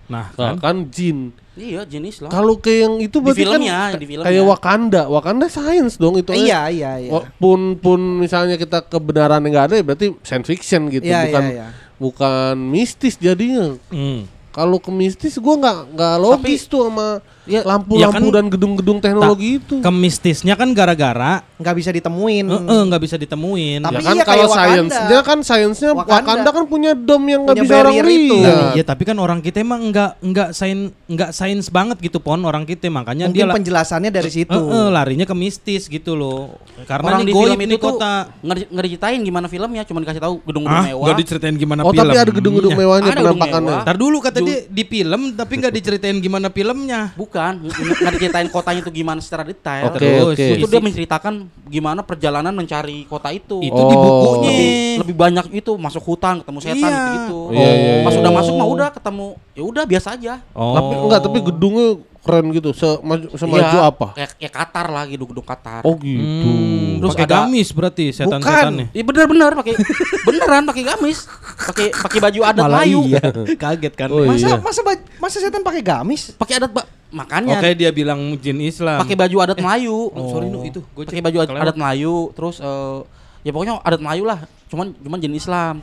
Nah, 0.09 0.25
Nah, 0.33 0.57
kan 0.57 0.57
kan 0.57 0.77
jin. 0.89 1.31
Iya, 1.53 1.85
jin 1.85 2.01
Islam. 2.03 2.27
Kalau 2.27 2.57
kayak 2.57 2.79
yang 2.81 2.95
itu 2.99 3.13
Di 3.13 3.23
berarti 3.23 3.41
filmnya, 3.45 3.77
kan 3.85 3.99
di 3.99 4.07
filmnya. 4.07 4.25
kayak 4.25 4.43
Wakanda. 4.43 5.01
Wakanda 5.05 5.45
science 5.47 5.95
dong 5.95 6.17
itu. 6.17 6.33
Iya, 6.33 6.67
iya, 6.67 6.91
iya. 6.97 7.11
Pun 7.37 7.77
pun 7.77 7.99
misalnya 8.17 8.55
kita 8.55 8.81
kebenaran 8.81 9.39
yang 9.39 9.53
nggak 9.53 9.67
ada 9.69 9.75
ya 9.75 9.83
berarti 9.83 10.17
science 10.19 10.47
fiction 10.47 10.89
gitu, 10.89 11.05
Iya, 11.05 11.29
bukan 11.29 11.43
iya, 11.45 11.53
iya. 11.53 11.67
Bukan 11.99 12.55
mistis 12.57 13.19
jadinya. 13.19 13.75
hmm. 13.91 14.25
Kalau 14.49 14.81
ke 14.81 14.89
mistis 14.89 15.37
gua 15.37 15.59
nggak 15.61 15.79
nggak 15.93 16.15
logis 16.17 16.65
tuh 16.65 16.89
sama 16.89 17.21
Ya, 17.49 17.61
lampu-lampu 17.63 17.97
ya 17.97 18.07
kan- 18.21 18.29
dan 18.31 18.45
gedung-gedung 18.47 18.97
teknologi 18.99 19.57
itu. 19.57 19.81
kemistisnya 19.81 20.53
kan 20.53 20.69
gara-gara 20.69 21.41
Nggak 21.55 21.75
bisa 21.75 21.89
ditemuin. 21.89 22.45
nggak 22.85 23.01
bisa 23.01 23.15
ditemuin. 23.15 23.81
Tapi 23.81 23.95
ya 23.95 24.01
kan 24.03 24.13
iya 24.13 24.23
kalau 24.23 24.45
Wakanda. 24.45 24.61
sainsnya 24.85 25.19
kan 25.21 25.39
sainsnya 25.39 25.89
Wakanda. 25.91 26.21
Wakanda. 26.23 26.49
kan 26.51 26.63
punya 26.65 26.91
dom 26.93 27.23
yang 27.23 27.41
nggak 27.43 27.57
bisa 27.59 27.75
orang 27.79 27.93
itu. 27.97 28.37
lihat. 28.37 28.71
Iya, 28.71 28.83
tapi 28.83 29.03
kan 29.03 29.17
orang 29.17 29.39
kita 29.39 29.57
emang 29.59 29.81
nggak 29.85 30.11
nggak 30.21 30.49
sains 30.51 30.93
nggak 31.03 31.29
sains 31.31 31.67
banget 31.67 31.97
gitu 31.99 32.19
pon 32.19 32.37
orang 32.39 32.63
kita 32.63 32.85
makanya 32.87 33.25
Mungkin 33.25 33.35
dia 33.35 33.45
la- 33.45 33.55
penjelasannya 33.55 34.09
dari 34.09 34.29
situ. 34.29 34.53
Eh, 34.53 34.61
eh, 34.69 34.87
larinya 34.89 35.25
ke 35.25 35.33
mistis 35.33 35.85
gitu 35.85 36.13
loh. 36.13 36.53
Karena 36.83 37.07
Orang 37.11 37.21
ini 37.21 37.27
di 37.27 37.33
film 37.33 37.59
itu 37.61 37.77
kota. 37.77 38.13
ngeri- 38.39 38.69
ngeritain 38.69 39.19
gimana 39.19 39.47
filmnya, 39.47 39.83
cuma 39.83 39.99
dikasih 39.99 40.19
tahu 40.19 40.39
gedung-gedung 40.43 40.77
Ah, 40.77 40.87
mewah. 40.87 41.05
nggak 41.05 41.17
diceritain 41.17 41.55
gimana 41.55 41.81
Oh 41.81 41.91
tapi 41.91 42.13
ada 42.13 42.29
gedung-gedung 42.29 42.73
mewahnya 42.73 43.09
Ada 43.09 43.19
gedung 43.19 43.27
penampakannya. 43.35 43.73
mewah. 43.73 43.83
Ntar 43.83 43.95
dulu 43.97 44.17
kata 44.19 44.39
dia 44.39 44.57
di 44.65 44.83
film 44.83 45.21
tapi 45.33 45.53
nggak 45.55 45.73
diceritain 45.73 46.17
gimana 46.17 46.47
filmnya. 46.49 47.01
Bukan, 47.15 47.38
nge- 47.53 47.71
nggak 47.95 48.13
diceritain 48.13 48.47
kotanya 48.47 48.79
itu 48.79 48.91
gimana 48.91 49.19
secara 49.19 49.41
detail. 49.41 49.87
Oke, 49.87 49.97
Terus, 49.97 50.35
oke. 50.35 50.45
Itu 50.55 50.65
dia 50.67 50.81
menceritakan 50.81 51.33
gimana 51.65 52.01
perjalanan 52.01 52.51
mencari 52.51 53.03
kota 53.05 53.29
itu. 53.29 53.57
itu 53.59 53.75
di 53.77 53.95
Oh. 53.95 54.01
bukunya. 54.01 54.49
lebih, 54.49 54.73
lebih 54.99 55.15
banyak 55.15 55.45
itu 55.53 55.71
masuk 55.75 56.03
hutan 56.05 56.39
ketemu 56.39 56.59
setan 56.59 56.89
Iya. 56.89 57.03
gitu. 57.15 57.39
Iya, 57.49 57.71
iya, 57.71 57.93
Pas 58.01 58.11
iya. 58.11 58.19
udah 58.19 58.31
masuk 58.33 58.53
mah 58.53 58.67
udah 58.67 58.87
ketemu 58.89 59.27
ya 59.51 59.63
udah 59.63 59.83
biasa 59.85 60.07
aja. 60.13 60.33
Oh. 60.51 60.73
Tapi 60.73 60.93
enggak, 60.97 61.21
tapi 61.21 61.37
gedungnya 61.41 61.87
keren 62.19 62.45
gitu. 62.49 62.69
Semaju, 62.71 63.31
semaju 63.33 63.63
Iya, 63.63 63.81
apa? 63.85 64.07
Kayak, 64.13 64.31
kayak 64.35 64.53
Qatar 64.53 64.87
lah 64.87 65.03
gedung-gedung 65.05 65.43
Qatar. 65.43 65.81
Oh 65.81 65.95
gitu. 65.95 66.21
Hmm, 66.21 66.99
Terus 66.99 67.13
pakai 67.13 67.25
ada- 67.25 67.35
gamis 67.43 67.67
berarti 67.69 68.05
setan-setannya. 68.09 68.85
Iya 68.89 69.03
bener-bener 69.03 69.51
pakai 69.53 69.73
beneran 70.27 70.63
pakai 70.65 70.83
gamis, 70.85 71.17
pakai 71.63 71.85
pakai 71.89 72.19
baju 72.19 72.39
adat 72.43 72.61
Malah 72.61 72.79
Melayu. 72.79 72.99
iya. 73.05 73.21
Kaget 73.63 73.93
kan. 73.93 74.07
Oh, 74.09 74.23
Masa 74.23 74.45
iya. 74.45 74.57
masa 74.57 74.81
masa 75.17 75.37
setan 75.37 75.61
pakai 75.61 75.81
gamis? 75.81 76.31
Pakai 76.33 76.57
adat 76.57 76.71
ba- 76.71 76.87
makanya 77.09 77.57
Oke 77.57 77.73
dia 77.73 77.89
bilang 77.89 78.19
jin 78.37 78.59
Islam. 78.59 78.99
pakai 78.99 79.15
baju 79.15 79.35
adat 79.41 79.57
Melayu. 79.57 79.97
Oh, 80.09 80.29
sorry 80.29 80.47
Nu, 80.47 80.61
itu 80.61 80.83
gua 80.91 81.03
pakai 81.03 81.23
baju 81.23 81.37
ad- 81.37 81.47
kelewat. 81.47 81.65
adat 81.65 81.75
Melayu, 81.75 82.15
terus 82.31 82.59
eh, 82.59 82.99
ya 83.41 83.49
pokoknya 83.49 83.79
adat 83.79 83.97
Melayu 83.97 84.23
lah. 84.23 84.39
Cuman 84.67 84.93
cuman 84.93 85.17
jenis 85.17 85.41
Islam. 85.41 85.81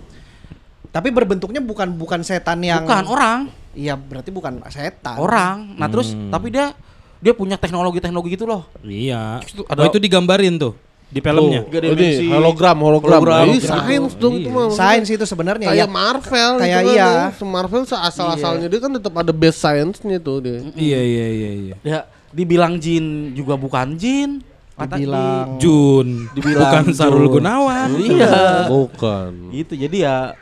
Tapi 0.86 1.10
berbentuknya 1.10 1.58
bukan 1.58 1.92
bukan 1.92 2.22
setan 2.22 2.56
yang 2.60 2.80
Bukan 2.80 3.04
orang, 3.06 3.38
Iya, 3.76 3.94
berarti 3.94 4.32
bukan 4.32 4.64
setan. 4.72 5.20
orang. 5.20 5.76
Nah, 5.76 5.86
terus 5.86 6.16
Hmm. 6.16 6.32
tapi 6.32 6.48
dia 6.48 6.72
dia 7.16 7.32
punya 7.32 7.56
teknologi-teknologi 7.56 8.32
gitu 8.32 8.48
loh. 8.48 8.64
Iya. 8.80 9.44
Terus 9.44 9.52
itu 9.52 9.62
Ada 9.68 9.80
oh, 9.84 9.86
itu 9.88 9.98
digambarin 10.00 10.56
tuh 10.56 10.72
di 11.06 11.20
filmnya. 11.22 11.62
Ini 11.62 11.92
dimensi. 11.94 12.26
hologram, 12.28 12.76
hologram. 12.82 13.20
Hologram. 13.22 13.44
Ini 13.46 13.58
Hologram. 13.62 13.78
sains 13.86 14.12
dong 14.16 14.34
itu 14.36 14.48
Iya. 14.48 14.56
mah. 14.56 14.68
Sains 14.72 15.08
itu 15.08 15.24
sebenarnya 15.24 15.66
kayak 15.70 15.80
ya. 15.80 15.86
Marvel 15.86 16.52
Kayak 16.58 16.66
gitu 16.66 16.88
kan, 16.90 16.94
iya. 16.96 17.08
ya. 17.30 17.44
Marvel 17.46 17.82
seasal-asalnya 17.84 18.66
dia 18.66 18.80
kan 18.80 18.90
tetap 18.90 19.14
ada 19.14 19.32
base 19.32 19.58
science-nya 19.60 20.18
tuh 20.18 20.36
dia. 20.42 20.58
Iya 20.74 21.00
iya 21.00 21.26
iya 21.30 21.50
iya. 21.54 21.74
Ya, 21.80 21.98
dibilang 22.32 22.76
jin 22.76 23.32
juga 23.32 23.54
bukan 23.54 23.94
jin. 23.94 24.42
Dibilang 24.76 25.56
Jun. 25.56 26.28
Dibilang 26.36 26.68
bukan 26.68 26.84
Sarul. 26.92 27.32
Gunawan. 27.32 27.96
Iya. 27.96 28.68
Bukan. 28.68 29.48
Gitu. 29.48 29.72
Jadi 29.72 30.04
ya 30.04 30.36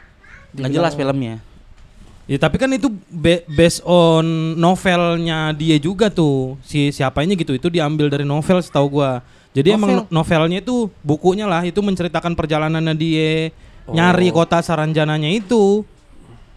nggak 0.51 0.71
jelas 0.75 0.93
filmnya. 0.99 1.39
Ya 2.25 2.41
tapi 2.41 2.57
kan 2.57 2.73
itu 2.73 2.89
be- 3.13 3.45
based 3.45 3.85
on 3.85 4.25
novelnya 4.57 5.53
dia 5.53 5.77
juga 5.77 6.09
tuh 6.09 6.57
si 6.65 6.89
siapanya 6.89 7.37
gitu 7.37 7.53
itu 7.53 7.69
diambil 7.69 8.09
dari 8.09 8.25
novel 8.25 8.65
setahu 8.65 9.01
gua. 9.01 9.21
Jadi 9.55 9.71
emang 9.71 9.91
Novel? 9.93 10.03
no- 10.09 10.11
novelnya 10.11 10.59
itu 10.59 10.91
bukunya 11.05 11.45
lah 11.47 11.63
itu 11.63 11.79
menceritakan 11.79 12.35
perjalanannya 12.35 12.95
dia 12.97 13.53
nyari 13.87 14.33
kota 14.33 14.59
Saranjananya 14.59 15.31
itu. 15.31 15.85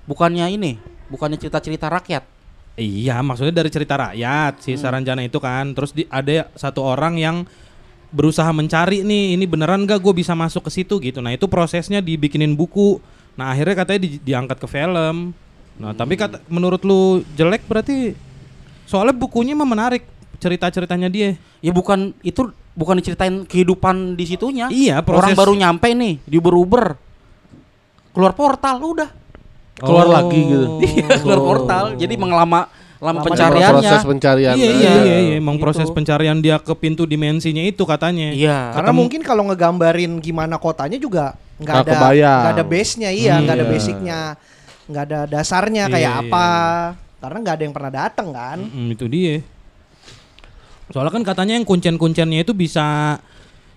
Bukannya 0.08 0.48
ini, 0.50 0.80
bukannya 1.12 1.36
cerita-cerita 1.36 1.92
rakyat. 1.92 2.24
Iya, 2.80 3.20
maksudnya 3.20 3.60
dari 3.60 3.68
cerita 3.68 4.00
rakyat 4.00 4.64
si 4.64 4.80
Saranjana 4.80 5.20
itu 5.22 5.38
kan. 5.38 5.76
Terus 5.76 5.92
di, 5.92 6.08
ada 6.08 6.48
satu 6.56 6.80
orang 6.80 7.20
yang 7.20 7.44
berusaha 8.10 8.48
mencari 8.50 9.04
nih, 9.04 9.36
ini 9.36 9.44
beneran 9.44 9.84
gak 9.84 10.00
gue 10.00 10.14
bisa 10.16 10.32
masuk 10.32 10.66
ke 10.66 10.72
situ 10.72 10.96
gitu. 11.04 11.20
Nah 11.20 11.36
itu 11.36 11.44
prosesnya 11.46 12.00
dibikinin 12.00 12.56
buku. 12.56 13.04
Nah 13.36 13.52
akhirnya 13.52 13.76
katanya 13.76 14.02
di- 14.08 14.22
diangkat 14.24 14.58
ke 14.58 14.68
film. 14.72 15.36
Nah 15.78 15.94
tapi 15.94 16.14
kata 16.14 16.42
menurut 16.48 16.82
lu 16.82 17.02
jelek 17.34 17.64
berarti 17.64 18.18
soalnya 18.84 19.14
bukunya 19.14 19.54
mah 19.54 19.66
menarik 19.66 20.04
cerita-ceritanya 20.38 21.08
dia. 21.08 21.38
Ya 21.60 21.72
bukan 21.72 22.14
itu 22.22 22.50
bukan 22.74 22.98
diceritain 22.98 23.42
kehidupan 23.44 24.14
di 24.14 24.26
situnya. 24.26 24.70
Iya, 24.70 25.02
Orang 25.02 25.34
proses- 25.34 25.38
baru 25.38 25.54
nyampe 25.54 25.90
nih 25.90 26.22
di 26.22 26.36
Uber-Uber. 26.38 26.94
Keluar 28.12 28.34
portal 28.34 28.78
udah. 28.78 29.10
Keluar 29.78 30.06
Oh. 30.06 30.14
lagi 30.14 30.40
gitu. 30.42 30.66
Iya, 30.82 31.22
keluar 31.22 31.38
portal. 31.40 31.84
Jadi 31.96 32.18
mengelama 32.18 32.66
lama 32.98 33.22
Lama 33.22 33.30
pencariannya. 33.30 33.78
Proses 33.78 34.02
pencarian. 34.04 34.56
Iya 34.58 34.70
iya 34.74 34.92
iya, 34.98 35.18
iya. 35.22 35.34
emang 35.38 35.58
Gitu. 35.58 35.66
proses 35.70 35.90
pencarian 35.94 36.38
dia 36.42 36.58
ke 36.58 36.74
pintu 36.74 37.06
dimensinya 37.06 37.62
itu 37.62 37.86
katanya. 37.86 38.34
Iya. 38.34 38.74
Karena 38.74 38.90
mungkin 38.90 39.22
kalau 39.22 39.46
ngegambarin 39.46 40.18
gimana 40.18 40.58
kotanya 40.58 40.98
juga 40.98 41.38
nggak 41.58 41.74
ada 41.86 41.94
nggak 42.10 42.54
ada 42.58 42.66
base-nya 42.66 43.10
iya, 43.10 43.38
nggak 43.38 43.54
ada 43.54 43.66
Iya. 43.66 43.74
basicnya, 43.74 44.20
nggak 44.88 45.04
ada 45.08 45.20
dasarnya 45.28 45.86
Iya, 45.88 45.94
kayak 45.94 46.14
iya, 46.16 46.22
apa. 46.24 46.48
Karena 47.18 47.38
nggak 47.44 47.56
ada 47.56 47.64
yang 47.64 47.76
pernah 47.76 47.92
datang 47.92 48.28
kan. 48.32 48.58
Mm, 48.62 48.88
itu 48.94 49.06
dia. 49.08 49.36
Soalnya 50.90 51.12
kan 51.12 51.24
katanya 51.28 51.54
yang 51.60 51.68
kuncen-kuncennya 51.68 52.48
itu 52.48 52.56
bisa 52.56 53.20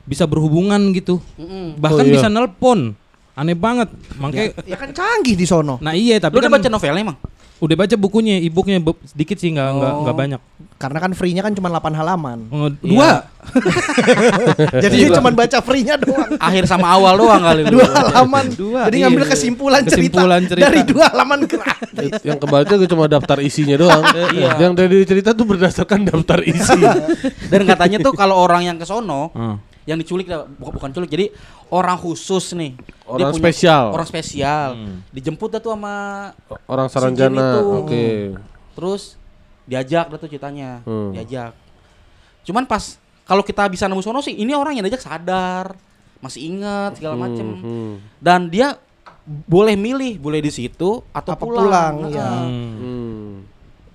bisa 0.07 0.25
berhubungan 0.27 0.95
gitu. 0.95 1.19
Mm-mm. 1.35 1.79
Bahkan 1.79 2.05
Oh, 2.05 2.09
iya. 2.09 2.15
bisa 2.15 2.29
nelpon. 2.31 2.95
Aneh 3.35 3.55
banget. 3.55 3.89
Makanya 4.19 4.53
Ya 4.67 4.77
kan 4.79 4.91
canggih 4.93 5.35
di 5.35 5.47
sono. 5.47 5.79
Nah 5.83 5.95
iya 5.95 6.19
Lu 6.19 6.25
tapi 6.29 6.35
udah 6.39 6.51
kan 6.51 6.57
baca 6.61 6.69
novelnya 6.69 7.03
emang? 7.03 7.19
Udah 7.61 7.77
baca 7.77 7.95
bukunya, 7.95 8.41
e-booknya 8.41 8.77
be- 8.77 8.97
sedikit 9.05 9.37
sih 9.37 9.51
nggak 9.51 9.69
nggak 9.71 9.93
Oh. 9.93 10.01
nggak 10.03 10.17
banyak. 10.17 10.41
Karena 10.75 10.99
kan 10.99 11.13
free-nya 11.13 11.41
kan 11.41 11.53
cuma 11.53 11.69
8 11.69 11.93
halaman. 11.93 12.39
Oh, 12.49 12.73
Iya. 12.73 12.81
dua. 12.81 13.11
Jadi 14.81 14.95
dia 14.99 15.09
cuma 15.13 15.29
baca 15.31 15.59
free-nya 15.61 15.97
doang. 15.97 16.37
Akhir 16.37 16.65
sama 16.65 16.89
awal 16.89 17.17
doang 17.17 17.37
kali. 17.39 17.63
Dua 17.69 17.85
halaman. 17.87 18.45
Dua, 18.51 18.81
Jadi 18.89 18.97
iya, 18.97 19.05
ngambil 19.07 19.23
iya. 19.23 19.31
kesimpulan, 19.31 19.81
Kesimpulan 19.83 20.41
cerita, 20.43 20.57
cerita. 20.57 20.67
dari 20.67 20.81
dua 20.83 21.05
halaman 21.09 21.41
gratis. 21.45 22.13
Yang 22.21 22.39
kebaca 22.41 22.73
gue 22.75 22.89
cuma 22.89 23.05
daftar 23.07 23.39
isinya 23.41 23.77
doang. 23.77 24.03
Iya. 24.31 24.51
Yang 24.59 24.73
dari 24.75 24.99
cerita 25.05 25.31
tuh 25.33 25.45
berdasarkan 25.45 26.01
daftar 26.07 26.41
isi. 26.43 26.81
Dan 27.53 27.61
katanya 27.65 28.01
tuh 28.01 28.13
kalau 28.13 28.37
orang 28.39 28.65
yang 28.65 28.77
ke 28.77 28.85
sono 28.85 29.33
Hmm. 29.33 29.57
Yang 29.83 29.97
diculik 29.97 30.25
dah, 30.25 30.45
bukan, 30.47 30.73
bukan 30.77 30.91
culik 30.91 31.09
jadi 31.09 31.27
orang 31.69 31.97
khusus 31.97 32.53
nih 32.53 32.77
Dia 33.11 33.27
Orang 33.27 33.35
spesial. 33.35 33.85
orang 33.91 34.07
spesial 34.07 34.69
Hmm. 34.73 34.97
dijemput 35.09 35.49
dah 35.49 35.59
tuh 35.59 35.73
sama 35.73 35.95
Orang 36.65 36.87
Si 36.87 36.95
Saranjana. 36.95 37.41
itu. 37.41 37.61
Oke. 37.79 38.07
terus 38.73 39.17
diajak 39.63 40.07
dah 40.07 40.17
tuh 40.17 40.27
ceritanya 40.27 40.81
Hmm. 40.83 41.13
diajak 41.13 41.53
cuman 42.43 42.65
pas 42.65 42.97
kalau 43.23 43.41
kita 43.41 43.63
bisa 43.67 43.85
nemu 43.85 44.01
sono 44.01 44.19
sih 44.19 44.35
ini 44.35 44.53
orang 44.53 44.75
yang 44.75 44.85
diajak 44.85 45.01
sadar 45.01 45.75
masih 46.19 46.45
ingat 46.47 46.97
segala 46.97 47.17
macem 47.17 47.47
Hmm, 47.51 47.63
hmm. 47.63 47.95
dan 48.19 48.47
dia 48.47 48.77
boleh 49.27 49.75
milih 49.75 50.17
boleh 50.17 50.39
di 50.39 50.51
situ 50.51 51.01
atau 51.07 51.31
Apa 51.31 51.41
pulang, 51.41 51.63
pulang, 51.63 51.95
Heeh. 52.03 52.11
iya. 52.11 52.29
Hmm. 52.29 53.00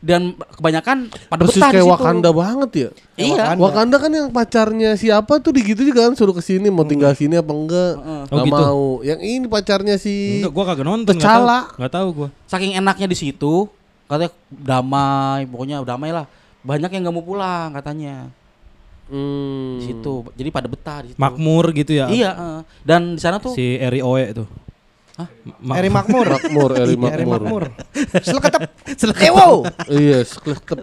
Dan 0.05 0.21
kebanyakan 0.53 1.09
pada 1.09 1.41
Persis 1.41 1.57
betah 1.57 1.67
di 1.67 1.73
kayak 1.73 1.83
situ 1.83 1.93
Wakanda 1.97 2.29
banget 2.29 2.69
ya. 2.71 2.89
iya 3.15 3.33
Wakanda. 3.33 3.57
Wakanda 3.59 3.95
kan 3.97 4.11
yang 4.13 4.27
pacarnya 4.29 4.89
siapa 4.93 5.33
tuh 5.39 5.51
digitu 5.51 5.81
juga 5.81 6.05
kan 6.05 6.13
suruh 6.13 6.29
ke 6.31 6.39
sini 6.39 6.69
mau 6.69 6.85
tinggal 6.85 7.11
sini 7.11 7.33
apa 7.33 7.49
enggak. 7.49 7.93
Heeh. 7.97 8.21
Oh, 8.21 8.29
Nggak 8.31 8.45
gitu. 8.45 8.61
mau. 8.61 8.83
Yang 9.01 9.19
ini 9.23 9.45
pacarnya 9.49 9.95
si 9.97 10.13
Enggak, 10.39 10.53
gua 10.53 10.63
kagak 10.67 10.85
nonton. 10.85 11.11
nggak 11.11 11.25
T'Challa. 11.25 11.59
tahu. 11.59 11.75
Nggak 11.75 11.91
tahu 11.91 12.07
gua. 12.13 12.27
saking 12.45 12.71
enaknya 12.75 13.07
di 13.07 13.17
situ 13.17 13.53
katanya 14.05 14.29
damai 14.53 15.41
pokoknya 15.45 15.81
damai 15.81 16.13
lah 16.13 16.29
banyak 16.61 16.87
yang 16.87 17.01
nggak 17.01 17.15
mau 17.15 17.25
pulang 17.25 17.73
katanya 17.73 18.29
Hmm. 19.05 19.77
di 19.77 19.85
situ 19.85 20.25
jadi 20.33 20.49
pada 20.49 20.65
betah 20.65 21.01
di 21.01 21.13
situ 21.13 21.17
Makmur 21.17 21.69
gitu 21.71 21.93
ya. 21.93 22.09
iya 22.09 22.31
dan 22.81 23.13
di 23.13 23.21
sana 23.21 23.37
tuh 23.37 23.53
Si 23.53 23.77
Eri 23.77 24.01
Oe 24.01 24.33
tuh. 24.33 24.49
Hah? 25.15 25.29
Eri 25.79 25.87
Makmur. 25.87 26.27
Makmur, 26.27 26.69
Eri 26.75 26.91
Eri 26.91 27.23
Makmur. 27.23 27.39
Makmur. 27.39 27.63
Seleketep. 28.19 28.61
Ewo. 29.31 29.63
Iya, 29.87 30.19
sekelekep. 30.21 30.79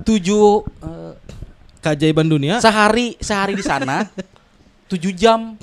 tujuh 0.00 0.46
eh, 0.80 1.12
keajaiban 1.78 2.24
dunia 2.24 2.58
sehari 2.58 3.18
sehari 3.18 3.52
di 3.52 3.64
sana 3.64 4.06
tujuh 4.90 5.10
jam 5.10 5.58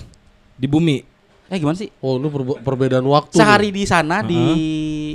di 0.56 0.68
bumi. 0.68 1.04
eh 1.46 1.58
gimana 1.58 1.78
sih 1.78 1.94
Oh, 2.00 2.18
ini 2.18 2.28
perbe- 2.28 2.60
perbedaan 2.60 3.06
waktu. 3.06 3.38
sehari 3.38 3.70
di 3.70 3.86
sana 3.86 4.20
di 4.20 4.42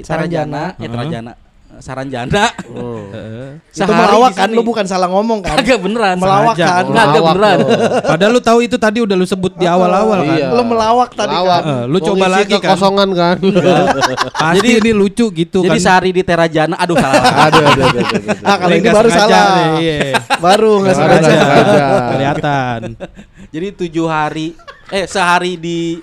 Saranjana. 0.00 0.72
Saranjana 0.72 0.80
eh 0.80 0.88
Saranjana 0.88 1.32
Saranjana 1.80 2.28
nih. 2.28 2.70
Oh. 2.70 3.02
Itu 3.70 3.82
Sehari 3.82 3.94
melawak 3.94 4.32
kan 4.34 4.48
lu 4.48 4.60
bukan 4.60 4.84
salah 4.84 5.06
ngomong 5.06 5.40
kan. 5.40 5.56
Kagak 5.56 5.78
beneran 5.78 6.16
Melawak 6.16 6.54
Sengaja. 6.54 6.66
kan. 6.84 6.84
Oh, 7.16 7.24
beneran. 7.30 7.58
Padahal 8.10 8.30
lu 8.30 8.40
tahu 8.40 8.58
itu 8.60 8.76
tadi 8.76 8.98
udah 8.98 9.14
lu 9.14 9.22
sebut 9.22 9.54
di 9.54 9.64
awal-awal 9.64 10.20
kan. 10.22 10.36
Iya. 10.36 10.48
Lu 10.50 10.62
melawak 10.62 11.10
tadi 11.10 11.32
Lawak. 11.32 11.60
kan. 11.60 11.62
Eh, 11.64 11.82
lu 11.86 11.96
Mau 11.96 12.06
coba 12.06 12.26
lagi 12.28 12.52
kan. 12.52 12.62
kekosongan 12.62 13.08
kan. 13.12 13.36
Pasti 14.40 14.58
Jadi- 14.60 14.80
ini 14.80 14.90
lucu 14.92 15.26
gitu 15.28 15.58
jadi 15.60 15.72
kan. 15.72 15.82
sehari 15.82 16.10
di 16.10 16.20
Terajana 16.20 16.76
aduh 16.76 16.94
salah 16.94 17.22
ada, 17.22 17.30
ada, 17.46 17.60
ada, 17.62 17.82
ada, 17.82 18.00
ada. 18.00 18.32
Ah 18.42 18.56
kalau 18.58 18.74
ini 18.74 18.88
baru 18.88 19.08
salah. 19.08 19.42
nih, 19.48 19.70
Iya. 19.80 19.98
Baru 20.36 20.72
nggak 20.78 20.92
Nggak 20.92 21.06
ada, 21.06 21.16
sengaja. 21.16 21.30
nggak 21.30 21.46
sengaja. 21.46 21.84
Kelihatan. 22.10 22.80
jadi 23.48 23.66
tujuh 23.72 24.06
hari 24.06 24.46
eh 24.88 25.06
sehari 25.06 25.54
di 25.54 25.98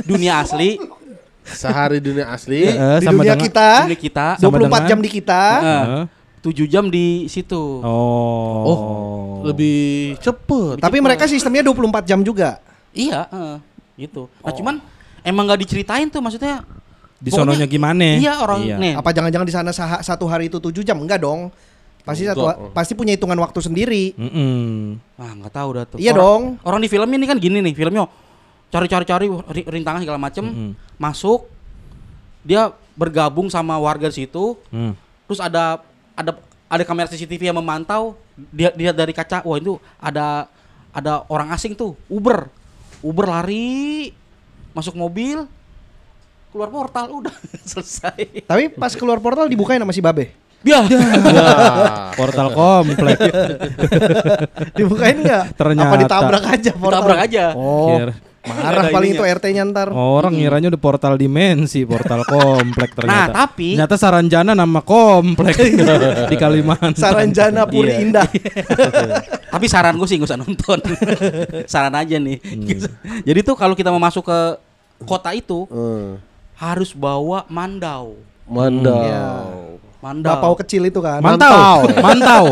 dunia 0.00 0.38
asli 0.40 0.78
Sehari 1.46 2.00
dunia 2.00 2.28
asli. 2.28 2.64
Eh, 2.66 2.98
Di 2.98 3.04
sama 3.04 3.20
dunia 3.20 3.32
dengan- 3.32 3.44
kita 3.44 3.68
dunia 3.84 4.00
kita 4.00 4.26
24 4.36 4.40
Sama 4.40 4.56
dengan- 4.56 4.84
jam 4.86 4.98
di 4.98 5.10
kita. 5.10 5.42
eh, 5.54 5.64
Heeh. 5.84 6.04
tujuh 6.40 6.66
jam 6.66 6.84
di 6.86 7.06
situ 7.26 7.62
Oh. 7.80 8.64
Oh, 8.64 8.74
lebih 9.44 10.16
cepet. 10.18 10.76
Tapi 10.78 10.96
mereka 10.98 11.24
sistemnya 11.24 11.60
24 11.62 12.04
jam 12.04 12.20
juga. 12.20 12.60
iya 12.90 13.26
eh, 13.26 13.56
gitu 13.96 14.30
nah 14.38 14.50
cuman 14.50 14.78
emang 15.20 15.44
nggak 15.44 15.60
diceritain 15.60 16.06
tuh 16.06 16.18
maksudnya 16.18 16.62
di 17.16 17.26
pokoknya- 17.26 17.58
sononya 17.58 17.66
gimana? 17.66 18.06
iya 18.14 18.38
orang 18.38 18.60
Iya. 18.62 18.76
nih 18.78 18.92
Apa 18.94 19.10
jangan-jangan 19.10 19.44
di 19.44 19.54
sana 19.54 19.70
satu 20.00 20.24
hari 20.24 20.46
itu 20.46 20.58
7 20.58 20.80
jam? 20.80 20.96
Enggak 20.96 21.18
dong. 21.18 21.50
Pasti 22.00 22.22
satu 22.22 22.44
pasti 22.70 22.92
punya 22.92 23.12
hitungan 23.12 23.34
waktu 23.36 23.58
sendiri. 23.58 24.12
Mm-mm. 24.14 25.00
ah 25.16 25.32
nggak 25.32 25.50
tahu 25.50 25.68
dah 25.72 25.84
tuh 25.86 25.96
Iya 25.96 26.12
orang, 26.12 26.20
dong. 26.20 26.42
orang 26.62 26.80
di 26.80 26.88
film 26.88 27.08
ini 27.08 27.24
kan 27.24 27.36
gini 27.36 27.58
nih 27.60 27.72
filmnya 27.72 28.04
cari-cari 28.74 29.04
cari 29.04 29.26
ri- 29.30 29.68
rintangan 29.70 30.02
segala 30.02 30.18
macem 30.18 30.42
Mm-mm. 30.44 30.70
masuk 30.96 31.46
dia 32.42 32.68
bergabung 32.92 33.46
sama 33.48 33.74
warga 33.76 34.06
di 34.06 34.16
situ 34.20 34.58
Hmm. 34.68 34.98
terus 35.24 35.38
ada 35.38 35.78
ada 36.12 36.34
ada 36.66 36.82
kamera 36.82 37.06
CCTV 37.06 37.48
yang 37.48 37.56
memantau 37.56 38.18
dia 38.50 38.70
dia 38.70 38.90
dari 38.90 39.10
kaca 39.10 39.40
wah 39.40 39.54
itu 39.54 39.78
ada 39.96 40.50
ada 40.90 41.22
orang 41.26 41.50
asing 41.50 41.72
tuh 41.72 41.94
Uber 42.06 42.50
Uber 43.00 43.26
lari 43.28 44.10
masuk 44.70 44.94
mobil 44.94 45.46
keluar 46.50 46.66
portal 46.68 47.10
udah 47.12 47.34
selesai 47.70 48.42
Tapi 48.42 48.70
pas 48.70 48.90
keluar 48.92 49.18
portal 49.18 49.46
dibukain 49.46 49.78
sama 49.78 49.90
si 49.90 49.98
Babe. 49.98 50.34
ya 50.60 50.82
Ya. 51.28 51.46
Portal 52.14 52.48
komplek. 52.50 53.18
Dibukain 54.78 55.18
enggak? 55.18 55.52
Ternyata. 55.52 55.84
Apa 55.84 55.96
ditabrak 55.98 56.44
aja 56.48 56.70
portal? 56.72 57.00
tabrak 57.00 57.20
aja 57.20 57.44
Oh. 57.52 57.88
Kira- 57.92 58.18
Marah 58.44 58.92
paling 58.92 59.10
ininya. 59.10 59.24
itu 59.24 59.34
RT-nya 59.40 59.62
ntar. 59.66 59.88
Orang 59.88 60.36
ngiranya 60.36 60.68
udah 60.68 60.76
portal 60.76 61.16
dimensi, 61.16 61.80
portal 61.82 62.22
komplek 62.22 62.92
ternyata. 62.92 63.16
Nah, 63.16 63.26
tapi- 63.32 63.72
ternyata 63.72 63.96
Saranjana 63.96 64.52
nama 64.52 64.80
komplek 64.80 65.56
di 66.30 66.36
Kalimantan. 66.36 66.92
Saranjana 66.94 67.64
Puri 67.64 67.88
Iya. 67.90 68.00
Indah. 68.02 68.28
tapi 69.54 69.64
saran 69.64 69.94
gue 69.94 70.04
sih 70.04 70.18
gak 70.18 70.26
usah 70.26 70.36
nonton 70.36 70.82
saran 71.70 71.94
aja 71.94 72.18
nih 72.18 72.42
jadi 73.22 73.38
tuh 73.40 73.54
kalau 73.54 73.72
kita 73.72 73.86
mau 73.86 74.02
masuk 74.02 74.26
ke 74.26 74.38
kota 75.00 75.30
itu 75.30 75.62
Eh, 75.64 76.18
harus 76.56 76.90
bawa 76.90 77.46
mandau 77.46 78.18
Mandau. 78.44 78.98
Iya. 79.00 79.26
mandau 79.96 80.28
Bapau 80.28 80.52
kecil 80.58 80.84
itu 80.84 80.98
kan. 80.98 81.22
Mantau, 81.22 81.86
mantau. 81.96 82.44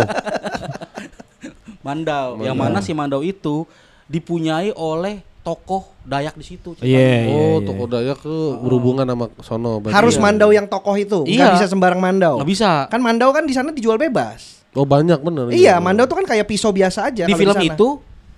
mandau 1.83 2.39
yang 2.41 2.55
mana 2.55 2.79
si 2.79 2.93
mandau 2.93 3.21
itu 3.21 3.67
dipunyai 4.07 4.71
oleh 4.73 5.21
tokoh 5.43 5.91
Dayak 6.03 6.35
di 6.35 6.45
situ 6.45 6.75
Iya, 6.79 6.87
iya, 6.89 7.19
Oh, 7.29 7.59
iya. 7.59 7.67
toko 7.67 7.85
Dayak 7.87 8.19
tuh 8.19 8.59
berhubungan 8.59 9.03
sama 9.05 9.27
sono. 9.39 9.79
Harus 9.85 10.15
Iya. 10.15 10.23
mandau 10.23 10.51
yang 10.51 10.67
tokoh 10.67 10.95
itu. 10.95 11.23
Nggak 11.23 11.31
Iya. 11.31 11.55
bisa 11.55 11.67
sembarang 11.69 11.99
mandau. 11.99 12.39
nggak 12.39 12.49
bisa 12.49 12.71
Kan 12.87 13.01
mandau 13.01 13.31
kan 13.31 13.43
di 13.43 13.51
sana 13.51 13.71
dijual 13.71 13.95
bebas. 13.97 14.63
Oh, 14.73 14.83
banyak 14.83 15.19
bener. 15.19 15.51
Iya, 15.51 15.77
mandau 15.79 16.07
tuh 16.07 16.17
kan 16.17 16.27
kayak 16.27 16.47
pisau 16.47 16.71
biasa 16.71 17.07
aja 17.07 17.25
di 17.25 17.35
film 17.35 17.53
sana. 17.53 17.67
itu 17.69 17.89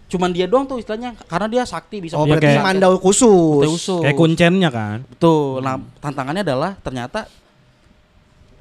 cuman 0.05 0.31
dia 0.31 0.45
doang 0.45 0.65
tuh 0.65 0.77
istilahnya 0.77 1.17
karena 1.23 1.49
dia 1.49 1.63
sakti 1.65 1.99
bisa 1.99 2.15
Oh, 2.15 2.25
Iya, 2.25 2.37
berarti 2.37 2.49
kayak- 2.53 2.65
mandau 2.65 2.93
khusus. 2.99 3.65
khusus 3.67 4.01
Kayak 4.01 4.17
kuncennya 4.17 4.69
kan. 4.69 4.99
Betul. 5.07 5.61
Nah, 5.61 5.81
tantangannya 5.99 6.43
adalah 6.43 6.77
ternyata 6.79 7.29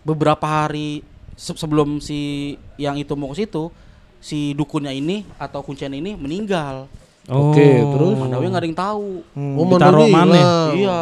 beberapa 0.02 0.44
hari 0.44 1.04
se- 1.34 1.56
sebelum 1.56 1.98
si 1.98 2.20
yang 2.76 2.96
itu 2.96 3.14
mau 3.14 3.32
ke 3.32 3.42
situ, 3.42 3.72
si 4.20 4.52
dukunnya 4.54 4.92
ini 4.92 5.24
atau 5.38 5.60
kuncian 5.60 5.92
ini 5.92 6.14
meninggal. 6.14 6.88
Oke, 7.24 7.68
terus 7.80 8.14
Mandawi 8.16 8.46
nggak 8.48 8.62
ada 8.62 8.68
yang 8.68 8.76
tahu. 8.78 9.08
Oh, 9.32 9.64
Ditaruh 9.70 10.08
Mandawi 10.08 10.12
mana? 10.12 10.42
Iya. 10.76 11.00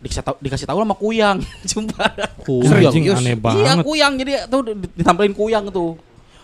Dikasih 0.00 0.20
tahu 0.22 0.36
dikasih 0.38 0.66
tahu 0.66 0.78
sama 0.80 0.94
kuyang. 0.94 1.36
Sumpah. 1.70 2.08
Kuyang. 2.40 2.92
Aneh 2.92 3.32
Iya 3.32 3.36
banget. 3.36 3.84
kuyang 3.84 4.12
jadi 4.16 4.32
tuh 4.46 4.60
ditampilin 4.94 5.32
kuyang 5.32 5.64
tuh. 5.68 5.96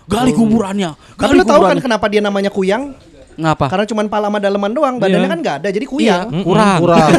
Gali 0.04 0.32
kuburannya. 0.32 0.96
Tapi 1.14 1.16
Gali 1.16 1.38
lu 1.38 1.44
tahu 1.44 1.60
kan 1.62 1.76
kuburannya. 1.76 1.82
kenapa 1.84 2.06
dia 2.08 2.20
namanya 2.20 2.50
kuyang? 2.50 2.92
Ngapa? 3.40 3.72
Karena 3.72 3.84
cuma 3.86 4.04
pala 4.04 4.28
sama 4.28 4.36
daleman 4.36 4.68
doang, 4.68 4.94
badannya 4.96 5.24
Iya. 5.24 5.32
kan 5.32 5.38
nggak 5.40 5.56
ada, 5.64 5.68
jadi 5.70 5.86
Iya, 5.86 5.92
kuyang. 5.92 6.26
kurang. 6.44 6.78
Kurang. 6.82 7.10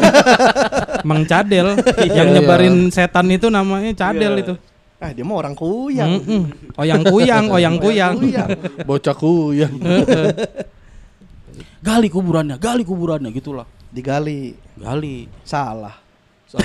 Mang 1.10 1.24
Cadel 1.26 1.68
Iya, 1.98 2.14
yang 2.14 2.30
nyebarin 2.32 2.76
setan 2.90 3.26
itu 3.28 3.50
namanya 3.50 3.90
Cadel 3.96 4.38
itu. 4.38 4.54
Ah, 5.02 5.10
dia 5.10 5.26
mah 5.26 5.34
orang 5.36 5.58
kuyang. 5.58 6.22
Mm-mm. 6.22 6.42
Oyang 6.78 7.02
kuyang, 7.02 7.46
oyang 7.50 7.76
kuyang. 7.78 8.14
Bocah 8.86 9.16
kuyang. 9.16 9.74
Gali 11.82 12.08
kuburannya, 12.14 12.62
gali 12.62 12.86
kuburannya 12.86 13.34
gitulah. 13.34 13.66
Digali. 13.90 14.54
Gali. 14.78 15.26
Salah. 15.42 15.98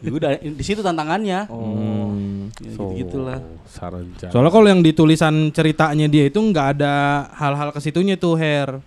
Ya 0.00 0.10
udah 0.12 0.30
di 0.40 0.64
situ 0.64 0.80
tantangannya. 0.80 1.48
Hmm. 1.48 2.48
Ya, 2.60 2.72
gitu-gitulah. 2.72 3.40
Saranjana. 3.68 4.32
Soalnya 4.32 4.52
kalau 4.52 4.66
yang 4.68 4.80
di 4.80 4.92
tulisan 4.96 5.52
ceritanya 5.52 6.06
dia 6.08 6.28
itu 6.28 6.40
nggak 6.40 6.66
ada 6.78 7.26
hal-hal 7.36 7.72
ke 7.72 7.80
situnya 7.80 8.16
tuh 8.16 8.36
Her. 8.36 8.80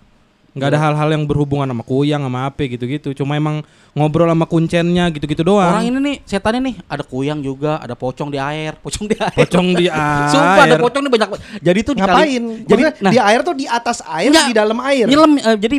Nggak 0.57 0.69
ada 0.69 0.79
hal-hal 0.81 1.09
yang 1.13 1.23
berhubungan 1.23 1.65
sama 1.65 1.81
kuyang 1.81 2.21
sama 2.21 2.49
apa 2.49 2.65
gitu-gitu. 2.65 3.13
Cuma 3.13 3.33
emang 3.33 3.61
ngobrol 3.93 4.25
sama 4.25 4.43
kuncennya 4.43 5.07
gitu-gitu 5.09 5.41
doang. 5.41 5.69
Orang 5.71 5.85
ini 5.85 5.97
nih 5.97 6.15
setannya 6.21 6.61
nih 6.63 6.75
ada 6.83 7.01
kuyang 7.01 7.39
juga, 7.39 7.77
ada 7.77 7.93
pocong 7.93 8.27
di 8.27 8.37
air, 8.37 8.73
pocong 8.75 9.05
di 9.05 9.15
air. 9.15 9.35
pocong 9.37 9.67
di 9.71 9.85
air. 9.85 10.27
Sumpah 10.33 10.63
ada 10.65 10.77
pocong 10.77 11.01
nih 11.01 11.11
banyak. 11.11 11.29
banget. 11.29 11.41
Jadi 11.61 11.79
tuh 11.81 11.93
dikali- 11.93 12.09
Ngapain? 12.09 12.43
Jadi 12.65 12.81
Maksudnya 12.83 12.91
nah, 12.99 13.11
di 13.13 13.19
air 13.21 13.39
tuh 13.41 13.53
di 13.53 13.65
atas 13.65 13.97
air, 14.03 14.29
Enggak. 14.29 14.47
di 14.49 14.55
dalam 14.57 14.77
air. 14.81 15.05
nyelam 15.05 15.31
eh, 15.37 15.57
jadi 15.57 15.77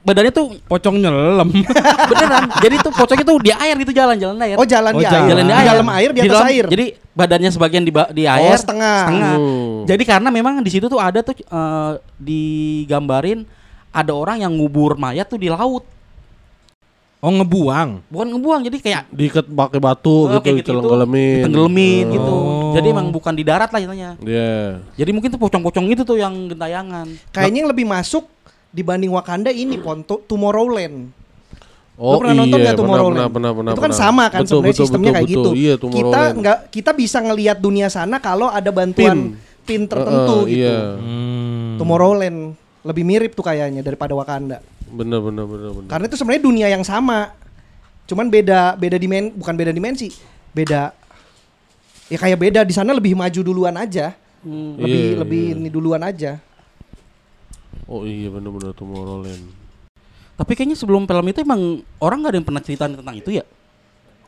badannya 0.00 0.32
tuh 0.32 0.46
Pocong 0.64 0.96
nyelam. 0.96 1.48
beneran. 2.10 2.42
jadi 2.56 2.74
tuh 2.80 2.88
pocongnya 2.90 3.20
tuh 3.22 3.36
di 3.38 3.52
air 3.52 3.74
gitu 3.76 3.92
jalan 3.92 4.16
jalan 4.16 4.36
air. 4.40 4.56
Oh, 4.56 4.64
jalan 4.64 4.92
Oh, 4.94 5.00
di 5.00 5.04
jalan. 5.04 5.20
air. 5.20 5.28
jalan 5.28 5.44
di 5.44 5.52
air. 5.52 5.66
dalam 5.68 5.88
air, 5.90 6.10
di 6.10 6.20
atas 6.20 6.32
dalam- 6.32 6.48
air. 6.48 6.64
Jadi 6.66 6.84
badannya 7.10 7.50
sebagian 7.52 7.82
di 7.82 7.92
di 8.14 8.24
air, 8.24 8.56
setengah. 8.56 9.00
Hmm. 9.10 9.84
Jadi 9.84 10.02
karena 10.04 10.28
memang 10.30 10.62
di 10.62 10.70
situ 10.72 10.86
tuh 10.86 10.96
ada 10.96 11.20
tuh 11.20 11.36
eh, 11.36 11.92
digambarin 12.16 13.44
ada 13.90 14.12
orang 14.14 14.42
yang 14.42 14.52
ngubur 14.54 14.94
mayat 14.94 15.26
tuh 15.26 15.38
di 15.38 15.50
laut. 15.50 15.82
Oh 17.20 17.28
ngebuang. 17.28 18.08
Bukan 18.08 18.26
ngebuang, 18.32 18.60
jadi 18.64 18.76
kayak 18.80 19.02
Diikat 19.12 19.44
pakai 19.52 19.76
batu 19.76 20.24
eh, 20.32 20.40
gitu, 20.40 20.56
gitu, 20.56 20.72
dicelenggelemin. 20.72 21.44
tenggelamin 21.44 22.04
gitu. 22.16 22.32
Oh. 22.32 22.72
Jadi 22.72 22.86
emang 22.96 23.12
bukan 23.12 23.36
di 23.36 23.44
darat 23.44 23.68
lah 23.68 23.76
istilahnya. 23.76 24.16
Iya. 24.24 24.80
Jadi 24.96 25.10
mungkin 25.12 25.28
tuh 25.28 25.36
pocong-pocong 25.36 25.84
itu 25.92 26.00
tuh 26.00 26.16
yang 26.16 26.32
gentayangan. 26.48 27.12
Kayaknya 27.28 27.58
yang 27.60 27.70
lebih 27.76 27.84
masuk 27.84 28.24
dibanding 28.72 29.12
Wakanda 29.12 29.52
ini 29.52 29.76
pon 29.76 30.00
to- 30.00 30.24
Tomorrowland. 30.24 31.12
Oh 32.00 32.16
Lu 32.16 32.24
pernah 32.24 32.40
nonton 32.40 32.56
iya, 32.56 32.64
nggak 32.72 32.78
Tomorrowland? 32.80 33.12
pernah, 33.12 33.28
pernah, 33.28 33.52
pernah, 33.52 33.72
itu 33.76 33.82
kan 33.84 33.92
pernah. 33.92 34.00
sama 34.00 34.24
kan 34.32 34.40
Betul, 34.40 34.48
sebenarnya 34.48 34.72
betul, 34.72 34.80
sistemnya 34.88 35.04
betul, 35.04 35.16
kayak 35.20 35.28
betul. 35.28 35.44
gitu. 35.44 35.50
Iya, 35.60 35.74
kita 35.76 36.20
nggak 36.40 36.58
kita 36.72 36.90
bisa 36.96 37.18
ngelihat 37.20 37.56
dunia 37.60 37.88
sana 37.92 38.16
kalau 38.16 38.48
ada 38.48 38.70
bantuan 38.72 39.36
pin, 39.68 39.84
tertentu 39.84 40.48
Heeh, 40.48 40.56
gitu. 40.56 40.64
Iya. 40.64 40.80
Hmm. 40.96 41.76
Tomorrowland 41.76 42.49
lebih 42.80 43.04
mirip 43.04 43.32
tuh 43.36 43.44
kayaknya 43.44 43.84
daripada 43.84 44.16
Wakanda. 44.16 44.64
Bener, 44.90 45.20
bener, 45.22 45.44
bener, 45.46 45.70
bener. 45.76 45.88
Karena 45.88 46.04
itu 46.08 46.16
sebenarnya 46.16 46.42
dunia 46.42 46.66
yang 46.68 46.82
sama. 46.82 47.32
Cuman 48.08 48.26
beda 48.26 48.74
beda 48.74 48.96
dimen 48.98 49.30
bukan 49.36 49.54
beda 49.54 49.70
dimensi. 49.70 50.10
Beda 50.50 50.90
ya 52.10 52.18
kayak 52.18 52.38
beda 52.40 52.60
di 52.66 52.74
sana 52.74 52.90
lebih 52.90 53.14
maju 53.14 53.40
duluan 53.44 53.76
aja. 53.78 54.16
Lebih 54.42 54.88
Iya, 55.14 55.18
lebih 55.20 55.44
iya. 55.52 55.58
ini 55.60 55.68
duluan 55.68 56.02
aja. 56.02 56.40
Oh 57.86 58.02
iya 58.06 58.32
bener-bener 58.32 58.72
Tomorrowland. 58.72 59.44
Tapi 60.34 60.52
kayaknya 60.56 60.74
sebelum 60.74 61.04
film 61.04 61.26
itu 61.28 61.44
emang 61.44 61.84
orang 62.00 62.24
nggak 62.24 62.32
ada 62.32 62.38
yang 62.40 62.48
pernah 62.48 62.62
cerita 62.64 62.88
tentang 62.88 63.12
itu 63.12 63.30
ya 63.36 63.44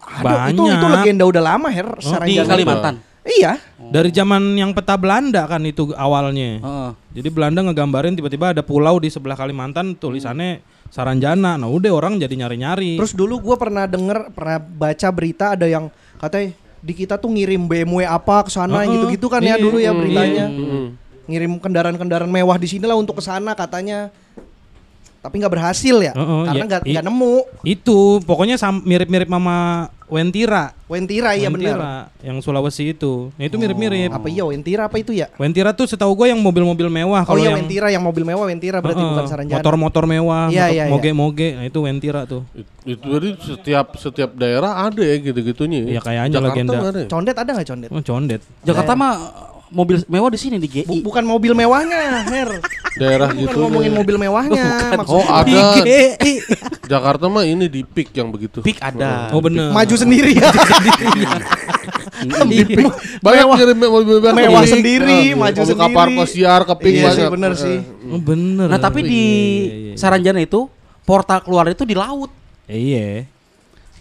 Aduh, 0.03 0.51
itu 0.51 0.63
Banyak. 0.63 0.77
itu 0.77 0.87
legenda 0.91 1.25
udah 1.25 1.43
lama 1.43 1.69
Her 1.71 1.89
secara 2.03 2.27
di 2.27 2.35
Kalimantan. 2.37 2.95
Iya. 3.23 3.63
Dari 3.79 4.11
zaman 4.11 4.59
yang 4.59 4.75
peta 4.75 4.99
Belanda 4.99 5.47
kan 5.47 5.63
itu 5.63 5.95
awalnya. 5.95 6.59
Heeh. 6.59 6.91
Jadi 7.23 7.29
Belanda 7.31 7.63
ngegambarin 7.63 8.19
tiba-tiba 8.19 8.51
ada 8.51 8.63
pulau 8.67 8.99
di 8.99 9.09
sebelah 9.09 9.39
Kalimantan 9.39 9.95
tulisannya 9.95 10.59
Saranjana. 10.91 11.55
Nah 11.55 11.71
udah 11.71 11.93
orang 11.95 12.19
jadi 12.19 12.35
nyari-nyari. 12.35 12.99
Terus 12.99 13.15
dulu 13.15 13.39
gua 13.39 13.55
pernah 13.55 13.87
denger, 13.87 14.35
pernah 14.35 14.59
baca 14.59 15.09
berita 15.15 15.55
ada 15.55 15.71
yang 15.71 15.87
katanya 16.19 16.51
di 16.83 16.93
kita 16.99 17.15
tuh 17.15 17.31
ngirim 17.31 17.63
BMW 17.63 18.03
apa 18.03 18.43
ke 18.43 18.51
sana 18.51 18.83
Heeh. 18.83 18.91
gitu-gitu 18.91 19.31
kan 19.31 19.39
ya 19.39 19.55
Iya. 19.55 19.63
dulu 19.63 19.79
ya 19.79 19.93
Hmm, 19.95 20.01
beritanya. 20.03 20.47
Mm-mm. 20.51 20.87
Ngirim 21.31 21.53
kendaraan-kendaraan 21.63 22.27
mewah 22.27 22.59
di 22.59 22.67
sini 22.67 22.83
lah 22.83 22.99
untuk 22.99 23.19
ke 23.19 23.23
sana 23.23 23.55
katanya. 23.55 24.11
Tapi 25.23 25.39
nggak 25.39 25.53
berhasil 25.53 25.97
ya, 25.97 26.13
Heeh, 26.13 26.41
karena 26.45 26.59
ya, 26.59 26.67
nggak 26.67 26.83
i- 26.83 26.93
nggak 26.93 27.05
nemu. 27.07 27.35
itu 27.63 27.99
pokoknya 28.21 28.59
sam- 28.59 28.83
mirip-mirip 28.83 29.31
sama 29.31 29.87
Wentira. 30.05 30.75
Wentira 30.85 31.33
iya 31.33 31.47
benar. 31.47 32.11
Yang 32.21 32.43
Sulawesi 32.43 32.91
itu. 32.91 33.31
Nah, 33.33 33.47
itu 33.47 33.55
mirip-mirip. 33.55 34.11
Apa 34.11 34.27
iya 34.27 34.43
Wentira 34.43 34.85
apa 34.85 34.99
itu 34.99 35.15
ya? 35.15 35.31
Wentira 35.35 35.71
tuh 35.71 35.87
setahu 35.87 36.13
gue 36.13 36.27
yang 36.27 36.37
mobil-mobil 36.37 36.91
mewah. 36.91 37.23
Oh 37.23 37.27
Kalau 37.29 37.39
iya 37.39 37.49
yang 37.49 37.57
Wentira 37.57 37.89
yang 37.89 38.03
mobil 38.03 38.27
mewah 38.27 38.45
Wentira 38.45 38.79
berarti 38.79 38.99
Heeh, 38.99 39.09
bukan 39.09 39.25
Saranjana. 39.25 39.57
motor-motor 39.57 40.05
mewah, 40.05 40.43
Iya, 40.45 40.59
motor- 40.61 40.75
iya, 40.75 40.83
iya. 40.83 40.91
moge-moge. 40.91 41.49
Nah 41.55 41.65
itu 41.65 41.79
Wentira 41.81 42.21
tuh. 42.27 42.43
It- 42.53 42.69
Itu 42.85 43.07
jadi 43.09 43.29
setiap 43.39 43.87
setiap 43.95 44.31
daerah 44.35 44.75
ada 44.83 45.01
ya 45.01 45.17
gitu-gitunya. 45.17 45.87
Iya, 45.89 46.01
kayaknya 46.03 46.35
Jakarta 46.35 46.51
legenda. 46.53 46.77
ada 46.83 46.99
ya? 46.99 47.09
Condet 47.09 47.37
ada 47.37 47.51
nggak 47.55 47.69
condet? 47.69 47.89
Oh 47.89 48.03
condet. 48.03 48.41
Jakarta 48.61 48.93
mah 48.93 49.13
mobil 49.73 49.97
mewah 50.05 50.29
di 50.29 50.37
sini 50.37 50.57
di 50.57 50.69
GI. 50.69 50.85
Bu- 50.85 51.03
bukan 51.03 51.25
mobil 51.25 51.53
mewahnya, 51.53 52.23
Her. 52.23 52.61
Daerah 52.93 53.33
Bukan 53.33 53.41
gitu. 53.43 53.57
ngomongin 53.59 53.93
mobil 53.93 54.17
mewahnya, 54.17 54.65
Oh 55.03 55.25
maksudnya. 55.25 55.65
ada. 55.73 55.89
Jakarta 56.85 57.25
mah 57.27 57.43
ini 57.43 57.65
di 57.67 57.81
peak 57.83 58.13
yang 58.13 58.29
begitu. 58.29 58.61
Pik 58.61 58.79
ada. 58.79 59.33
Oh 59.33 59.41
bener. 59.41 59.73
Maju 59.73 59.95
sendiri 59.97 60.37
ya. 60.37 60.53
Banyak 63.19 63.45
kirim 63.57 63.77
mobil 63.81 64.17
mewah. 64.21 64.35
Mewah 64.35 64.61
ke 64.61 64.69
sendiri, 64.71 65.33
Ah, 65.33 65.41
maju 65.41 65.57
mobil 65.57 65.69
sendiri. 65.69 65.83
kapal 65.89 66.07
pesiar 66.15 66.61
ke 66.63 66.75
peak 66.77 66.95
Iya 66.95 67.09
sih, 67.09 67.09
banyak. 67.19 67.31
bener 67.33 67.53
sih. 67.55 67.77
Oh 68.07 68.21
bener. 68.21 68.67
Nah, 68.69 68.79
tapi 68.79 69.01
di 69.03 69.09
Iya, 69.09 69.73
iya, 69.73 69.77
iya. 69.89 69.95
Saranjana 69.97 70.41
itu 70.41 70.69
portal 71.03 71.41
keluar 71.41 71.67
itu 71.67 71.83
di 71.83 71.95
laut. 71.95 72.31
Iya. 72.65 73.25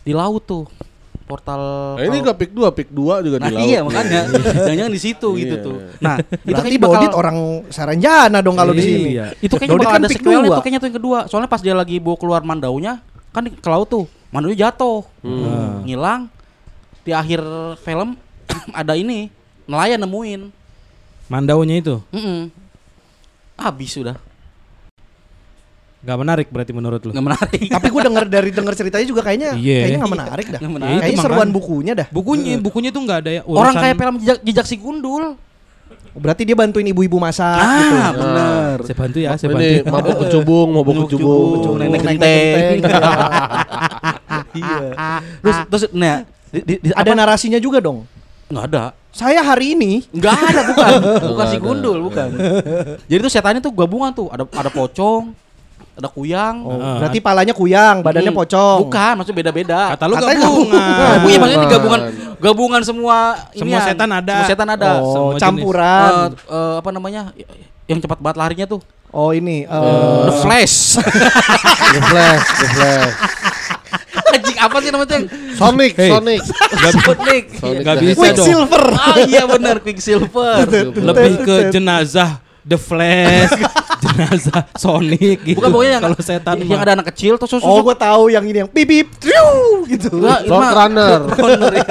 Di 0.02 0.12
laut 0.12 0.44
tuh. 0.44 0.66
Portal 1.32 1.62
Nah, 1.96 2.04
ini 2.04 2.18
gak 2.20 2.36
peak 2.36 2.52
2, 2.52 2.68
peak 2.72 2.90
2 2.92 3.24
juga 3.24 3.38
Nah, 3.38 3.48
di 3.48 3.54
laut. 3.54 3.64
iya 3.64 3.80
makanya 3.80 4.22
jangan 4.68 4.92
di 4.92 5.00
situ 5.00 5.28
gitu 5.40 5.56
Iya. 5.56 5.64
tuh. 5.64 5.76
Nah, 6.04 6.16
itu 6.20 6.36
Berarti 6.44 6.60
kayaknya 6.62 6.82
bakal 6.82 6.96
Dodit 6.98 7.14
orang 7.16 7.38
Saranjana 7.70 8.40
dong 8.42 8.56
kalau 8.56 8.72
di 8.72 8.82
sini. 8.82 9.10
Iya. 9.16 9.26
itu 9.40 9.54
kayaknya 9.54 9.72
Dodit 9.72 9.82
bakal 9.82 9.94
kan 9.94 10.02
ada 10.02 10.10
pick 10.10 10.18
sequelnya 10.20 10.40
dua. 10.42 10.52
tuh 10.52 10.62
kayaknya 10.62 10.80
tuh 10.80 10.88
yang 10.88 10.98
kedua. 11.00 11.18
Soalnya 11.26 11.48
pas 11.48 11.62
dia 11.62 11.72
lagi 11.72 11.96
bawa 11.98 12.18
keluar 12.18 12.42
mandaunya 12.42 12.94
kan 13.32 13.48
ke 13.48 13.68
laut 13.68 13.88
tuh. 13.88 14.06
Mandaunya 14.28 14.68
jatuh. 14.68 15.08
Hmm. 15.22 15.88
Ngilang. 15.88 16.28
Di 17.02 17.12
akhir 17.12 17.40
film 17.80 18.20
ada 18.76 18.94
ini 18.94 19.32
nelayan 19.64 19.98
nemuin. 19.98 20.42
Mandaunya 21.26 21.80
itu 21.80 21.96
Mm 22.12 22.52
Habis 23.56 23.94
sudah. 23.94 24.18
Nggak 26.02 26.18
menarik 26.18 26.48
berarti 26.50 26.72
menurut 26.72 27.02
lu. 27.02 27.12
Nggak 27.12 27.26
menarik. 27.28 27.62
Tapi 27.70 27.88
gue 27.88 28.02
denger 28.02 28.26
dari 28.26 28.50
denger 28.50 28.74
ceritanya 28.74 29.06
juga 29.06 29.22
kayaknya 29.22 29.54
Iya. 29.54 29.78
kayaknya 29.80 30.00
nggak 30.00 30.14
menarik 30.14 30.46
dah. 30.48 30.60
Nggak 30.60 30.74
menarik. 30.74 30.92
Kayaknya 30.92 31.06
Ya, 31.06 31.14
itu 31.14 31.22
seruan 31.22 31.38
makanya. 31.40 31.54
bukunya 31.54 31.94
dah. 31.94 32.08
Bukunya, 32.10 32.54
bukunya 32.58 32.90
tuh 32.90 33.02
nggak 33.02 33.20
ada 33.20 33.32
ya 33.32 33.42
Orang 33.44 33.54
urusan- 33.70 33.82
kayak 33.82 33.96
film 33.96 34.16
jejak, 34.18 34.40
jejak 34.42 34.66
si 34.66 34.76
gundul. 34.76 35.24
Berarti 36.12 36.44
dia 36.44 36.54
bantuin 36.54 36.84
ibu-ibu 36.84 37.16
masak 37.18 37.56
gitu. 37.56 37.96
Ah, 37.96 38.12
bener. 38.12 38.76
Saya 38.84 38.98
bantu 38.98 39.18
ya, 39.18 39.30
saya 39.38 39.48
bantu. 39.50 39.64
Ini 39.64 39.86
mabuk 39.86 40.16
kecubung, 40.22 40.68
mabuk 40.70 40.92
Mabuk 40.92 41.04
kecubung. 41.08 41.50
kecubung, 41.56 41.78
nenek 41.78 42.02
Nenek 42.02 42.18
genteng. 42.18 42.80
genteng. 42.82 43.04
Iya. 44.52 44.88
Terus 45.40 45.58
terus 45.70 45.84
nah, 45.94 46.16
di, 46.50 46.60
di, 46.62 46.74
di- 46.82 46.92
Ada 46.92 47.08
apa? 47.08 47.18
narasinya 47.18 47.56
juga 47.58 47.80
dong. 47.80 48.04
nggak 48.48 48.66
ada. 48.68 48.92
Saya 49.10 49.40
hari 49.40 49.76
ini 49.76 50.04
Enggak 50.10 50.36
ada 50.36 50.62
bukan. 50.66 50.92
bukan 51.32 51.46
si 51.48 51.58
gundul, 51.58 51.98
bukan. 52.02 52.28
Jadi 53.06 53.20
tuh 53.22 53.32
setannya 53.32 53.60
tuh 53.60 53.72
gabungan 53.72 54.12
tuh, 54.12 54.28
ada 54.28 54.44
ada 54.46 54.68
pocong, 54.68 55.32
ada 56.02 56.10
kuyang. 56.10 56.56
Oh, 56.62 56.76
Ah. 56.76 56.98
berarti 56.98 57.18
palanya 57.18 57.54
kuyang, 57.54 58.02
badannya 58.02 58.30
Hmm. 58.30 58.42
pocong. 58.42 58.78
Bukan, 58.84 59.12
maksudnya 59.16 59.38
beda-beda. 59.40 59.82
Kata 59.94 60.04
lu 60.04 60.16
Katanya 60.16 60.42
gabungan. 60.42 61.18
Iya 61.24 61.38
maksudnya 61.38 61.70
gabungan 61.70 62.02
gabungan 62.38 62.82
semua 62.82 63.18
Semua 63.52 63.78
inian. 63.78 63.86
setan 63.86 64.10
ada. 64.10 64.34
Semua 64.36 64.50
setan 64.50 64.68
ada. 64.68 64.90
Oh, 64.98 65.06
semua 65.08 65.30
jenis. 65.30 65.42
campuran. 65.42 66.12
Eh, 66.12 66.28
eh, 66.50 66.74
apa 66.76 66.90
namanya? 66.90 67.22
Yang 67.86 68.00
cepat 68.02 68.18
banget 68.18 68.38
larinya 68.38 68.66
tuh. 68.68 68.82
Oh 69.10 69.30
ini 69.30 69.64
eh, 69.64 70.22
The 70.26 70.34
Flash. 70.40 70.98
The 71.88 72.02
Flash, 72.02 72.46
The 72.50 72.68
Flash. 72.72 73.14
Anjing 74.32 74.58
apa 74.58 74.78
sih 74.80 74.90
namanya? 74.90 75.18
Sonic, 75.54 75.92
Hey. 75.94 76.10
Sonic. 76.10 76.40
Sputnik. 76.94 77.44
Sonic 77.54 77.84
Nggak 77.84 77.94
the 77.94 78.02
bisa 78.02 78.16
Hedgehog. 78.16 78.32
dong. 78.32 78.48
Quicksilver. 78.48 78.86
Ah 78.96 79.18
iya 79.22 79.44
benar 79.46 79.76
Quicksilver. 79.78 80.56
Lebih 80.96 81.34
ke 81.42 81.56
jenazah 81.70 82.40
The 82.62 82.78
Flash, 82.78 83.52
jenazah 84.02 84.62
Sonic 84.74 85.38
gitu. 85.44 85.58
Bukan 85.58 85.70
pokoknya 85.70 85.92
yang 85.94 86.04
kalau 86.04 86.18
setan 86.20 86.56
yang 86.58 86.70
mah. 86.72 86.84
ada 86.84 86.94
anak 86.96 87.08
kecil 87.10 87.38
terus 87.38 87.52
terus 87.52 87.64
Oh, 87.64 87.80
gue 87.80 87.94
tahu 87.94 88.24
yang 88.28 88.44
ini 88.44 88.58
yang 88.60 88.70
pip 88.70 88.84
pip 88.84 89.08
triu, 89.16 89.50
gitu. 89.86 90.10
Enggak, 90.18 90.40
mah- 90.48 90.74
Runner. 90.76 91.20
Runner, 91.40 91.72
ya. 91.74 91.88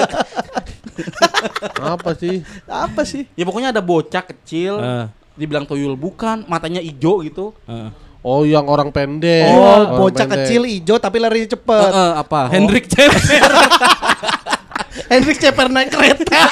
Apa 1.80 2.10
sih? 2.14 2.44
Apa 2.64 3.02
sih? 3.02 3.24
Ya 3.32 3.42
pokoknya 3.42 3.70
ada 3.70 3.80
bocah 3.80 4.22
kecil 4.22 4.76
Eh. 4.76 5.06
dibilang 5.34 5.64
tuyul 5.64 5.94
bukan, 5.94 6.44
matanya 6.44 6.78
hijau 6.78 7.22
gitu. 7.22 7.56
Heeh. 7.64 7.88
Oh, 8.20 8.44
yang 8.44 8.68
orang 8.68 8.92
pendek. 8.92 9.48
Oh, 9.48 9.64
Orang 9.64 9.96
bocah 9.98 10.24
pendek. 10.24 10.44
kecil 10.44 10.62
hijau 10.62 10.96
tapi 10.96 11.16
larinya 11.16 11.48
cepet. 11.50 11.88
eh, 11.88 12.12
apa? 12.18 12.40
Hendrik 12.48 12.84
Ceper. 12.84 13.48
Hendrik 15.06 15.36
Ceper 15.36 15.66
naik 15.66 15.88
kereta. 15.88 16.42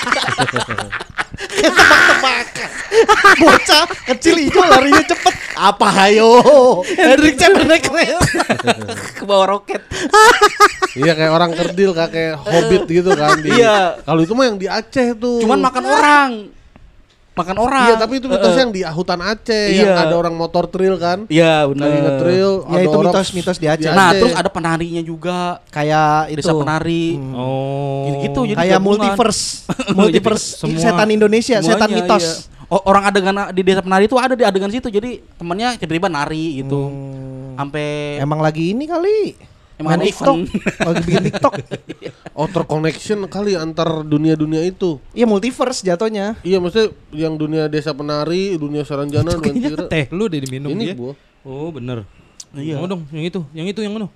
Tebak-tebakan. 1.39 2.71
Bocah 3.39 3.85
kecil 4.09 4.35
hijau 4.41 4.65
larinya 4.65 5.03
cepet. 5.05 5.35
Apa 5.55 5.87
hayo? 5.97 6.31
Hendrik 6.85 7.37
Ceper 7.37 7.63
naik 7.65 7.85
kereta. 7.85 8.19
ke 9.15 9.23
bawah 9.23 9.47
roket. 9.53 9.83
Iya 10.95 11.15
kayak 11.15 11.31
orang 11.31 11.51
kerdil 11.53 11.91
kayak 11.95 12.37
hobbit 12.37 12.85
gitu 12.87 13.11
kan. 13.13 13.39
Di- 13.39 13.55
Iya. 13.55 14.03
Kalau 14.03 14.21
itu 14.21 14.33
mah 14.33 14.45
yang 14.45 14.59
di 14.59 14.67
Aceh 14.67 15.15
tuh. 15.15 15.39
Cuman 15.41 15.59
makan 15.61 15.85
orang. 15.85 16.31
Makan 17.39 17.57
orang. 17.57 17.87
Iya, 17.87 17.95
tapi 17.97 18.13
itu 18.19 18.27
mitosnya 18.27 18.63
yang 18.63 18.73
di 18.73 18.83
hutan 18.83 19.21
Aceh 19.21 19.67
yang 19.71 19.91
Iya. 19.95 20.03
ada 20.03 20.15
orang 20.15 20.35
motor 20.35 20.67
trail 20.67 20.99
kan. 20.99 21.19
Iya, 21.27 21.71
benar. 21.71 21.87
Lagi 21.87 21.99
nge-trail, 22.03 22.51
Ya, 22.59 22.67
ada 22.69 22.83
itu 22.83 22.99
mitos-mitos 22.99 23.57
di 23.57 23.67
Aceh. 23.67 23.89
Nah, 23.89 24.09
Aceh. 24.11 24.19
terus 24.19 24.35
ada 24.35 24.51
penarinya 24.51 25.01
juga. 25.01 25.63
Kayak 25.69 26.35
itu. 26.35 26.43
Desa 26.43 26.53
penari. 26.53 27.15
Oh. 27.31 28.05
Gitu-gitu 28.05 28.41
jadi 28.49 28.59
Kayak 28.59 28.75
gabungan. 28.77 28.99
multiverse. 28.99 29.43
multiverse 29.99 30.47
semua- 30.61 30.83
setan 30.83 31.09
Indonesia, 31.09 31.57
setan 31.59 31.87
Semuanya, 31.87 32.05
mitos. 32.05 32.25
iya. 32.25 32.57
Oh, 32.69 32.85
orang 32.85 33.09
adegan 33.09 33.33
di 33.51 33.63
desa 33.63 33.81
penari 33.81 34.05
itu 34.05 34.19
ada 34.19 34.35
di 34.35 34.45
adegan 34.45 34.69
situ. 34.69 34.89
Jadi 34.89 35.25
temennya 35.35 35.73
tiba-tiba 35.75 36.07
nari 36.07 36.61
gitu. 36.61 36.93
Sampai 37.55 38.19
Emang 38.19 38.39
lagi 38.39 38.71
ini 38.71 38.85
kali. 38.85 39.35
Emang 39.79 39.95
ada 39.95 40.03
Main 40.03 40.11
TikTok. 40.11 40.37
lagi 40.83 41.01
bikin 41.07 41.23
TikTok. 41.31 41.55
Oh, 42.39 42.47
terconnection 42.47 43.27
kali 43.27 43.59
antar 43.59 44.07
dunia-dunia 44.07 44.63
itu. 44.63 45.03
Iya 45.11 45.27
multiverse 45.27 45.83
jatuhnya. 45.83 46.39
Iya, 46.47 46.63
maksudnya 46.63 46.95
yang 47.11 47.35
dunia 47.35 47.67
desa 47.67 47.91
penari, 47.91 48.55
dunia 48.55 48.87
saranjana, 48.87 49.35
Kayaknya 49.43 49.75
Dunia 49.75 49.91
teh 49.91 50.05
lu 50.15 50.31
deh 50.31 50.39
diminum 50.47 50.71
Ini 50.71 50.85
dia. 50.87 50.95
gua. 50.95 51.19
Oh, 51.43 51.75
bener. 51.75 52.07
Iya. 52.55 52.79
Yang 52.79 52.95
dong, 52.95 53.03
yang 53.11 53.25
itu, 53.27 53.41
yang 53.51 53.67
itu, 53.67 53.81
yang 53.83 53.91
mana? 53.91 54.07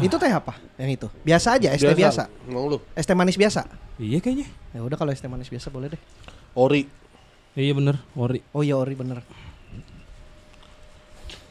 Itu 0.00 0.16
teh 0.16 0.32
apa? 0.32 0.56
Yang 0.80 0.90
itu. 0.96 1.06
Biasa 1.20 1.60
aja, 1.60 1.68
es 1.76 1.80
teh 1.84 1.92
biasa. 1.92 2.32
Mau 2.48 2.72
lu? 2.72 2.80
Es 2.96 3.04
teh 3.04 3.12
manis 3.12 3.36
biasa. 3.36 3.68
Iya 4.00 4.16
kayaknya. 4.24 4.48
Ya 4.72 4.80
udah 4.80 4.96
kalau 4.96 5.12
es 5.12 5.20
teh 5.20 5.28
manis 5.28 5.52
biasa 5.52 5.68
boleh 5.68 5.92
deh. 5.92 6.00
Ori. 6.56 6.88
Iya 7.52 7.76
bener, 7.76 8.00
Ori. 8.16 8.40
Oh 8.56 8.64
iya 8.64 8.80
ori 8.80 8.96
bener. 8.96 9.20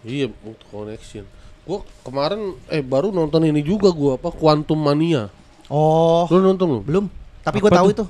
Iya, 0.02 0.34
connection. 0.74 1.30
Gua 1.70 1.86
kemarin 2.02 2.58
eh 2.66 2.82
baru 2.82 3.14
nonton 3.14 3.46
ini 3.46 3.62
juga 3.62 3.94
gua 3.94 4.18
apa 4.18 4.34
Quantum 4.34 4.74
Mania. 4.76 5.30
Oh, 5.70 6.26
Lu 6.26 6.42
nonton 6.42 6.66
lu? 6.68 6.80
belum. 6.82 7.06
Tapi 7.40 7.62
gue 7.62 7.70
Apa 7.70 7.78
tahu 7.78 7.88
tuh? 7.88 7.94
itu. 7.94 8.06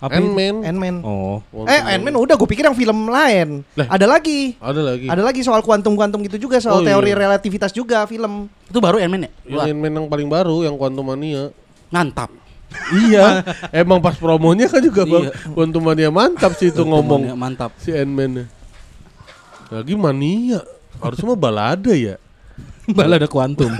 Apa 0.00 0.12
itu? 0.14 0.24
Ant-Man. 0.24 0.54
Ant-Man. 0.64 0.96
Oh. 1.00 1.44
Quantum 1.46 1.68
Eh. 1.68 1.80
Ant-Man 1.90 2.16
udah 2.16 2.34
gue 2.34 2.48
pikir 2.48 2.64
yang 2.64 2.72
film 2.72 2.98
lain. 3.06 3.60
Lah. 3.74 3.86
Ada 3.90 4.06
lagi. 4.06 4.56
Ada 4.56 4.80
lagi. 4.82 5.06
Ada 5.06 5.20
lagi 5.22 5.40
soal 5.40 5.60
kuantum-kuantum 5.60 6.24
gitu 6.24 6.40
juga, 6.42 6.56
Oh, 6.58 6.64
soal 6.64 6.80
teori 6.82 7.12
iya. 7.12 7.20
relativitas 7.20 7.70
juga 7.70 8.04
film. 8.04 8.48
Itu 8.64 8.80
baru 8.80 8.96
Ant-Man 8.98 9.20
ya? 9.22 9.30
Yang 9.46 9.60
Ant-Man 9.70 9.92
yang 9.94 10.06
paling 10.08 10.28
baru 10.28 10.56
yang 10.62 10.74
Quantum 10.74 11.04
Mania. 11.04 11.52
Mantap. 11.88 12.32
iya, 12.98 13.44
emang 13.84 14.00
pas 14.00 14.16
promonya 14.16 14.66
kan 14.66 14.80
juga 14.80 15.04
bang 15.04 15.28
Iya. 15.28 15.32
Quantum 15.52 15.84
Mania 15.84 16.08
mantap 16.10 16.56
sih 16.56 16.68
itu 16.68 16.80
ngomong 16.82 17.36
Mantap. 17.36 17.76
si 17.78 17.92
Ant-Man. 17.92 18.48
Lagi 19.66 19.92
mania, 19.94 20.64
harusnya 20.98 21.26
mah 21.26 21.38
balada 21.38 21.92
ya. 21.92 22.16
Bala 22.90 23.16
ada 23.16 23.24
kuantum. 23.24 23.72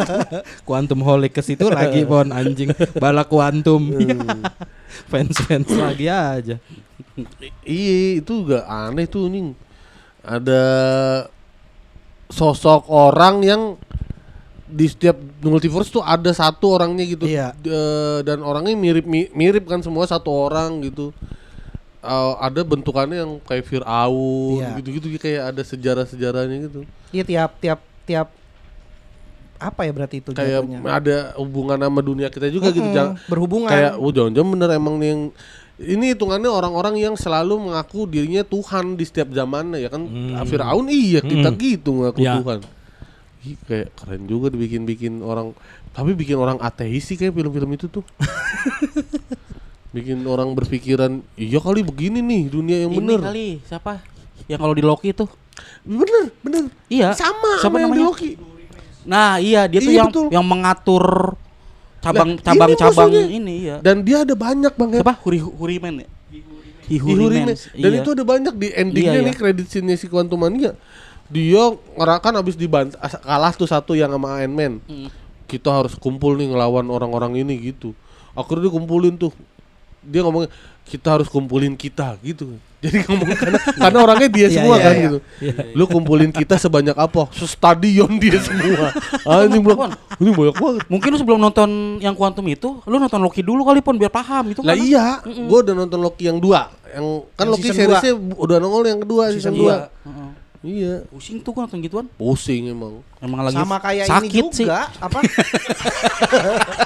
kuantum 0.66 0.98
holic 1.00 1.30
ke 1.30 1.42
situ 1.44 1.70
lagi 1.70 2.02
pon 2.10 2.28
anjing. 2.28 2.74
Bala 2.98 3.22
kuantum. 3.22 3.94
Fans-fans 5.10 5.70
lagi 5.70 6.10
aja. 6.10 6.56
Iya, 7.62 8.18
itu 8.18 8.42
juga 8.42 8.66
aneh 8.66 9.06
tuh 9.06 9.30
nih. 9.30 9.54
Ada 10.20 10.62
sosok 12.26 12.86
orang 12.86 13.36
yang 13.42 13.62
di 14.70 14.86
setiap 14.86 15.18
multiverse 15.42 15.90
tuh 15.90 16.02
ada 16.02 16.30
satu 16.30 16.78
orangnya 16.78 17.02
gitu. 17.04 17.26
Iya. 17.26 17.54
D- 17.54 18.22
dan 18.22 18.42
orangnya 18.42 18.74
mirip 18.74 19.02
mi- 19.02 19.30
mirip 19.30 19.66
kan 19.66 19.82
semua 19.82 20.06
satu 20.06 20.30
orang 20.30 20.82
gitu. 20.86 21.10
Eh, 22.00 22.34
ada 22.40 22.64
bentukannya 22.64 23.20
yang 23.20 23.32
kayak 23.42 23.66
Fir'aun 23.66 24.62
Iya. 24.62 24.78
gitu-gitu 24.80 25.06
kayak 25.18 25.52
ada 25.52 25.62
sejarah-sejarahnya 25.62 26.56
gitu. 26.66 26.80
Iya 27.10 27.24
tiap 27.26 27.50
tiap 27.60 27.80
tiap 28.06 28.28
apa 29.60 29.80
ya 29.82 29.92
berarti 29.92 30.16
itu 30.18 30.32
Kayak 30.32 30.64
jatuhnya? 30.64 30.78
ada 30.82 31.16
hubungan 31.36 31.76
sama 31.78 32.00
dunia 32.00 32.26
kita 32.26 32.48
juga 32.48 32.68
gitu. 32.68 32.80
Mm-mm, 32.82 32.96
Jangan- 32.96 33.16
berhubungan. 33.26 33.68
Kayak 33.68 33.92
oh 33.94 34.10
jangan-jangan 34.10 34.50
bener 34.50 34.68
emang 34.72 34.94
nih 34.96 35.08
yang 35.10 35.22
ini 35.78 36.04
hitungannya 36.10 36.50
orang-orang 36.50 36.94
yang 36.98 37.14
selalu 37.14 37.56
mengaku 37.62 38.04
dirinya 38.04 38.40
Tuhan 38.42 38.94
di 38.94 39.04
setiap 39.04 39.28
zamannya 39.30 39.78
ya 39.78 39.88
kan 39.88 40.04
Firaun 40.42 40.88
iya 40.88 41.20
kita 41.20 41.52
gitu 41.54 41.92
mengaku 41.94 42.20
Ya. 42.20 42.36
Tuhan 42.36 42.60
Ih, 43.40 43.56
kayak 43.62 43.88
keren 43.94 44.22
juga 44.24 44.48
dibikin-bikin 44.48 45.20
orang 45.20 45.56
tapi 45.90 46.12
bikin 46.12 46.36
orang 46.36 46.56
ateis 46.58 47.00
sih 47.02 47.16
kayak 47.16 47.32
film-film 47.32 47.72
itu 47.72 47.88
tuh 47.88 48.04
bikin 49.90 50.20
orang 50.22 50.52
berpikiran 50.52 51.18
iya 51.34 51.58
kali 51.58 51.80
begini 51.80 52.20
nih 52.20 52.42
dunia 52.46 52.76
yang 52.80 52.92
Ini 52.92 52.98
bener 53.00 53.20
kali 53.22 53.48
siapa? 53.62 54.04
Yang 54.44 54.60
kalau 54.60 54.74
di 54.74 54.82
Loki 54.82 55.10
tuh. 55.10 55.28
bener 55.82 56.28
bener 56.38 56.68
Iya. 56.86 57.12
sama 57.12 57.56
sama 57.58 57.76
yang 57.78 57.88
di 57.88 57.96
namanya? 57.96 58.04
Loki 58.06 58.30
Nah, 59.02 59.40
iya 59.40 59.64
dia 59.64 59.80
tuh 59.80 59.88
Iya, 59.88 59.98
yang 60.00 60.08
betul. 60.12 60.26
yang 60.28 60.44
mengatur 60.44 61.04
cabang 62.00 62.30
Lah, 62.32 62.42
cabang 62.42 62.68
ini 62.68 62.76
cabang 62.76 63.10
ini 63.12 63.54
ya. 63.62 63.76
dan 63.80 64.00
dia 64.00 64.24
ada 64.24 64.32
banyak 64.32 64.72
bang 64.72 64.88
Siapa? 65.00 65.14
Huri 65.20 65.38
Huriman 65.40 65.94
ya? 66.00 66.08
Ihurime. 66.90 67.54
Hihurime. 67.54 67.54
Dan 67.76 67.90
Iya. 67.94 68.00
itu 68.02 68.08
ada 68.10 68.24
banyak 68.24 68.54
di 68.56 68.68
endingnya 68.72 69.20
Iya, 69.20 69.28
nih 69.30 69.36
kredit 69.36 69.66
scene 69.68 69.94
si 69.94 70.10
Quantum 70.10 70.40
Mania. 70.40 70.74
Dia 71.30 71.62
ngerakan 71.94 72.42
abis 72.42 72.58
dibant 72.58 72.90
kalah 73.22 73.54
tuh 73.54 73.64
satu 73.64 73.94
yang 73.94 74.10
sama 74.10 74.42
Iron 74.42 74.52
Man. 74.52 74.72
Hmm. 74.84 75.06
Kita 75.46 75.70
harus 75.70 75.94
kumpul 75.94 76.34
nih 76.34 76.50
ngelawan 76.50 76.86
orang-orang 76.86 77.38
ini 77.38 77.70
gitu. 77.70 77.94
Akhirnya 78.34 78.66
dia 78.66 78.72
kumpulin 78.74 79.14
tuh. 79.14 79.30
Dia 80.00 80.20
ngomong 80.24 80.48
kita 80.84 81.08
harus 81.20 81.28
kumpulin 81.30 81.78
kita 81.78 82.18
gitu. 82.20 82.56
Jadi 82.82 83.04
ngomong 83.04 83.36
karena, 83.36 83.60
karena 83.84 83.98
orangnya 84.00 84.28
dia 84.32 84.48
Iya, 84.48 84.56
semua 84.56 84.74
iya, 84.80 84.84
kan 84.88 84.92
iya. 84.96 85.02
gitu. 85.04 85.18
Lu 85.76 85.84
kumpulin 85.84 86.32
kita 86.32 86.56
sebanyak 86.56 86.96
apa? 86.96 87.28
Stadion 87.44 88.08
dia 88.16 88.40
semua. 88.40 88.88
Anjing 89.44 89.60
bilang, 89.60 89.92
ini 90.16 90.30
banyak 90.32 90.56
banget. 90.56 90.82
Mungkin 90.88 91.08
lu 91.12 91.18
sebelum 91.20 91.38
nonton 91.38 92.00
yang 92.00 92.16
Quantum 92.16 92.48
itu, 92.48 92.80
lu 92.88 92.96
nonton 92.96 93.20
Loki 93.20 93.44
dulu 93.44 93.68
kali 93.68 93.84
pun 93.84 94.00
biar 94.00 94.08
paham 94.08 94.56
itu 94.56 94.64
Lah 94.64 94.72
kan. 94.72 94.80
iya, 94.80 95.20
gue 95.28 95.58
udah 95.60 95.74
nonton 95.76 96.00
Loki 96.00 96.32
yang 96.32 96.40
dua, 96.40 96.72
yang 96.88 97.04
kan 97.36 97.44
Yang 97.44 97.52
Loki 97.52 97.68
seriesnya 97.68 98.12
udah 98.16 98.56
nongol 98.56 98.82
yang 98.88 99.00
kedua 99.04 99.22
season, 99.28 99.52
Season. 99.52 99.80
Iya, 100.60 101.08
Pusing 101.08 101.40
tuh 101.40 101.50
kan 101.50 101.64
nonton 101.64 101.80
gituan. 101.80 102.04
pusing 102.14 102.68
emang. 102.68 103.00
Emang 103.16 103.42
lagi 103.42 103.54
Sama 103.54 103.76
kayak 103.76 104.04
sakit 104.04 104.34
ini 104.34 104.48
sih. 104.52 104.62
juga 104.62 104.86
apa 104.94 105.18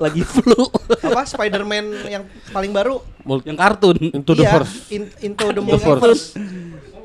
lagi 0.00 0.22
flu. 0.22 0.58
apa 1.02 1.20
Spider-Man 1.22 1.84
yang 2.04 2.22
paling 2.50 2.70
baru 2.70 3.00
yang 3.44 3.54
kartun. 3.54 3.96
Into 4.10 4.32
the 4.32 4.42
Iya, 4.42 4.52
first, 4.52 4.74
in- 4.88 5.12
into 5.22 5.44
the 5.46 5.54
The 5.54 5.62
multiverse 5.62 6.22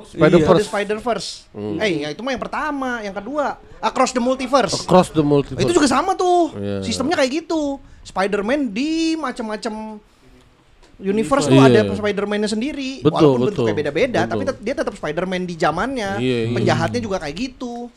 Spider 0.08 0.34
Into 0.34 0.40
the 0.40 0.50
Verse, 0.50 0.66
Spider-Verse 0.66 1.28
eh 1.78 1.88
ya 2.00 2.08
itu 2.10 2.20
mah 2.20 2.32
yang 2.32 2.40
pertama 2.40 3.02
yang 3.02 3.12
kedua 3.12 3.60
Across 3.78 4.12
the 4.14 4.20
Multiverse 4.20 4.74
Across 4.80 5.08
the 5.12 5.22
Multiverse. 5.22 5.62
itu 5.62 5.72
juga 5.72 5.86
sama 5.86 6.16
tuh 6.16 6.50
Iya. 6.56 6.82
sistemnya 6.82 7.16
kayak 7.16 7.32
gitu 7.38 7.78
Spider-Man 8.02 8.72
di 8.72 9.14
macam-macam 9.14 10.00
universe 11.00 11.46
tuh 11.46 11.56
Iya. 11.56 11.86
ada 11.86 11.94
Spider-Man-nya 11.94 12.50
sendiri 12.50 13.00
Betul, 13.00 13.14
walaupun 13.14 13.40
betul. 13.40 13.48
bentuknya 13.64 13.76
beda-beda 13.78 14.22
tapi 14.26 14.44
tet- 14.44 14.62
dia 14.62 14.74
tetap 14.74 14.94
Spider-Man 14.94 15.42
di 15.44 15.56
zamannya 15.56 16.18
Iya, 16.18 16.38
iya. 16.44 16.54
penjahatnya 16.54 17.00
juga 17.00 17.18
kayak 17.20 17.36
gitu 17.38 17.90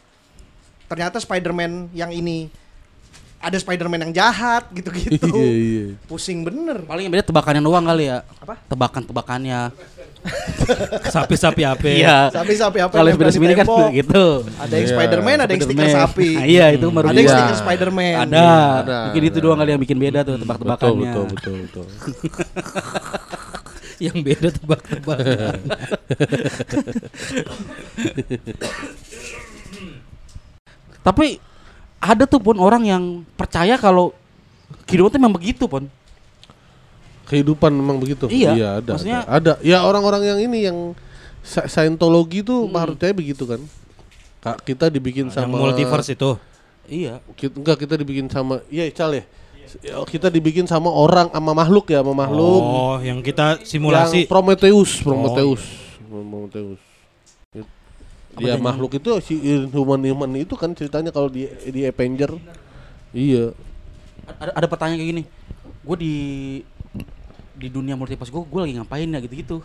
ternyata 0.84 1.16
Spider-Man 1.16 1.92
yang 1.92 2.10
ini 2.10 2.52
ada 3.40 3.56
Spider-Man 3.56 4.00
yang 4.04 4.12
jahat 4.14 4.68
gitu-gitu 4.68 5.32
Iya, 5.32 5.48
iya. 5.50 5.86
pusing 6.04 6.44
bener 6.44 6.84
Paling 6.84 7.08
yang 7.08 7.12
beda 7.16 7.24
tebakannya 7.24 7.64
doang 7.64 7.88
kali 7.88 8.12
ya. 8.12 8.20
Apa? 8.36 8.60
Tebakan-tebakannya. 8.68 9.72
Sapi-sapi 11.16 11.64
apa? 11.64 11.80
Iya. 11.88 12.28
sapi-sapi 12.28 12.76
apa 12.76 12.92
Kalau 12.92 13.08
di 13.08 13.32
sini 13.32 13.56
kan 13.56 13.64
gitu. 13.90 14.44
ada 14.60 14.74
yang 14.76 14.84
Iya. 14.84 14.92
Spider-Man 14.92 15.38
ada 15.40 15.50
yang 15.50 15.62
stiker 15.64 15.80
Spiderman. 15.80 15.96
sapi 16.04 16.28
Nah, 16.36 16.44
iya 16.52 16.66
itu 16.76 16.86
baru 16.92 17.06
ada 17.08 17.16
yang 17.16 17.30
stiker 17.32 17.56
Spider-Man 17.56 18.14
Ada. 18.28 18.44
Ada, 18.84 18.98
Mungkin 19.08 19.22
itu 19.24 19.38
doang 19.40 19.58
kali 19.58 19.70
yang 19.72 19.80
bikin 19.80 19.96
beda 19.96 20.20
tuh 20.20 20.36
Betul, 20.36 20.42
tebak-tebakannya. 20.44 21.00
betul, 21.00 21.24
betul, 21.32 21.56
betul. 21.64 21.86
Yang 24.00 24.16
beda 24.20 24.48
tebak-tebakan. 24.52 25.58
Tapi 31.00 31.26
ada 32.00 32.24
tuh 32.24 32.40
pun 32.40 32.56
orang 32.56 32.82
yang 32.88 33.04
percaya 33.36 33.76
kalau 33.76 34.16
kehidupan 34.88 35.12
tuh 35.12 35.18
memang 35.20 35.34
begitu 35.36 35.68
pun. 35.68 35.84
Kehidupan 37.28 37.70
memang 37.70 38.00
begitu. 38.00 38.26
Iya, 38.26 38.82
ada. 38.82 38.96
maksudnya- 38.96 39.22
ada. 39.28 39.52
ada. 39.54 39.62
Ya 39.62 39.84
orang-orang 39.84 40.24
yang 40.26 40.38
ini 40.50 40.66
yang 40.66 40.78
Scientology 41.40 42.44
tuh 42.44 42.68
harusnya 42.68 43.16
begitu 43.16 43.48
kan. 43.48 43.60
Kak, 44.44 44.60
kita 44.64 44.92
dibikin 44.92 45.28
Yang 45.32 45.36
sama 45.40 45.56
multiverse 45.56 46.12
itu. 46.12 46.36
Iya. 46.84 47.20
Kita, 47.36 47.54
enggak 47.56 47.76
kita 47.80 47.94
dibikin 47.96 48.26
sama 48.28 48.60
iya 48.68 48.84
Ical 48.88 49.14
ya. 49.16 49.24
Ya, 49.80 50.02
kita 50.02 50.26
dibikin 50.26 50.66
sama 50.66 50.90
orang 50.90 51.30
sama 51.30 51.54
makhluk 51.54 51.86
ya, 51.94 52.02
sama 52.02 52.12
makhluk. 52.26 52.62
Oh, 52.66 52.98
yang 52.98 53.22
kita 53.22 53.62
simulasi. 53.62 54.26
Yang 54.26 54.28
Prometheus, 54.28 54.90
Prometheus. 54.98 55.62
Prometheus. 56.10 56.89
Dia 58.38 58.54
makhluk 58.56 58.94
itu 58.94 59.10
si 59.20 59.34
human 59.70 60.00
human 60.00 60.30
itu 60.38 60.54
kan 60.54 60.70
ceritanya 60.72 61.10
kalau 61.10 61.26
di 61.26 61.50
di 61.66 61.82
Avenger. 61.82 62.36
Iya. 63.10 63.50
Ada, 64.38 64.52
ada 64.54 64.66
pertanyaan 64.70 64.98
kayak 64.98 65.10
gini. 65.10 65.22
Gue 65.82 65.96
di 65.98 66.14
di 67.60 67.68
dunia 67.68 67.98
multiverse 67.98 68.30
gue 68.30 68.40
gue 68.40 68.60
lagi 68.62 68.74
ngapain 68.78 69.08
ya 69.10 69.18
gitu-gitu. 69.18 69.56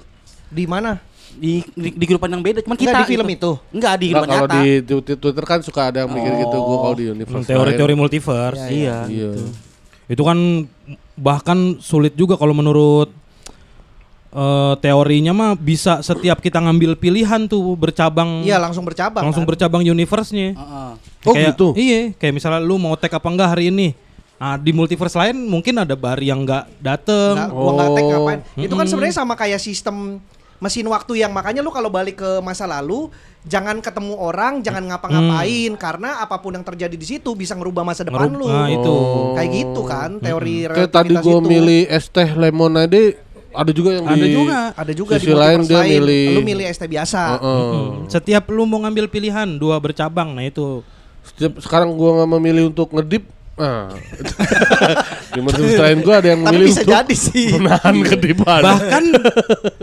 Di 0.49 0.65
mana? 0.65 0.97
Di, 1.35 1.65
di 1.73 1.89
di 1.93 2.03
kehidupan 2.05 2.29
yang 2.29 2.43
beda 2.45 2.61
cuman 2.61 2.77
Nggak 2.77 2.85
kita 2.85 2.99
di 3.01 3.09
film 3.09 3.27
gitu. 3.27 3.33
itu? 3.33 3.51
Enggak 3.75 3.93
di 3.97 4.05
Nggak, 4.09 4.21
kehidupan 4.21 4.27
kalau 4.29 4.47
nyata. 4.47 4.55
di 4.55 4.69
Twitter 4.81 5.15
Twitter 5.17 5.45
kan 5.45 5.59
suka 5.61 5.81
ada 5.89 5.97
yang 6.05 6.11
mikir 6.13 6.31
gitu 6.37 6.57
gua 6.57 6.77
kalau 6.81 6.95
di 6.95 7.05
universe. 7.11 7.45
Teori-teori 7.45 7.93
lain. 7.93 8.01
multiverse. 8.01 8.63
Iya. 8.69 8.97
Iya. 9.09 9.31
Itu 10.05 10.21
kan 10.21 10.37
bahkan 11.15 11.79
sulit 11.81 12.13
juga 12.13 12.37
kalau 12.37 12.53
menurut 12.53 13.09
eh, 14.35 14.73
teorinya 14.77 15.31
mah 15.31 15.51
bisa 15.53 15.99
setiap 16.01 16.37
kita 16.37 16.59
ngambil 16.59 16.93
pilihan 16.93 17.47
tuh 17.47 17.73
bercabang 17.73 18.43
Iya 18.43 18.59
langsung 18.59 18.83
bercabang. 18.83 19.23
langsung 19.23 19.43
kan? 19.43 19.49
bercabang 19.49 19.81
universe-nya. 19.81 20.51
Heeh. 20.51 20.91
Oh, 21.23 21.33
Kayak- 21.33 21.55
gitu? 21.55 21.67
Iya, 21.73 22.11
kayak 22.13 22.33
misalnya 22.33 22.59
lu 22.59 22.75
mau 22.75 22.93
tag 22.93 23.09
apa 23.09 23.25
enggak 23.25 23.49
hari 23.49 23.71
ini. 23.71 23.95
Nah, 24.35 24.55
di 24.55 24.69
multiverse 24.69 25.15
lain 25.15 25.39
mungkin 25.41 25.79
ada 25.79 25.95
Bari 25.95 26.27
yang 26.27 26.43
enggak 26.43 26.67
dateng. 26.77 27.33
Nggak, 27.33 27.49
gua 27.49 27.71
nggak 27.73 27.89
tag 27.89 28.03
Oh. 28.03 28.09
ngapain. 28.11 28.39
Itu 28.57 28.73
kan 28.73 28.85
sebenarnya 28.85 29.15
sama 29.15 29.33
kayak 29.33 29.57
sistem 29.57 30.19
mesin 30.57 30.83
waktu 30.85 31.13
yang 31.17 31.31
makanya 31.31 31.59
lu 31.59 31.67
kalau 31.67 31.87
balik 31.87 32.15
ke 32.17 32.31
masa 32.39 32.63
lalu 32.65 33.07
jangan 33.43 33.79
ketemu 33.79 34.15
orang, 34.15 34.59
jangan 34.59 34.83
ngapa-ngapain 34.85 35.71
karena 35.75 36.19
apa 36.19 36.35
pun 36.37 36.51
yang 36.51 36.63
terjadi 36.63 36.93
di 36.93 37.05
situ 37.05 37.31
bisa 37.31 37.53
ngerubah 37.53 37.83
masa 37.83 38.03
depan 38.03 38.27
Ngerub- 38.27 38.39
lu. 38.39 38.47
Nah, 38.49 38.67
itu. 38.67 38.95
Kayak 39.33 39.49
gitu 39.53 39.81
kan 39.83 40.09
teori 40.17 40.55
Kayak 40.67 40.91
tadi 40.91 41.13
gua 41.15 41.37
itu. 41.37 41.47
milih 41.47 41.81
es 41.87 42.05
teh 42.05 42.29
lemonade 42.29 43.15
ada 43.55 43.71
juga 43.71 43.89
yang 43.95 44.05
Ada 44.05 44.21
di 44.21 44.29
juga. 44.35 44.59
ada 44.75 44.91
juga 44.93 45.13
sisi 45.19 45.27
di 45.27 45.35
lain 45.35 45.59
dia 45.65 45.79
lain. 45.81 45.91
milih 45.99 46.27
Lu 46.35 46.41
milih 46.43 46.65
ST 46.69 46.83
biasa. 46.85 47.21
Heeh. 47.39 47.63
Hmm. 47.71 47.91
Setiap 48.11 48.43
lu 48.51 48.63
mau 48.67 48.79
ngambil 48.83 49.07
pilihan 49.09 49.47
dua 49.57 49.79
bercabang, 49.79 50.35
nah 50.35 50.43
itu. 50.43 50.83
Setiap 51.25 51.57
sekarang 51.59 51.97
gua 51.97 52.21
nggak 52.21 52.29
memilih 52.37 52.63
untuk 52.69 52.93
ngedip 52.93 53.34
Nah, 53.55 53.87
di 55.31 55.39
multiverse 55.39 55.79
lain 55.79 55.97
gua 55.99 56.15
ada 56.19 56.27
yang 56.29 56.41
Tapi 56.43 56.51
memilih 56.51 56.67
bisa 56.67 56.81
untuk 56.81 56.91
jadi 56.91 57.15
sih. 57.15 57.47
menahan 57.55 57.95
kedipan. 58.03 58.61
Bahkan 58.61 59.03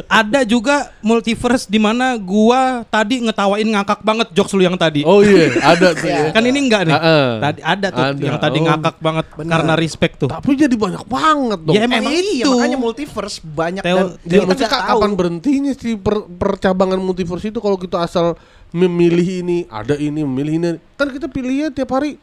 ada 0.06 0.40
juga 0.42 0.76
multiverse 1.00 1.64
di 1.66 1.76
mana 1.76 2.12
gua 2.14 2.84
tadi 2.86 3.20
ngetawain 3.20 3.64
ngakak 3.64 4.00
banget 4.00 4.28
jokes 4.32 4.52
lu 4.52 4.60
yang 4.60 4.76
tadi. 4.76 5.02
Oh 5.02 5.20
iya, 5.20 5.56
ada 5.58 5.92
tuh 5.92 6.04
ya. 6.04 6.28
Kan 6.30 6.44
ini 6.44 6.58
enggak 6.60 6.84
nih. 6.84 6.98
Tadi 7.40 7.60
ada 7.62 7.86
tuh 7.88 8.04
Ada. 8.04 8.20
yang 8.22 8.36
tadi 8.38 8.58
Oh. 8.58 8.64
ngakak 8.68 8.96
banget 8.98 9.26
karena 9.40 9.72
respect 9.74 10.14
tuh. 10.18 10.28
Tapi 10.28 10.50
jadi 10.52 10.76
banyak 10.76 11.02
banget 11.02 11.58
dong. 11.62 11.72
Ya, 11.72 11.80
emang 11.82 12.04
Emang 12.04 12.12
iya 12.12 12.44
itu. 12.44 12.52
makanya 12.52 12.76
multiverse 12.76 13.36
banyak 13.42 13.80
Teo- 13.80 13.96
dan 13.96 14.20
Dia 14.22 14.36
kita 14.36 14.46
maksudnya 14.46 14.68
nggak 14.68 14.84
kapan 14.84 15.00
tahu. 15.02 15.16
berhentinya 15.16 15.72
sih 15.72 15.94
per- 15.96 16.28
percabangan 16.28 17.00
multiverse 17.00 17.48
itu 17.48 17.56
kalau 17.56 17.76
kita 17.76 18.00
asal 18.00 18.36
memilih 18.68 19.40
ini, 19.40 19.58
ada 19.66 19.96
ini, 19.96 20.20
memilih 20.20 20.52
ini. 20.54 20.68
Kan 20.94 21.08
kita 21.08 21.24
pilihnya 21.26 21.68
tiap 21.70 21.88
hari 21.90 22.20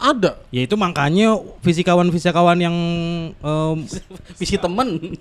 ada. 0.00 0.40
Ya 0.48 0.64
itu 0.64 0.74
makanya 0.74 1.36
fisikawan-fisikawan 1.60 2.56
yang 2.56 2.76
em, 3.36 3.76
Visi 4.40 4.56
temen. 4.56 5.14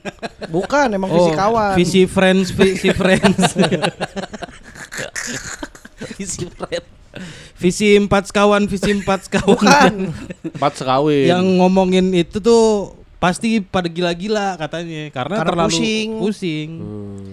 Bukan 0.47 0.88
emang 0.89 1.11
oh, 1.11 1.15
fisikawan. 1.19 1.75
visi 1.75 2.07
friends, 2.07 2.49
visi 2.49 2.89
friends, 2.99 3.53
Visi 6.15 6.47
friend. 6.47 6.86
visi 7.59 7.99
empat 7.99 8.32
sekawan, 8.32 8.63
visi 8.71 8.95
empat 8.95 9.27
sekawan. 9.27 9.51
Bukan. 9.59 9.93
Empat 10.55 10.73
sekawin. 10.80 11.27
yang 11.27 11.43
ngomongin 11.59 12.15
itu 12.15 12.39
tuh 12.39 12.95
pasti 13.20 13.59
pada 13.59 13.86
gila-gila 13.86 14.55
katanya 14.55 15.11
karena, 15.11 15.36
Karena 15.36 15.49
terlalu 15.51 15.70
pusing. 15.70 16.09
pusing. 16.17 16.70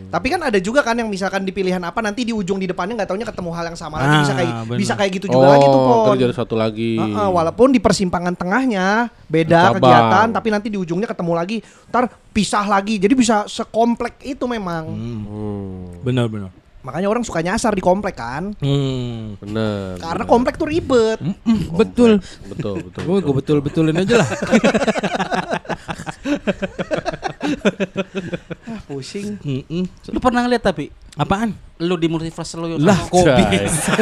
Tapi 0.07 0.27
kan 0.29 0.41
ada 0.43 0.59
juga 0.59 0.83
kan 0.83 0.93
yang 0.93 1.07
misalkan 1.07 1.43
di 1.43 1.51
pilihan 1.51 1.79
apa 1.79 1.99
nanti 2.01 2.23
di 2.23 2.31
ujung 2.31 2.59
di 2.59 2.67
depannya 2.67 2.95
nggak 2.97 3.09
taunya 3.09 3.23
ketemu 3.25 3.51
hal 3.53 3.65
yang 3.67 3.79
sama 3.79 3.97
lagi 3.97 4.17
bisa 4.19 4.33
Ah, 4.33 4.37
kayak 4.37 4.53
benar. 4.65 4.79
bisa 4.79 4.93
kayak 4.93 5.13
gitu 5.15 5.27
juga 5.29 5.47
lagi 5.49 5.65
tuh 5.65 5.79
Oh, 5.79 5.87
pon. 6.03 6.07
terjadi 6.13 6.35
satu 6.35 6.55
lagi. 6.55 6.93
Heeh, 6.97 7.29
walaupun 7.29 7.71
di 7.71 7.79
persimpangan 7.79 8.35
tengahnya 8.35 8.87
beda 9.25 9.47
Bercabang. 9.69 9.79
kegiatan 9.79 10.27
tapi 10.33 10.49
nanti 10.51 10.67
di 10.69 10.77
ujungnya 10.77 11.07
ketemu 11.07 11.33
lagi 11.33 11.57
ntar 11.87 12.05
pisah 12.29 12.67
lagi 12.67 12.99
jadi 12.99 13.15
bisa 13.15 13.47
sekomplek 13.47 14.19
itu 14.23 14.43
memang 14.45 14.85
Hmm, 14.87 16.03
Benar 16.03 16.27
benar. 16.27 16.51
Makanya 16.87 17.09
orang 17.09 17.21
suka 17.21 17.41
nyasar 17.41 17.73
di 17.73 17.81
komplek 17.81 18.15
kan 18.15 18.55
Hmm. 18.57 19.35
benar. 19.37 19.99
karena 19.99 20.25
komplek 20.25 20.55
tuh 20.55 20.65
ribet 20.65 21.19
betul. 21.73 22.23
betul, 22.47 22.77
betul. 22.81 23.03
Gue 23.03 23.19
gue 23.21 23.35
betul 23.35 23.59
betulin 23.59 23.97
aja 23.97 24.17
lah. 24.17 24.31
ah, 28.67 28.81
pusing 28.85 29.37
Mm-mm. 29.39 29.85
Lu 30.09 30.19
pernah 30.19 30.43
ngeliat 30.43 30.63
tapi 30.63 30.91
Apaan? 31.15 31.57
lu 31.79 31.95
di 31.95 32.07
multiverse 32.07 32.55
lu 32.55 32.77
Lah, 32.79 32.93
sama- 32.95 33.09
kopi. 33.11 33.45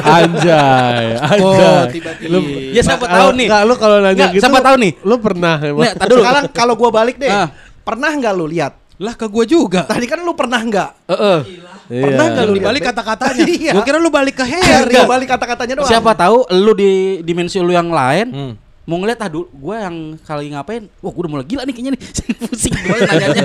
Anjay, 0.04 1.06
anjay. 1.16 1.42
Oh, 1.42 1.82
tiba-tiba. 1.88 2.26
Lu- 2.28 2.70
Ya, 2.70 2.82
siapa 2.82 3.02
tahu 3.04 3.28
nih. 3.34 3.46
nggak, 3.46 3.62
lu 3.64 3.74
kalau 3.76 3.96
nanya 3.98 4.26
gitu. 4.28 4.42
siapa 4.42 4.58
tahu 4.60 4.76
nih. 4.78 4.92
Lu 5.00 5.14
pernah 5.18 5.56
emang. 5.60 5.94
Dulu. 6.00 6.20
sekarang 6.20 6.44
kalau 6.50 6.74
gua 6.74 6.90
balik 6.92 7.16
deh 7.16 7.26
Ah. 7.28 7.50
pernah 7.80 8.10
nggak 8.10 8.32
lu 8.32 8.46
lihat 8.46 8.74
Lah 8.96 9.12
ke 9.12 9.26
gue 9.26 9.44
juga. 9.44 9.82
tadi 9.84 10.06
kan 10.06 10.18
lu 10.18 10.32
pernah 10.32 10.58
nggak 10.58 10.90
Heeh. 11.08 11.38
Pernah 11.86 12.24
nggak 12.26 12.38
Yang 12.38 12.46
lu 12.46 12.54
dibalik 12.54 12.80
lihat? 12.80 12.90
kata-katanya. 12.90 13.44
Iya. 13.46 13.72
Gue 13.72 13.82
kira 13.82 13.98
lu 13.98 14.08
balik 14.08 14.34
ke 14.34 14.44
Iya, 14.44 14.58
Harry. 14.80 14.90
dia 14.90 15.04
balik 15.04 15.28
kata-katanya 15.28 15.74
doang 15.76 15.88
Siapa 15.88 16.12
tahu 16.14 16.36
lu 16.50 16.72
di 16.72 16.90
dimensi 17.20 17.58
lu 17.58 17.70
yang 17.70 17.88
lain 17.88 18.26
Hmm. 18.26 18.54
mau 18.84 18.96
ngeliat 18.96 19.16
ah 19.18 19.28
dulu 19.28 19.48
gue 19.50 19.76
yang 19.78 19.96
kali 20.20 20.46
ngapain 20.50 20.84
wah 20.98 21.08
gue 21.08 21.18
udah 21.18 21.30
mulai 21.30 21.46
gila 21.46 21.62
nih 21.62 21.72
kayaknya 21.72 21.92
nih 21.92 22.00
pusing 22.42 22.72
gimana 22.74 23.00
nanyanya 23.06 23.44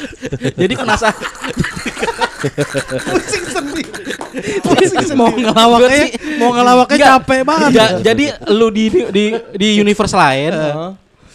jadi 0.60 0.72
penasaran 0.74 1.20
pusing 3.06 3.44
sendiri 3.46 3.82
pusing 4.64 4.88
sendiri 5.04 5.14
mau 5.14 5.28
ngelawaknya, 5.30 6.04
mau 6.38 6.50
ngelawaknya 6.50 6.96
Enggak. 6.96 7.12
capek 7.18 7.40
banget. 7.42 7.70
Ja- 7.70 7.94
jadi 8.02 8.24
lu 8.48 8.68
di 8.68 8.84
di 9.10 9.24
di 9.52 9.68
universe 9.76 10.14
lain 10.14 10.52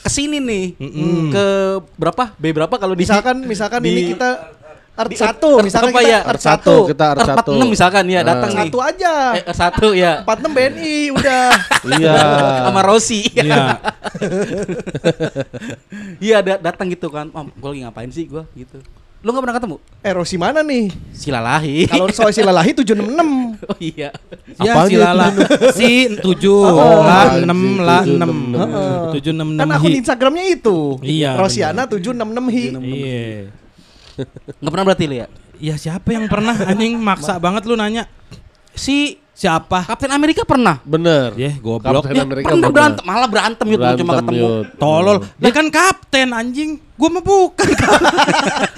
ke 0.02 0.10
sini 0.12 0.38
nih 0.38 0.66
ke 1.30 1.46
berapa 1.96 2.34
B 2.36 2.50
berapa 2.52 2.76
kalau 2.76 2.94
di 2.94 3.04
misalkan 3.04 3.42
misalkan 3.42 3.82
di- 3.82 3.90
ini 3.92 4.02
kita 4.12 4.30
Di 4.96 5.20
satu 5.20 5.60
misalkan 5.60 5.92
apa 5.92 6.00
kita 6.00 6.08
ya? 6.08 6.20
Earth 6.24 6.44
satu. 6.48 6.56
satu, 6.64 6.76
kita 6.88 7.06
Earth 7.12 7.28
satu. 7.28 7.52
46 7.60 7.74
misalkan 7.76 8.04
ya 8.08 8.22
datang 8.24 8.50
nih. 8.56 8.60
Satu 8.64 8.78
aja. 8.80 9.14
Eh, 9.36 9.44
satu 9.52 9.88
ya 9.92 10.12
46 10.24 10.56
BNI 10.56 10.96
udah. 11.12 11.48
Iya. 11.96 12.16
sama 12.66 12.82
Rossi. 12.82 13.22
Iya. 13.36 13.78
iya 16.32 16.38
da- 16.42 16.62
datang 16.64 16.88
gitu 16.90 17.12
kan. 17.12 17.28
Oh, 17.36 17.44
gue 17.46 17.70
lagi 17.76 17.82
ngapain 17.84 18.10
sih 18.10 18.26
gue 18.26 18.44
gitu. 18.56 18.80
Lu 19.26 19.34
nggak 19.34 19.42
pernah 19.42 19.58
ketemu? 19.58 19.78
Eh 20.06 20.14
Rosi 20.14 20.38
mana 20.38 20.62
nih? 20.62 20.86
Silalahi. 21.10 21.90
Kalau 21.90 22.06
soal 22.14 22.30
silalahi 22.30 22.78
766 22.78 23.66
oh 23.74 23.78
iya. 23.82 24.10
Ya 24.62 24.72
Apaan 24.78 24.86
si 24.86 24.94
dia 24.94 25.02
lala 25.02 25.28
si 25.74 25.90
tujuh. 26.22 26.62
Oh, 26.62 27.02
lah 27.02 27.34
anjing, 27.34 27.50
enam 27.50 27.60
lah 27.82 28.02
tujuh, 28.06 28.16
enam 28.22 28.30
enam, 28.30 28.54
enam. 28.54 28.70
tujuh 29.18 29.32
enam 29.34 29.48
kan 29.58 29.66
enam 29.66 29.78
akun. 29.82 29.92
Instagramnya 29.98 30.46
itu. 30.54 30.78
Iya, 31.02 31.42
Rosiana 31.42 31.90
766 31.90 32.54
hi. 32.54 32.64
Iya. 32.78 33.65
Nggak 34.16 34.72
pernah 34.72 34.86
berarti 34.86 35.06
lu 35.06 35.16
ya 35.16 35.28
Ya 35.56 35.76
siapa 35.76 36.12
yang 36.12 36.28
pernah 36.28 36.52
anjing 36.52 37.00
maksa 37.00 37.40
banget 37.40 37.64
lu 37.64 37.76
nanya 37.76 38.04
si 38.72 39.16
siapa? 39.32 39.84
Kapten 39.84 40.12
Amerika 40.12 40.44
pernah 40.44 40.80
Ah. 40.80 40.88
Bener. 40.88 41.32
Ya 41.36 41.52
goblok. 41.56 42.04
Kapten 42.04 42.16
Ya, 42.16 42.24
Amerika 42.24 42.48
pernah 42.50 42.60
bener. 42.62 42.76
berantem 42.76 43.04
malah 43.04 43.30
berantem 43.30 43.66
yuk 43.68 43.80
bukan 43.80 43.96
cuma 43.96 44.12
Berantem, 44.14 44.36
ketemu. 44.36 44.48
Tolol. 44.76 45.18
Dia 45.36 45.52
kan 45.52 45.68
kapten 45.70 46.28
anjing. 46.32 46.72
Gua 46.96 47.10
mah 47.10 47.20
bukan. 47.20 47.68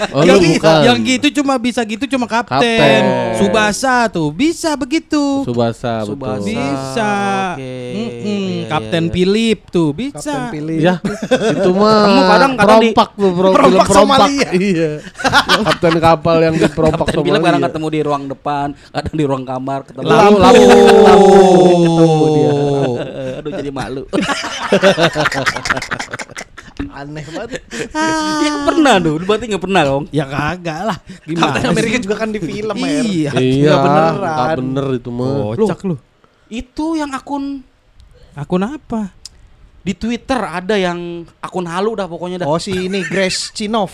Oh, 0.07 0.23
yang, 0.23 0.39
bukan. 0.39 0.77
yang 0.83 0.97
gitu 1.01 1.27
cuma 1.35 1.57
bisa 1.57 1.81
gitu 1.83 2.05
cuma 2.07 2.25
kapten. 2.25 2.57
Kapten. 2.57 3.01
Subasa 3.37 4.07
tuh 4.07 4.29
bisa 4.29 4.73
begitu. 4.73 5.43
Subasa, 5.43 6.03
Subasa. 6.03 6.37
betul. 6.37 6.47
Bisa. 6.47 7.11
Oke. 7.53 7.67
Mm-mm. 7.67 8.23
Iya, 8.23 8.63
iya, 8.63 8.67
Kapten 8.67 9.03
iya. 9.03 9.11
Philip 9.11 9.59
tuh 9.67 9.89
bisa. 9.91 10.17
Kapten 10.17 10.41
pilih 10.49 10.77
Ya, 10.79 10.93
itu 11.51 11.69
mah 11.71 11.97
kadang- 12.25 12.55
kadang 12.55 12.79
di- 12.79 12.93
perompak 12.93 13.09
tuh, 13.11 13.29
bro. 13.31 13.47
Perompak 13.51 13.83
Film 13.83 13.89
perompak. 13.89 14.17
Somalia. 14.23 14.49
Iya. 14.55 14.89
Kapten 15.59 15.95
kapal 15.99 16.37
yang 16.39 16.55
di 16.55 16.67
perompak 16.67 17.03
Kapten 17.03 17.19
bilang 17.21 17.41
kadang 17.43 17.61
ketemu 17.63 17.87
di 17.89 17.99
ruang 18.01 18.23
depan, 18.27 18.67
kadang 18.87 19.13
di 19.13 19.23
ruang 19.25 19.43
kamar, 19.43 19.79
ketemu 19.83 20.07
Lampu. 20.07 20.37
lampu, 20.39 20.63
lampu, 21.03 21.35
ketemu 21.83 22.25
dia. 22.31 22.49
Oh. 22.49 22.95
Aduh 23.37 23.51
jadi 23.51 23.71
malu. 23.71 24.03
aneh 26.85 27.25
banget 27.25 27.49
Iya 28.41 28.53
pernah 28.67 28.93
tuh, 29.01 29.17
berarti 29.21 29.45
nggak 29.49 29.63
pernah 29.63 29.81
dong. 29.81 30.03
Ya 30.13 30.25
kagak 30.25 30.79
lah. 30.85 30.97
Gimana? 31.25 31.57
Kapten 31.57 31.69
Amerika 31.73 31.97
juga 31.97 32.15
kan 32.21 32.29
di 32.29 32.39
film. 32.39 32.75
Iya. 32.77 33.31
Iya, 33.33 33.71
Nggak 33.73 33.79
beneran. 33.81 34.55
bener 34.61 34.85
itu 34.93 35.09
mah. 35.09 35.57
Kocak 35.57 35.79
lu. 35.85 35.95
Itu 36.47 36.85
yang 36.95 37.11
akun 37.11 37.65
Akun 38.37 38.61
apa? 38.61 39.11
di 39.81 39.95
Twitter 39.95 40.35
ada 40.43 40.75
yang 40.75 41.23
akun 41.39 41.63
halu 41.63 41.95
dah 41.95 42.11
pokoknya 42.11 42.43
dah. 42.43 42.47
Oh 42.51 42.59
si 42.59 42.75
ini 42.75 43.07
Grace 43.07 43.55
Chinov 43.55 43.87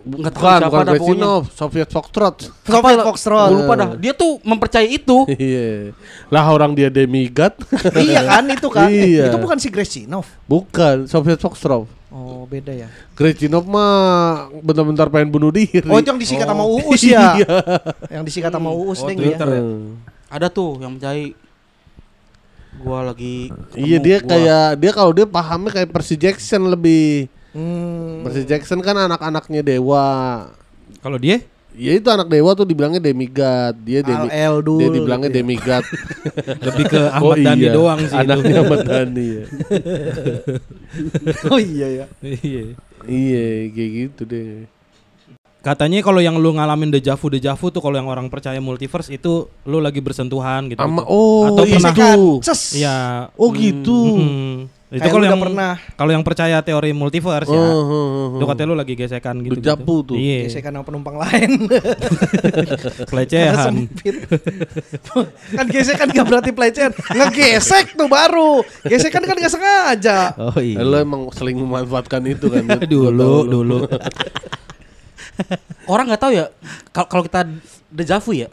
Nggak 0.00 0.32
tahu 0.32 0.40
Bukan, 0.40 0.58
siapa 0.58 0.70
bukan 0.70 0.84
dah 0.84 0.94
pokoknya. 0.96 1.32
Soviet 1.52 1.88
Foxtrot. 1.88 2.36
Soviet 2.62 3.00
Foxtrot. 3.00 3.46
Gua 3.46 3.56
lupa 3.56 3.72
dah. 3.74 3.88
Dia 3.94 4.12
tuh 4.12 4.40
mempercayai 4.40 4.90
itu. 4.90 5.18
Iya. 5.36 5.92
Lah 6.28 6.44
orang 6.46 6.72
dia 6.72 6.88
demigod. 6.88 7.52
iya 8.00 8.20
kan 8.22 8.44
itu 8.46 8.68
kan. 8.68 8.88
Eh, 8.88 9.16
Iya. 9.16 9.28
itu 9.28 9.38
bukan 9.38 9.56
si 9.56 9.68
Gresinov. 9.68 10.24
Bukan, 10.44 11.04
Soviet 11.04 11.36
Foxtrot. 11.36 11.84
Oh, 12.10 12.42
beda 12.42 12.74
ya. 12.74 12.90
Grejinov 13.14 13.62
mah 13.64 14.50
bentar-bentar 14.58 15.06
pengen 15.06 15.30
bunuh 15.30 15.48
diri. 15.48 15.78
Oh, 15.84 15.94
itu 15.94 16.08
yang 16.08 16.18
disikat 16.18 16.42
sama 16.44 16.64
Uus 16.66 17.00
ya. 17.00 17.22
Iya. 17.38 17.46
yang 18.10 18.24
disikat 18.24 18.50
sama 18.50 18.70
Uus 18.72 18.98
Oh, 18.98 19.06
deng 19.06 19.14
ya. 19.14 19.22
Twitter 19.30 19.48
ya. 19.48 19.62
Hmm. 19.62 19.94
Ada 20.26 20.46
tuh 20.48 20.74
yang 20.78 20.96
percayai. 20.96 21.38
Gua 22.80 23.04
lagi 23.04 23.50
Iya 23.74 23.98
dia 23.98 24.18
gua- 24.18 24.28
kayak 24.28 24.66
dia 24.74 24.90
kalau 24.90 25.12
dia 25.12 25.26
pahamnya 25.26 25.70
kayak 25.70 25.90
Percy 25.90 26.16
Jackson 26.16 26.66
lebih. 26.66 27.28
Hmm. 27.50 28.22
Percy 28.22 28.46
Jackson 28.46 28.80
kan 28.82 28.94
anak-anaknya 28.94 29.60
dewa. 29.66 30.06
Kalau 31.02 31.18
dia 31.18 31.42
Ya 31.78 31.94
itu 31.94 32.08
anak 32.10 32.26
dewa 32.26 32.50
tuh 32.58 32.66
dibilangnya 32.66 32.98
demigod. 32.98 33.74
Dia 33.86 34.02
demi 34.02 34.26
Al 34.26 34.58
Eldul 34.58 34.82
dia 34.82 34.88
dibilangnya 34.90 35.30
gitu 35.30 35.38
ya. 35.38 35.40
demigod. 35.46 35.84
lebih 36.66 36.84
ke 36.90 37.00
Ahmad 37.14 37.38
Dhani 37.38 37.66
doang 37.70 38.00
sih 38.02 38.10
itu. 38.10 38.16
Oh 38.18 38.22
Anaknya 38.26 38.56
Ahmad 38.58 38.80
Dhani 38.82 39.26
ya. 39.30 39.44
oh 41.54 41.60
iya 41.62 41.86
ya. 41.94 42.06
Iya. 42.26 42.62
iya, 43.06 43.46
kayak 43.70 43.90
gitu 43.94 44.22
deh. 44.26 44.66
Katanya 45.62 46.02
kalau 46.02 46.18
yang 46.18 46.40
lu 46.40 46.56
ngalamin 46.56 46.90
dejavu 46.90 47.30
dejavu 47.30 47.70
tuh 47.70 47.78
kalau 47.84 47.94
yang 47.94 48.08
orang 48.10 48.26
percaya 48.32 48.58
multiverse 48.58 49.12
itu 49.14 49.46
lu 49.62 49.78
lagi 49.78 50.02
bersentuhan 50.02 50.74
gitu. 50.74 50.80
Ama 50.82 51.06
gitu. 51.06 51.12
oh 51.12 51.54
Atau 51.54 51.64
itu. 51.70 51.74
pernah-. 51.78 52.42
Ses. 52.50 52.82
Iya. 52.82 53.30
Oh 53.38 53.54
gitu. 53.54 53.98
Mm-mm. 54.18 54.79
Itu 54.90 55.06
kalau 55.06 55.16
lu 55.16 55.24
yang 55.24 55.32
udah 55.32 55.46
pernah. 55.46 55.72
kalau 55.94 56.10
yang 56.10 56.24
percaya 56.26 56.58
teori 56.60 56.90
multiverse 56.90 57.46
Oh, 57.46 57.54
ya. 57.54 57.62
oh, 57.62 57.84
oh, 57.86 58.28
Itu 58.34 58.44
katanya 58.44 58.68
lu 58.68 58.76
lagi 58.76 58.94
gesekan 58.94 59.38
gitu. 59.38 59.54
Dejavu 59.54 59.96
tuh. 60.02 60.16
Iya. 60.18 60.50
Gesekan 60.50 60.72
sama 60.72 60.82
penumpang 60.82 61.14
lain. 61.14 61.50
Pelecehan. 63.10 63.70
Sempit. 63.86 64.14
kan 65.52 65.66
gesekan 65.66 66.08
gak 66.08 66.26
berarti 66.26 66.50
pelecehan. 66.50 66.90
Ngegesek 66.90 67.94
tuh 67.94 68.06
baru. 68.06 68.66
Gesekan 68.82 69.22
kan 69.22 69.36
gak 69.36 69.52
sengaja. 69.52 70.34
Oh 70.34 70.58
iya. 70.58 70.82
Lo 70.82 70.98
emang 70.98 71.30
seling 71.30 71.54
memanfaatkan 71.56 72.26
itu 72.26 72.50
kan. 72.50 72.66
Dulu 72.82 73.14
lu. 73.46 73.62
dulu. 73.62 73.78
Orang 75.86 76.06
nggak 76.06 76.20
tahu 76.20 76.32
ya 76.32 76.46
kal- 76.90 77.06
kalau 77.06 77.22
kita 77.22 77.46
dejavu 77.88 78.34
ya. 78.36 78.48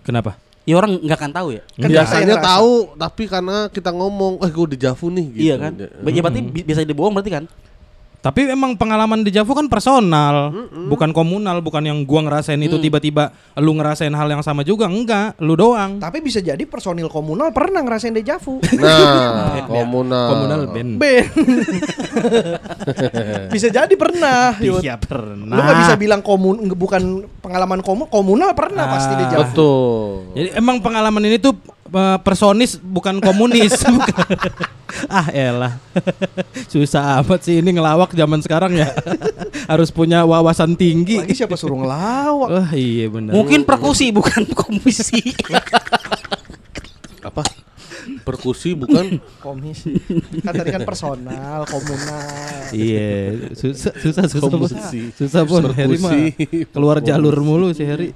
Kenapa? 0.00 0.36
Ya 0.64 0.74
orang 0.80 0.96
nggak 0.96 1.18
akan 1.20 1.32
tahu 1.32 1.48
ya. 1.52 1.62
Kan 1.76 1.88
Biasanya 1.92 2.24
kita 2.24 2.32
yang 2.32 2.44
tahu, 2.44 2.72
tapi 2.96 3.22
karena 3.28 3.56
kita 3.68 3.90
ngomong, 3.92 4.40
eh 4.40 4.48
gue 4.48 4.66
dejavu 4.72 5.06
nih 5.12 5.26
gitu. 5.36 5.44
Iya 5.44 5.54
kan? 5.60 5.72
Ya 5.76 6.20
berarti 6.24 6.40
bi- 6.40 6.64
bisa 6.64 6.80
dibohong 6.80 7.12
berarti 7.12 7.32
kan? 7.32 7.44
Tapi 8.24 8.48
emang 8.48 8.72
pengalaman 8.72 9.20
dejavu 9.20 9.52
kan 9.52 9.68
personal, 9.68 10.48
bukan 10.88 11.12
komunal, 11.12 11.60
bukan 11.60 11.84
yang 11.84 12.00
gua 12.08 12.24
ngerasain 12.24 12.56
itu 12.56 12.80
tiba-tiba 12.80 13.28
lu 13.60 13.76
ngerasain 13.76 14.08
hal 14.08 14.24
yang 14.24 14.40
sama 14.40 14.64
juga, 14.64 14.88
enggak, 14.88 15.36
lu 15.44 15.52
doang. 15.52 16.00
Tapi 16.00 16.24
bisa 16.24 16.40
jadi 16.40 16.64
personil 16.64 17.12
komunal 17.12 17.52
pernah 17.52 17.84
ngerasain 17.84 18.16
dejavu. 18.16 18.64
Nah, 18.84 19.64
komunal. 19.68 20.28
Komunal 20.28 20.60
band. 20.72 20.92
Ben. 20.96 21.24
bisa 23.54 23.68
jadi 23.68 23.94
pernah. 23.94 24.56
Iya 24.64 24.96
pernah. 24.96 25.54
Lu 25.54 25.60
gak 25.60 25.78
bisa 25.84 25.94
bilang 25.96 26.20
komun 26.20 26.68
bukan 26.72 27.24
pengalaman 27.40 27.80
komu 27.80 28.08
komunal 28.08 28.52
pernah 28.52 28.88
pasti 28.88 29.12
Ah. 29.14 29.18
dejavu. 29.20 29.42
Betul. 29.52 30.08
Jadi 30.34 30.48
emang 30.56 30.76
pengalaman 30.80 31.22
ini 31.24 31.36
tuh 31.36 31.54
eh, 31.94 32.18
personis 32.20 32.76
bukan 32.76 33.22
komunis. 33.22 33.78
Bukan. 33.94 34.36
ah 35.10 35.26
elah. 35.34 35.74
Susah 36.70 37.18
amat 37.22 37.42
sih 37.42 37.58
ini 37.58 37.74
ngelawak 37.74 38.14
zaman 38.14 38.38
sekarang 38.42 38.78
ya. 38.78 38.90
Harus 39.70 39.90
punya 39.90 40.22
wawasan 40.22 40.78
tinggi. 40.78 41.18
Lagi 41.22 41.34
siapa 41.34 41.58
suruh 41.58 41.78
ngelawak? 41.82 42.48
Wah 42.50 42.70
iya 42.74 43.10
benar. 43.10 43.32
Mungkin 43.34 43.66
perkusi 43.66 44.14
bukan 44.14 44.46
komisi. 44.54 45.34
Apa? 47.24 47.42
Perkusi 48.24 48.76
bukan? 48.76 49.18
Komisi. 49.40 49.96
Kan 50.44 50.52
tadi 50.52 50.70
kan 50.72 50.84
personal, 50.84 51.64
komunal. 51.64 52.68
Iya, 52.72 53.50
susah 53.56 53.92
susah 53.96 54.24
susah. 54.28 54.48
Komisi. 54.52 55.00
Susah 55.16 55.42
pun 55.48 55.72
Harry 55.72 55.96
mah 55.96 56.12
Perkusi. 56.12 56.68
keluar 56.68 57.00
jalur 57.00 57.36
mulu 57.40 57.72
si 57.72 57.84
Harry. 57.84 58.12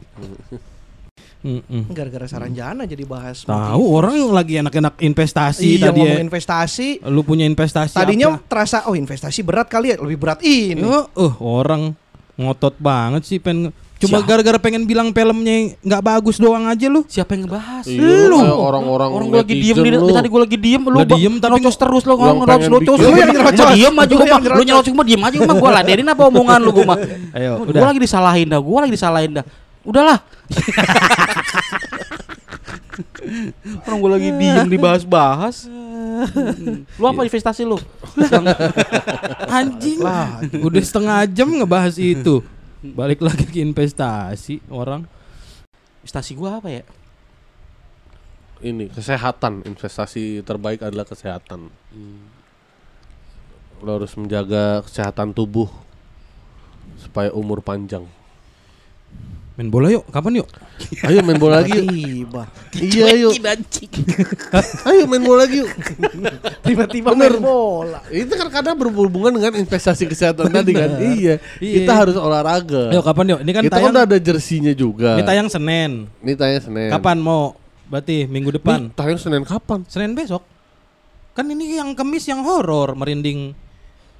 Mm-mm. 1.38 1.86
Gara-gara 1.88 2.26
Saranjana 2.26 2.82
jadi 2.82 3.02
bahas. 3.02 3.42
Tahu 3.42 3.82
orang 3.88 4.10
lagi 4.28 4.58
enak-enak 4.58 4.98
investasi 4.98 5.76
Iya 5.76 5.88
tadi 5.88 6.00
ngomong 6.00 6.18
ya. 6.18 6.24
investasi. 6.24 6.88
Lu 7.06 7.22
punya 7.22 7.44
investasi 7.44 7.94
Tadinya 7.94 8.34
apa? 8.34 8.42
terasa 8.44 8.82
oh 8.84 8.92
investasi 8.92 9.40
berat 9.40 9.66
kali 9.66 9.90
ya, 9.90 9.96
lebih 9.96 10.18
berat 10.18 10.40
ini. 10.40 10.80
Oh, 10.80 11.06
uh, 11.08 11.34
orang 11.38 11.94
ngotot 12.34 12.74
banget 12.76 13.22
sih 13.24 13.38
pengen 13.38 13.70
cuma 13.98 14.18
Siapa? 14.18 14.30
gara-gara 14.30 14.58
pengen 14.60 14.82
bilang 14.84 15.10
filmnya 15.10 15.74
nggak 15.76 16.02
bagus 16.04 16.38
doang 16.38 16.66
aja 16.66 16.86
lu. 16.86 17.02
Siapa 17.04 17.34
yang 17.34 17.46
ngebahas? 17.46 17.82
Iya, 17.84 18.26
Lu. 18.26 18.38
orang-orang 18.38 19.10
Orang 19.10 19.26
gua 19.28 19.42
lagi 19.42 19.54
diem 19.56 19.74
di 19.76 19.90
lu. 19.92 20.06
tadi 20.08 20.28
gua 20.28 20.40
lagi 20.42 20.54
diem 20.56 20.78
lu 20.80 20.98
diem 21.00 21.34
tapi 21.36 21.50
nyerocos 21.56 21.74
terus 21.76 22.02
lu 22.02 22.14
Yang 22.14 22.18
ngomong 22.20 22.34
nyerocos 22.36 22.46
pengen 22.48 22.62
nyerocos. 22.68 22.94
bikin- 22.94 23.02
Lu 23.04 23.16
yang 23.16 23.30
nyerocos. 23.32 23.58
Gua 23.58 23.74
diem 23.74 23.94
aja 23.96 24.06
Lu 24.06 24.16
gua 24.16 24.26
yang 24.28 24.38
mah. 24.38 24.54
Lu 24.54 24.62
nyerocos. 24.62 24.92
mah 24.92 25.02
diem 25.04 25.18
aja 25.20 25.34
gua 25.36 25.46
mah 25.46 25.56
gua 25.56 25.70
ladenin 25.72 26.06
apa 26.08 26.22
omongan 26.24 26.60
lu 26.60 26.70
gua 26.72 26.86
mah. 26.86 26.98
Ayo, 27.32 27.50
Gua 27.58 27.66
udah. 27.68 27.82
lagi 27.84 27.98
disalahin 28.00 28.46
dah, 28.48 28.60
gua 28.60 28.78
lagi 28.82 28.92
disalahin 28.92 29.32
dah. 29.34 29.46
Udahlah. 29.88 30.20
Orang 33.88 33.98
gua 34.04 34.20
lagi 34.20 34.28
diem 34.36 34.68
dibahas-bahas. 34.68 35.64
Lu 37.00 37.04
apa 37.08 37.24
investasi 37.24 37.64
lu? 37.64 37.80
Anjing. 39.58 40.04
Udah 40.60 40.82
setengah 40.84 41.24
jam 41.32 41.48
ngebahas 41.48 41.96
itu. 41.96 42.44
Balik 42.84 43.24
lagi 43.24 43.48
ke 43.48 43.64
investasi 43.64 44.60
orang. 44.68 45.08
Investasi 46.04 46.36
gua 46.36 46.60
apa 46.60 46.68
ya? 46.68 46.84
Ini 48.58 48.90
kesehatan, 48.90 49.64
investasi 49.64 50.42
terbaik 50.42 50.84
adalah 50.84 51.06
kesehatan. 51.08 51.72
Lo 53.80 53.90
harus 53.94 54.12
menjaga 54.18 54.82
kesehatan 54.82 55.30
tubuh 55.32 55.70
supaya 56.98 57.30
umur 57.30 57.62
panjang. 57.62 58.17
Main 59.58 59.74
bola 59.74 59.90
yuk, 59.90 60.06
kapan 60.14 60.38
yuk? 60.38 60.46
Ayo 61.02 61.18
main 61.26 61.34
bola 61.34 61.58
lagi 61.58 61.82
yuk. 61.82 61.90
Tiba. 61.90 62.42
Iya 62.78 63.06
yuk. 63.26 63.34
Ayo 64.86 65.02
main 65.10 65.18
bola 65.18 65.42
lagi 65.42 65.66
yuk. 65.66 65.70
Tiba-tiba 66.62 67.10
main 67.10 67.42
bola. 67.42 67.98
Itu 68.06 68.38
kan 68.38 68.54
karena 68.54 68.78
berhubungan 68.78 69.34
dengan 69.34 69.58
investasi 69.58 70.06
kesehatan 70.06 70.54
tadi 70.54 70.78
kan. 70.78 71.02
Iya. 71.02 71.42
Iya. 71.58 71.74
Kita 71.82 71.90
harus 71.90 72.14
olahraga. 72.14 72.94
Ayo 72.94 73.02
kapan 73.02 73.34
yuk? 73.34 73.40
Ini 73.42 73.50
kan 73.50 73.62
Kita 73.66 73.74
kan 73.74 73.82
tayang. 73.82 73.94
udah 73.98 74.02
ada 74.06 74.18
jersinya 74.22 74.70
juga. 74.70 75.18
Ini 75.18 75.26
tayang 75.26 75.50
Senin. 75.50 76.06
Ini 76.22 76.32
tayang 76.38 76.62
Senin. 76.62 76.88
Kapan 76.94 77.18
mau? 77.18 77.58
Berarti 77.90 78.30
minggu 78.30 78.62
depan. 78.62 78.78
Nih, 78.86 78.94
tayang 78.94 79.18
Senin 79.18 79.42
kapan? 79.42 79.82
Senin 79.90 80.14
besok. 80.14 80.46
Kan 81.34 81.50
ini 81.50 81.82
yang 81.82 81.98
kemis 81.98 82.30
yang 82.30 82.46
horor, 82.46 82.94
merinding 82.94 83.58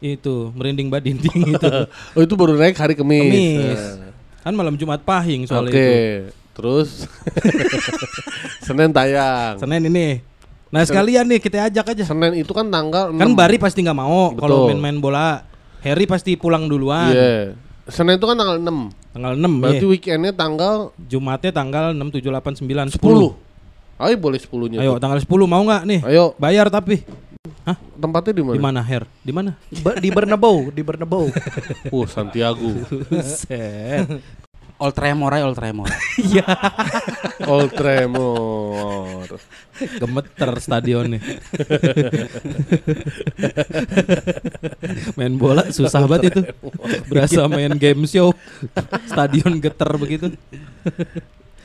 itu, 0.03 0.51
merinding 0.51 0.91
badinding 0.91 1.55
itu. 1.55 1.70
Oh 2.18 2.22
itu 2.26 2.34
baru 2.34 2.59
naik 2.59 2.74
hari 2.74 2.99
Kamis. 2.99 3.22
Kemis. 3.22 3.82
Kan 4.41 4.53
malam 4.55 4.74
Jumat 4.78 5.03
Pahing 5.03 5.45
soal 5.45 5.66
Oke. 5.66 5.74
itu. 5.74 5.89
Terus 6.55 7.07
Senin 8.66 8.91
tayang. 8.91 9.59
Senin 9.59 9.82
ini. 9.86 10.20
Nah 10.68 10.84
sekalian 10.84 11.24
nih 11.24 11.41
kita 11.41 11.70
ajak 11.70 11.97
aja. 11.97 12.05
Senin 12.05 12.36
itu 12.36 12.53
kan 12.53 12.68
tanggal 12.68 13.14
Kan 13.14 13.30
6. 13.32 13.39
Bari 13.39 13.57
pasti 13.57 13.80
nggak 13.80 13.99
mau 13.99 14.34
kalau 14.36 14.68
main-main 14.68 14.99
bola. 15.01 15.43
Harry 15.80 16.05
pasti 16.05 16.34
pulang 16.34 16.66
duluan. 16.66 17.14
Iya. 17.14 17.55
Senin 17.89 18.20
itu 18.20 18.26
kan 18.28 18.36
tanggal 18.36 18.59
6. 18.61 19.14
Tanggal 19.16 19.32
6 19.39 19.62
Berarti 19.64 19.86
ya. 19.86 19.91
weekendnya 19.91 20.32
tanggal 20.36 20.93
Jumatnya 21.09 21.51
tanggal 21.55 21.84
6 21.97 22.20
7 22.20 22.28
8 22.28 22.61
9 22.61 23.01
10. 23.01 23.01
10. 23.01 23.49
Ayo 23.99 24.14
boleh 24.14 24.39
10-nya. 24.39 24.78
Ayo 24.78 24.93
tuh. 24.95 25.01
tanggal 25.03 25.18
10 25.18 25.26
mau 25.51 25.62
nggak 25.64 25.82
nih? 25.89 26.01
Ayo, 26.07 26.36
Bayar 26.39 26.70
tapi. 26.70 27.03
Hah? 27.64 27.76
tempatnya 28.01 28.32
di 28.32 28.43
Di 28.43 28.49
mana? 28.49 28.61
mana 28.61 28.82
Her? 28.82 29.05
Di 29.22 29.32
mana? 29.32 29.51
Di 30.05 30.09
Bernabeu, 30.11 30.72
di 30.72 30.82
Bernabeu. 30.82 31.28
Oh, 31.95 32.05
Santiago. 32.09 32.68
Buset. 33.09 34.09
Old 34.78 34.95
Tremor 34.95 35.34
aja 35.34 35.51
Old 35.51 35.59
Tremor. 35.59 35.91
Old 37.51 37.72
Tremor. 37.74 39.26
Gemeter 39.74 40.51
stadionnya. 40.62 41.18
main 45.18 45.34
bola 45.34 45.66
susah 45.74 46.07
banget 46.07 46.30
itu. 46.30 46.41
Berasa 47.11 47.51
main 47.51 47.74
game 47.74 48.07
show. 48.07 48.30
Stadion 49.11 49.59
geter 49.59 49.91
begitu. 49.99 50.30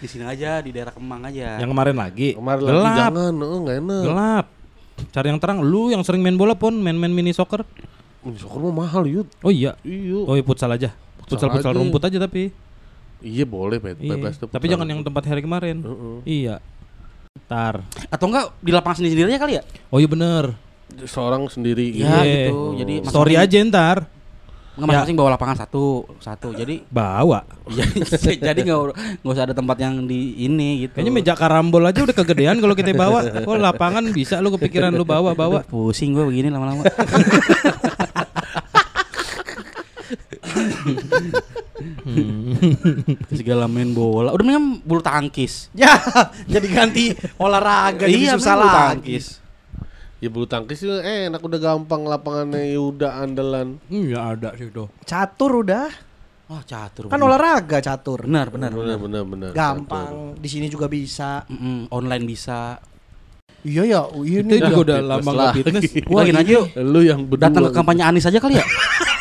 Di 0.01 0.07
sini 0.09 0.25
aja 0.25 0.57
di 0.65 0.73
daerah 0.73 0.89
Kemang 0.89 1.29
aja. 1.29 1.61
Yang 1.61 1.69
kemarin 1.69 1.95
lagi. 2.01 2.33
Kemarin 2.33 2.61
lagi 2.65 2.97
jangan, 2.97 3.33
oh 3.45 3.57
enggak 3.61 3.77
enak. 3.77 4.03
Gelap. 4.09 4.45
Cari 5.13 5.27
yang 5.29 5.39
terang. 5.41 5.61
Lu 5.61 5.89
yang 5.93 6.01
sering 6.01 6.21
main 6.21 6.37
bola 6.37 6.57
pun 6.57 6.73
main-main 6.73 7.11
mini 7.11 7.33
soccer. 7.33 7.65
Ini 8.23 8.37
soccer 8.39 8.59
mah 8.63 8.85
mahal, 8.87 9.03
Yud. 9.05 9.27
Oh 9.43 9.51
iya. 9.51 9.75
Iya. 9.83 10.23
Oh 10.25 10.33
iya 10.33 10.43
futsal 10.45 10.71
aja. 10.71 10.93
Futsal 11.27 11.49
futsal 11.51 11.73
rumput 11.75 12.03
aja 12.03 12.17
tapi. 12.17 12.49
Iya 13.23 13.47
boleh, 13.47 13.79
Pet. 13.79 13.97
Iya. 13.99 14.19
Bebas 14.19 14.35
tuh 14.35 14.51
Tapi 14.51 14.65
jangan 14.67 14.87
yang 14.87 15.01
tempat 15.01 15.23
hari 15.27 15.41
kemarin. 15.41 15.79
Heeh. 15.83 16.15
Iya. 16.23 16.55
Tar. 17.47 17.83
Atau 18.11 18.29
enggak 18.29 18.53
di 18.61 18.71
lapangan 18.71 19.01
sendiri 19.01 19.13
sendiri 19.17 19.29
aja 19.33 19.39
kali 19.41 19.53
ya? 19.57 19.63
Oh 19.89 19.97
iya 19.97 20.09
bener. 20.11 20.53
Seorang 21.07 21.49
sendiri. 21.49 21.89
Iya 21.89 22.21
Iya. 22.21 22.33
gitu. 22.51 22.59
Jadi 22.77 22.93
Story 23.09 23.33
masing-masing- 23.35 23.63
aja 23.63 23.69
ntar. 23.71 23.97
Nggak 24.73 24.87
masing-masing 24.89 25.17
bawa 25.21 25.29
lapangan 25.37 25.57
satu, 25.61 26.09
satu. 26.17 26.49
Jadi 26.49 26.81
Bawa. 26.97 27.45
ya, 27.69 27.85
jadi 28.41 28.59
nggak 28.65 28.79
nggak 29.21 29.33
usah 29.37 29.45
ada 29.45 29.53
tempat 29.53 29.77
yang 29.77 30.09
di 30.09 30.33
ini 30.41 30.89
gitu. 30.89 30.97
Kayaknya 30.97 31.13
meja 31.13 31.33
karambol 31.37 31.85
aja 31.85 32.01
udah 32.01 32.15
kegedean 32.17 32.57
kalau 32.57 32.73
kita 32.73 32.89
bawa. 32.97 33.21
Kok 33.21 33.61
lapangan 33.61 34.09
bisa 34.09 34.41
lu 34.41 34.49
kepikiran 34.57 34.89
lu 34.89 35.05
bawa 35.05 35.37
bawa. 35.37 35.61
Pusing 35.61 36.17
gue 36.17 36.25
begini 36.25 36.49
lama-lama. 36.49 36.89
Segala 43.33 43.69
main 43.69 43.93
bola. 43.93 44.33
Udah 44.33 44.41
mendingan 44.41 44.81
bulu 44.81 45.01
tangkis. 45.05 45.69
Ya, 45.77 46.01
jadi 46.49 46.67
ganti 46.73 47.13
olahraga 47.37 48.09
jadi 48.09 48.29
iya, 48.29 48.33
susah 48.37 48.55
bulu 48.57 48.65
lagi. 48.65 48.77
tangkis. 48.77 49.42
Ya 50.23 50.31
bulu 50.31 50.47
tangkis 50.47 50.79
itu 50.79 50.95
enak 50.95 51.43
udah 51.43 51.59
gampang 51.59 52.07
lapangannya 52.07 52.79
udah 52.79 53.19
andalan. 53.19 53.75
Iya 53.87 54.31
ada 54.31 54.55
sih 54.55 54.71
tuh. 54.71 54.87
Catur 55.03 55.59
udah. 55.59 55.91
Wah, 56.47 56.63
catur. 56.63 57.11
Kan 57.11 57.17
bener. 57.17 57.27
olahraga 57.27 57.77
catur. 57.79 58.23
Benar, 58.23 58.47
benar, 58.47 58.71
Benar 58.71 58.95
benar. 58.95 58.99
benar 58.99 59.23
benar. 59.25 59.51
Gampang. 59.51 60.39
Di 60.39 60.47
sini 60.47 60.67
juga 60.67 60.87
bisa. 60.87 61.43
Mm-mm, 61.45 61.91
online 61.91 62.23
bisa. 62.23 62.79
Iya 63.63 63.83
ya, 63.85 64.01
iya 64.21 64.39
Itu 64.39 64.47
nih. 64.49 64.59
juga 64.61 64.77
udah 64.81 64.97
lama 65.01 65.23
nggak 65.23 65.35
lagi. 65.35 65.59
fitness. 65.59 65.83
Wah, 66.07 66.23
gini 66.23 66.39
aja 66.39 66.51
yuk. 66.55 66.65
Lu 66.77 66.99
yang 66.99 67.19
berdua. 67.23 67.43
Datang 67.47 67.63
ke 67.67 67.71
kampanye 67.73 68.03
Anis 68.03 68.23
aja 68.23 68.39
kali 68.39 68.59
ya? 68.59 68.65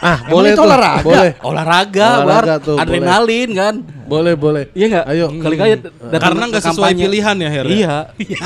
Ah, 0.00 0.16
Emang 0.16 0.32
boleh 0.32 0.50
itu 0.50 0.56
tuh. 0.56 0.64
olahraga? 0.64 1.04
Boleh. 1.04 1.30
Olahraga, 1.40 2.08
Olahraga 2.16 2.24
Bar. 2.24 2.44
tuh, 2.58 2.72
boleh. 2.72 2.82
adrenalin 2.82 3.48
kan. 3.52 3.74
Boleh, 4.06 4.34
boleh. 4.34 4.64
Iya 4.72 4.86
enggak? 4.88 5.04
Ayo. 5.06 5.26
kali 5.30 5.54
kali 5.54 5.70
datang 5.76 6.20
Karena 6.24 6.40
ke 6.40 6.50
nggak 6.50 6.62
sesuai 6.64 6.76
kampanye. 6.88 7.02
pilihan 7.04 7.34
ya 7.36 7.46
akhirnya. 7.46 7.74
Iya. 7.76 7.94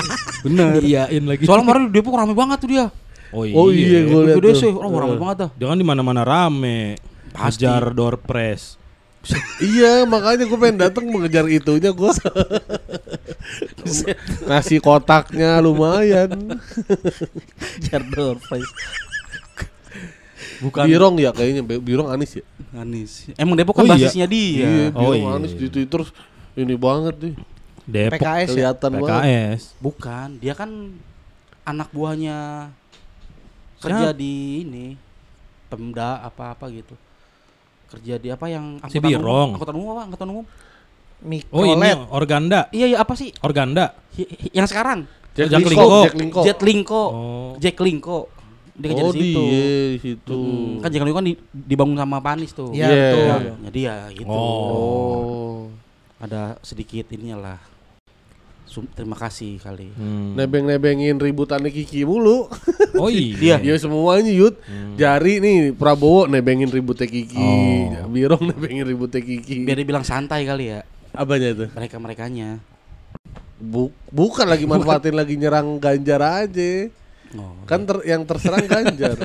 Bener. 0.45 0.67
Iyain 0.81 1.25
lagi. 1.25 1.43
Soalnya 1.47 1.63
kemarin 1.65 1.83
di 1.87 1.93
Depok 1.93 2.15
rame 2.15 2.35
banget 2.35 2.59
tuh 2.59 2.69
dia. 2.69 2.87
Oh 3.31 3.43
iya. 3.43 3.55
Oh 3.55 3.69
iya, 3.71 3.99
gue 4.05 4.21
lihat 4.27 4.37
Gede 4.39 4.51
sih, 4.57 4.71
oh 4.71 4.91
rame 4.91 5.17
banget 5.17 5.37
dah. 5.41 5.51
Dia 5.55 5.67
kan 5.71 5.79
di 5.79 5.87
mana-mana 5.87 6.23
rame. 6.23 6.99
Pasti. 7.31 7.63
Hajar 7.67 7.91
door 7.91 8.19
press. 8.19 8.79
Iya, 9.57 10.05
makanya 10.05 10.45
gue 10.45 10.59
pengen 10.61 10.77
datang 10.77 11.09
mengejar 11.09 11.49
itunya 11.49 11.91
gue. 11.91 12.11
Nasi 14.45 14.77
kotaknya 14.79 15.61
lumayan. 15.61 16.61
Jardor 17.81 18.37
face. 18.39 18.69
Bukan 20.65 20.85
Birong 20.85 21.15
ya 21.17 21.31
kayaknya, 21.31 21.61
Birong 21.61 22.09
Anis 22.09 22.41
ya. 22.41 22.45
Anis. 22.73 23.29
Emang 23.37 23.53
Depok 23.55 23.77
kan 23.77 23.85
Oh 23.85 23.93
iya. 23.93 23.95
basisnya 24.01 24.27
dia. 24.27 24.65
Iya, 24.65 24.85
Oh 24.91 25.13
Birong 25.13 25.21
iya. 25.21 25.37
Anis 25.37 25.53
di 25.53 25.69
Twitter 25.69 26.03
ini 26.55 26.75
banget 26.75 27.15
nih. 27.21 27.35
Depok 27.85 28.17
PKS 28.17 28.49
ya. 28.49 28.49
Kelihatan 28.49 28.91
banget. 28.97 29.21
PKS. 29.21 29.63
Bukan, 29.79 30.29
dia 30.41 30.55
kan 30.57 30.71
anak 31.63 31.89
buahnya 31.91 32.37
kerja 33.79 34.11
di 34.11 34.65
ini 34.65 34.87
Pemda 35.69 36.23
apa-apa 36.23 36.71
gitu. 36.71 36.97
Kerja 37.87 38.17
di 38.17 38.29
apa 38.29 38.47
yang 38.49 38.81
Si 38.89 38.97
Birong. 38.97 39.53
umum? 39.53 39.57
Angkutan 39.61 39.75
umum 39.77 39.89
apa? 39.93 40.03
Angkutan 40.09 40.29
umum? 40.31 40.45
Oh 41.51 41.65
ini 41.65 41.73
Mikrolet. 41.73 41.97
Organda. 42.11 42.61
Iya, 42.69 42.87
iya 42.87 42.99
apa 43.01 43.13
sih? 43.15 43.33
Organda. 43.41 43.97
Hi- 44.15 44.29
hi- 44.29 44.53
Yang 44.53 44.69
sekarang 44.73 45.09
Jack 45.35 45.51
Jack 45.51 45.67
Linko, 45.67 45.83
Linko. 45.83 45.99
Jack 46.05 46.15
Linko. 46.15 46.41
Jet 46.45 46.61
Linko. 46.63 47.03
Oh. 47.11 47.53
Jack 47.59 47.77
Linko. 47.81 48.19
Dia 48.75 48.91
kerja 48.91 49.05
oh, 49.07 49.15
di 49.15 49.23
situ. 49.23 49.43
dia 49.45 49.65
di 49.95 50.01
situ. 50.03 50.35
Hmm, 50.35 50.83
Kan 50.83 50.91
Linko 50.91 51.15
kan 51.15 51.27
di- 51.27 51.39
dibangun 51.53 51.95
sama 51.95 52.19
Panis 52.19 52.51
tuh. 52.51 52.75
Iya, 52.75 52.87
Iya. 52.91 53.07
betul. 53.07 53.39
Jadi 53.71 53.81
ya 53.81 53.97
gitu. 54.11 54.27
Oh. 54.29 55.71
Ada 56.19 56.59
sedikit 56.61 57.07
ininya 57.09 57.39
lah. 57.39 57.61
Sum- 58.67 58.91
terima 58.91 59.15
kasih 59.15 59.63
kali. 59.63 59.95
Hmm. 59.95 60.35
Nebeng-nebengin 60.35 61.15
ributannya 61.17 61.71
Kiki 61.71 62.03
mulu. 62.03 62.51
Oh 62.95 63.11
iya. 63.11 63.59
Ya 63.59 63.75
semuanya 63.75 64.31
Yud. 64.31 64.55
Jari 64.95 65.39
nih 65.39 65.75
Prabowo 65.75 66.27
nebengin 66.27 66.71
ributnya 66.71 67.07
Kiki. 67.07 67.35
Oh. 67.39 68.07
Birong 68.07 68.43
nebengin 68.51 68.87
ributnya 68.87 69.19
Kiki. 69.19 69.63
Biar 69.63 69.75
dibilang 69.77 70.03
santai 70.03 70.47
kali 70.47 70.71
ya 70.71 70.87
Apanya 71.11 71.51
itu? 71.51 71.67
mereka-merekanya. 71.71 72.59
Bu- 73.59 73.95
bukan 74.09 74.47
lagi 74.47 74.63
manfaatin 74.65 75.15
lagi 75.15 75.35
nyerang 75.35 75.79
Ganjar 75.79 76.47
aja. 76.47 76.91
Oh. 77.35 77.55
Kan 77.65 77.83
ter- 77.83 78.05
yang 78.05 78.23
terserang 78.23 78.63
Ganjar. 78.65 79.19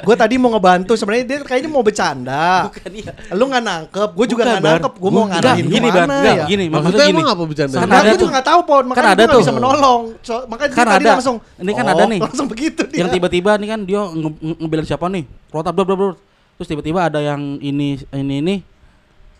Gua 0.00 0.16
tadi 0.16 0.40
mau 0.40 0.48
ngebantu 0.48 0.96
sebenarnya 0.96 1.24
dia 1.28 1.38
kayaknya 1.44 1.68
mau 1.68 1.84
bercanda. 1.84 2.72
Bukan 2.72 2.88
iya. 2.88 3.12
Lu 3.36 3.44
nggak 3.44 3.60
nangkep, 3.60 4.10
gue 4.16 4.26
juga 4.26 4.42
nggak 4.48 4.64
nangkep. 4.64 4.92
Gue 4.96 5.10
mau 5.12 5.24
ngarahin 5.28 5.66
gini, 5.68 5.88
Bar. 5.92 6.08
ya. 6.08 6.44
gini, 6.48 6.64
Maksudnya 6.72 7.04
gini. 7.04 7.20
emang 7.20 7.28
apa 7.28 7.42
bercanda? 7.44 7.76
Kan 7.76 7.84
Nah, 7.84 7.98
ada 8.00 8.08
gue 8.08 8.16
juga 8.16 8.32
nggak 8.32 8.48
tahu 8.48 8.60
pon, 8.64 8.84
makanya 8.88 9.04
ada 9.04 9.12
gue 9.12 9.20
nggak 9.20 9.36
tuh. 9.36 9.42
bisa 9.44 9.52
menolong. 9.52 10.00
So, 10.24 10.34
makanya 10.48 10.72
Kan 10.72 10.86
tadi 10.88 11.04
ada. 11.04 11.12
langsung. 11.20 11.36
Ini 11.60 11.72
kan 11.76 11.84
oh, 11.84 11.92
ada 11.92 12.04
nih. 12.08 12.20
Langsung 12.24 12.46
begitu 12.48 12.82
dia. 12.88 12.98
Yang 13.04 13.10
tiba-tiba 13.12 13.50
nih 13.54 13.68
kan 13.68 13.80
dia 13.84 14.00
nge- 14.00 14.38
nge- 14.40 14.58
ngebelain 14.58 14.86
siapa 14.88 15.06
nih? 15.12 15.24
Protap 15.52 15.72
bla 15.76 15.84
bla 15.84 15.94
bla. 15.94 16.08
Terus 16.56 16.68
tiba-tiba 16.72 17.00
ada 17.04 17.20
yang 17.20 17.60
ini 17.60 17.88
ini 18.08 18.34
ini 18.40 18.54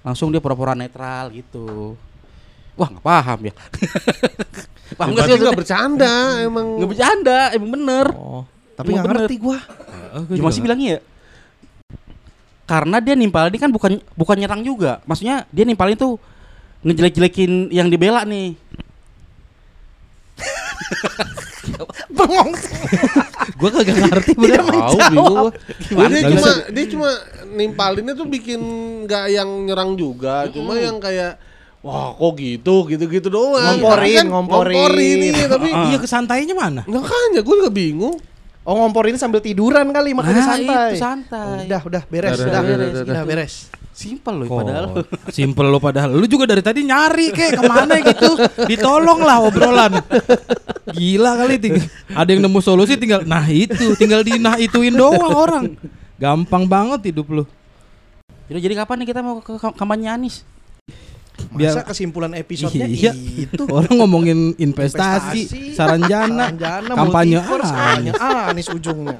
langsung 0.05 0.29
dia 0.29 0.45
pura-pura 0.45 0.77
netral 0.77 1.33
gitu. 1.33 1.97
Wah, 2.79 2.89
nggak 2.95 3.03
paham 3.05 3.39
ya. 3.51 3.55
paham 4.95 5.11
nggak 5.13 5.27
sih 5.27 5.35
nggak 5.43 5.59
bercanda 5.59 6.15
emang. 6.47 6.67
Nggak 6.79 6.91
bercanda, 6.95 7.39
emang 7.51 7.71
bener. 7.75 8.07
Oh, 8.15 8.43
tapi 8.79 8.95
Emang 8.95 9.03
nggak 9.03 9.09
bener. 9.11 9.27
ngerti 9.27 9.37
gue. 9.43 9.59
Gimana 10.39 10.55
sih 10.55 10.63
bilangnya 10.63 10.89
ya? 10.97 11.01
Karena 12.69 12.97
dia 13.01 13.17
nimpal 13.17 13.49
ini 13.51 13.59
kan 13.59 13.71
bukan 13.73 13.99
bukan 14.15 14.37
nyerang 14.39 14.63
juga. 14.63 15.01
Maksudnya 15.09 15.49
dia 15.51 15.65
nimpalin 15.67 15.99
tuh 15.99 16.21
ngejelek-jelekin 16.87 17.75
yang 17.75 17.91
dibela 17.91 18.23
nih. 18.23 18.55
Bengong. 22.15 22.53
Gua 23.59 23.71
kagak 23.75 23.97
ngerti 23.99 24.33
Dia 24.39 24.63
bener. 24.63 24.63
Tahu 24.63 24.99
bingung 25.11 25.51
dia 26.09 26.23
cuma 26.31 26.51
dia 26.71 26.85
cuma 26.89 27.11
nimpalinnya 27.49 28.15
tuh 28.15 28.27
bikin 28.29 28.61
nggak 29.09 29.25
yang 29.33 29.49
nyerang 29.67 29.97
juga, 29.97 30.47
cuma 30.53 30.77
yang 30.79 31.01
kayak 31.01 31.41
wah 31.81 32.11
kok 32.13 32.33
gitu 32.35 32.75
gitu-gitu 32.87 33.29
doang. 33.29 33.79
Ngomporin, 33.79 34.17
Kan 34.17 34.27
ngomporin. 34.29 34.75
ngomporin 34.75 35.19
iya, 35.25 35.47
tapi 35.47 35.69
Ah. 35.69 35.87
Iya 35.87 35.99
kesantainya 35.99 36.53
mana? 36.53 36.83
makanya 36.85 37.41
gue 37.41 37.55
juga 37.57 37.71
bingung. 37.71 38.17
Oh 38.63 38.77
ngomporin 38.77 39.17
sambil 39.17 39.41
tiduran 39.41 39.89
kali 39.89 40.13
makanya 40.13 40.43
Nah, 40.43 40.49
santai. 40.51 40.89
itu 40.93 40.97
santai. 40.99 41.59
Udah, 41.65 41.81
udah 41.83 42.03
beres, 42.05 42.31
Udah, 42.31 42.45
udah, 42.45 42.45
udah, 42.45 42.61
beres, 42.61 42.77
udah, 42.77 43.01
udah, 43.01 43.15
udah. 43.15 43.25
beres. 43.25 43.55
Simpel 43.91 44.35
loh 44.37 44.47
Oh, 44.47 44.59
padahal. 44.59 44.85
Simple 45.35 45.67
lo 45.67 45.79
padahal. 45.79 46.11
Lu 46.13 46.23
juga 46.25 46.47
dari 46.47 46.61
tadi 46.61 46.81
nyari 46.83 47.33
kek 47.33 47.51
ke 47.53 47.63
mana 47.65 47.99
gitu. 47.99 48.31
Ditolong 48.65 49.19
lah 49.21 49.43
obrolan. 49.43 49.91
Gila 50.89 51.35
kali 51.35 51.59
ting- 51.59 51.83
Ada 52.09 52.31
yang 52.31 52.43
nemu 52.43 52.61
solusi 52.61 52.95
tinggal 52.95 53.25
nah 53.25 53.43
itu, 53.45 53.93
tinggal 53.95 54.23
di 54.23 54.37
nah 54.37 54.55
ituin 54.57 54.93
doang 54.93 55.19
orang. 55.27 55.65
Gampang 56.15 56.63
banget 56.65 57.11
hidup 57.11 57.27
lu. 57.29 57.45
Jadi, 58.47 58.59
jadi 58.61 58.75
kapan 58.77 59.03
nih 59.03 59.09
kita 59.09 59.21
mau 59.21 59.39
ke 59.39 59.57
kam- 59.57 59.75
kampanye 59.75 60.09
Anis? 60.09 60.47
Biar- 61.49 61.73
Masa 61.73 61.83
kesimpulan 61.83 62.33
episodenya 62.37 62.87
Iya. 62.87 63.13
itu. 63.17 63.65
Orang 63.77 63.97
ngomongin 63.97 64.53
investasi, 64.55 65.49
Investasi, 65.49 65.73
saranjana, 65.73 66.53
Saranjana, 66.53 66.93
kampanye 66.93 67.39
Anies. 67.41 67.49
kampanye 67.49 68.13
Anies 68.53 68.69
ujungnya. 68.69 69.19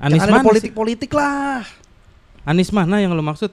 Anies 0.00 0.22
ada 0.24 0.32
mana? 0.32 0.46
politik-politik 0.46 1.12
lah. 1.12 1.60
sih? 1.60 2.48
Anies 2.48 2.72
mana 2.72 2.96
yang 2.98 3.12
lu 3.12 3.20
maksud? 3.20 3.52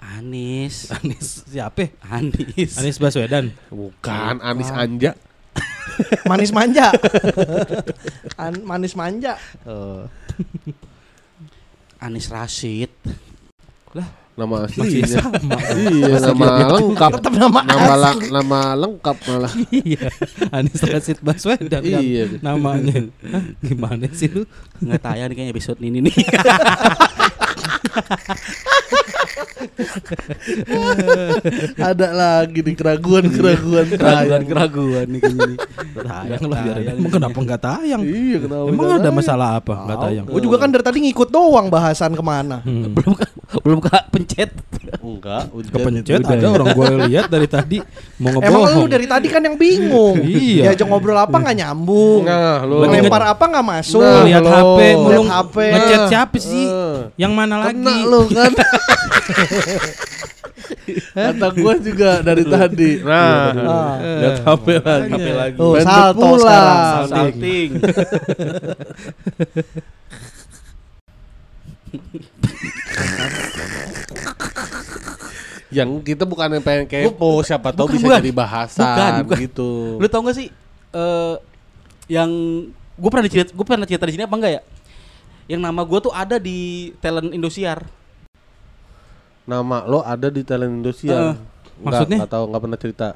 Anis. 0.00 0.88
Anies 0.88 1.44
siapa? 1.44 1.92
Anis. 2.00 2.80
Anies 2.80 2.96
Baswedan. 2.96 3.52
Bukan 3.68 4.40
Anis 4.40 4.72
Anja. 4.72 5.12
Manis 6.28 6.52
manja. 6.52 6.92
An- 8.42 8.64
manis 8.64 8.92
manja. 8.92 9.40
Anis 11.96 12.28
Rashid. 12.28 12.92
Nama 14.36 14.68
Masih 14.68 15.00
aslinya. 15.00 15.16
sama. 15.16 15.56
Iya, 15.72 16.14
nama 16.20 16.46
lengkap. 16.70 17.10
Tetap 17.16 17.32
nama 17.34 17.60
Nama 17.64 18.12
nama 18.28 18.60
lengkap 18.76 19.16
malah. 19.26 19.52
Iya, 19.72 20.12
Anies 20.52 20.82
Rashid 20.82 21.24
Baswedan 21.24 21.80
kan 21.80 22.02
Iya. 22.04 22.36
namanya. 22.44 23.08
Hah, 23.24 23.44
Gimana 23.58 24.04
sih 24.12 24.28
lu? 24.28 24.44
Nggak 24.78 25.00
tayang 25.00 25.32
kayaknya 25.32 25.52
episode 25.52 25.80
ini 25.80 26.04
nih. 26.04 26.16
Ada 31.90 32.06
lagi 32.10 32.60
nih 32.62 32.74
keraguan-keraguan. 32.74 33.86
Keraguan-keraguan 33.92 35.06
nih 35.08 35.20
kayaknya 35.20 35.46
nih. 35.46 35.58
Tayang 35.96 36.42
lah 36.46 36.58
biar 36.60 36.76
tayang 36.76 36.96
Emang 36.96 37.12
kenapa 37.12 37.38
enggak 37.40 37.60
tayang? 37.60 38.00
Iya, 38.02 38.38
kenapa? 38.40 38.66
Emang 38.68 38.84
nggak 38.86 39.00
ada 39.00 39.10
masalah 39.12 39.48
apa 39.60 39.74
enggak 39.76 39.98
tayang? 40.02 40.24
Gue 40.26 40.40
juga 40.40 40.56
kan 40.58 40.68
dari 40.70 40.84
tadi 40.84 40.98
ngikut 41.08 41.28
doang 41.28 41.66
bahasan 41.68 42.12
ke 42.12 42.22
mana. 42.24 42.60
Hmm. 42.64 42.92
belum 42.92 43.12
belum 43.62 43.78
ke 43.80 43.90
pencet. 44.10 44.50
Enggak, 44.86 45.50
udah. 45.50 45.70
Kepencet 45.70 46.22
Udah. 46.22 46.30
ada 46.30 46.46
orang 46.46 46.68
gue 46.70 46.86
lihat 47.10 47.26
dari 47.26 47.46
tadi 47.46 47.78
mau 48.18 48.38
Emang 48.38 48.70
ngebohong. 48.70 48.78
lu 48.78 48.86
dari 48.86 49.06
tadi 49.06 49.26
kan 49.26 49.42
yang 49.42 49.56
bingung. 49.58 50.18
Iya. 50.26 50.74
Diajak 50.74 50.90
ngobrol 50.90 51.16
apa 51.16 51.32
nggak 51.32 51.56
nyambung. 51.58 52.26
Nah, 52.26 52.66
lu. 52.66 52.82
Lempar 52.82 53.30
apa 53.30 53.44
nggak 53.46 53.66
masuk. 53.66 54.02
Nah, 54.02 54.22
lihat. 54.22 54.42
HP 54.42 54.78
mulu 54.94 55.22
Lihat 55.22 55.30
HP. 55.46 55.56
ngechat 55.74 56.00
siapa 56.06 56.36
sih? 56.38 56.66
Eh. 56.66 56.98
Yang 57.18 57.32
mana 57.34 57.54
lagi? 57.58 57.78
Kena 57.78 57.94
lu 58.04 58.20
kan. 58.30 58.52
Kata 61.16 61.46
gue 61.52 61.74
juga 61.82 62.22
dari 62.22 62.44
nah. 62.46 62.52
tadi. 62.62 62.90
Iya, 63.00 63.04
nah, 63.04 63.18
ah. 63.66 63.94
nggak 63.98 64.34
ah. 64.46 64.56
lagi. 64.86 65.10
Tape 65.12 65.32
lagi. 65.34 65.58
Oh, 65.58 65.74
salto 65.80 66.20
pula. 66.22 66.40
sekarang. 66.42 67.08
Salting. 67.10 67.70
yang 75.76 75.90
kita 76.00 76.24
bukan 76.24 76.56
yang 76.56 76.64
pengen 76.64 76.86
kepo, 76.88 77.42
siapa 77.44 77.74
tahu 77.74 77.98
bisa 77.98 78.06
jadi 78.22 78.32
bahasan 78.32 79.26
gitu. 79.36 80.00
Lu 80.00 80.06
tau 80.08 80.24
gak 80.24 80.36
sih 80.38 80.48
uh, 80.94 81.36
yang 82.08 82.30
gue 82.96 83.10
pernah 83.12 83.28
cerita 83.28 83.52
gue 83.52 83.66
pernah 83.66 83.84
cerita 83.84 84.08
di 84.08 84.14
sini 84.16 84.24
apa 84.24 84.34
enggak 84.38 84.52
ya? 84.56 84.62
Yang 85.46 85.60
nama 85.60 85.82
gue 85.84 85.98
tuh 86.00 86.12
ada 86.14 86.40
di 86.40 86.90
talent 87.02 87.34
Indosiar. 87.34 87.84
Nama 89.46 89.76
lo 89.82 90.02
ada 90.02 90.28
di 90.28 90.42
talent 90.42 90.74
Indosiar. 90.76 91.14
Heeh. 91.14 91.34
Nggak- 91.34 91.84
Maksudnya? 91.84 92.18
nggak 92.18 92.32
tahu 92.32 92.44
nggak 92.46 92.62
pernah 92.62 92.78
cerita. 92.78 93.06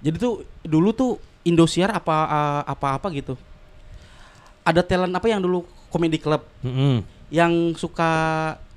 Jadi 0.00 0.16
tuh 0.16 0.34
dulu 0.62 0.90
tuh 0.90 1.10
Indosiar 1.42 1.90
apa 1.90 2.16
eh, 2.26 2.62
apa-apa 2.66 3.08
gitu. 3.10 3.36
Ada 4.60 4.80
talent 4.80 5.12
apa 5.12 5.24
yang 5.24 5.40
dulu 5.40 5.64
komedi 5.88 6.16
club 6.16 6.44
Mm-mm. 6.60 7.00
yang 7.28 7.50
suka 7.74 8.10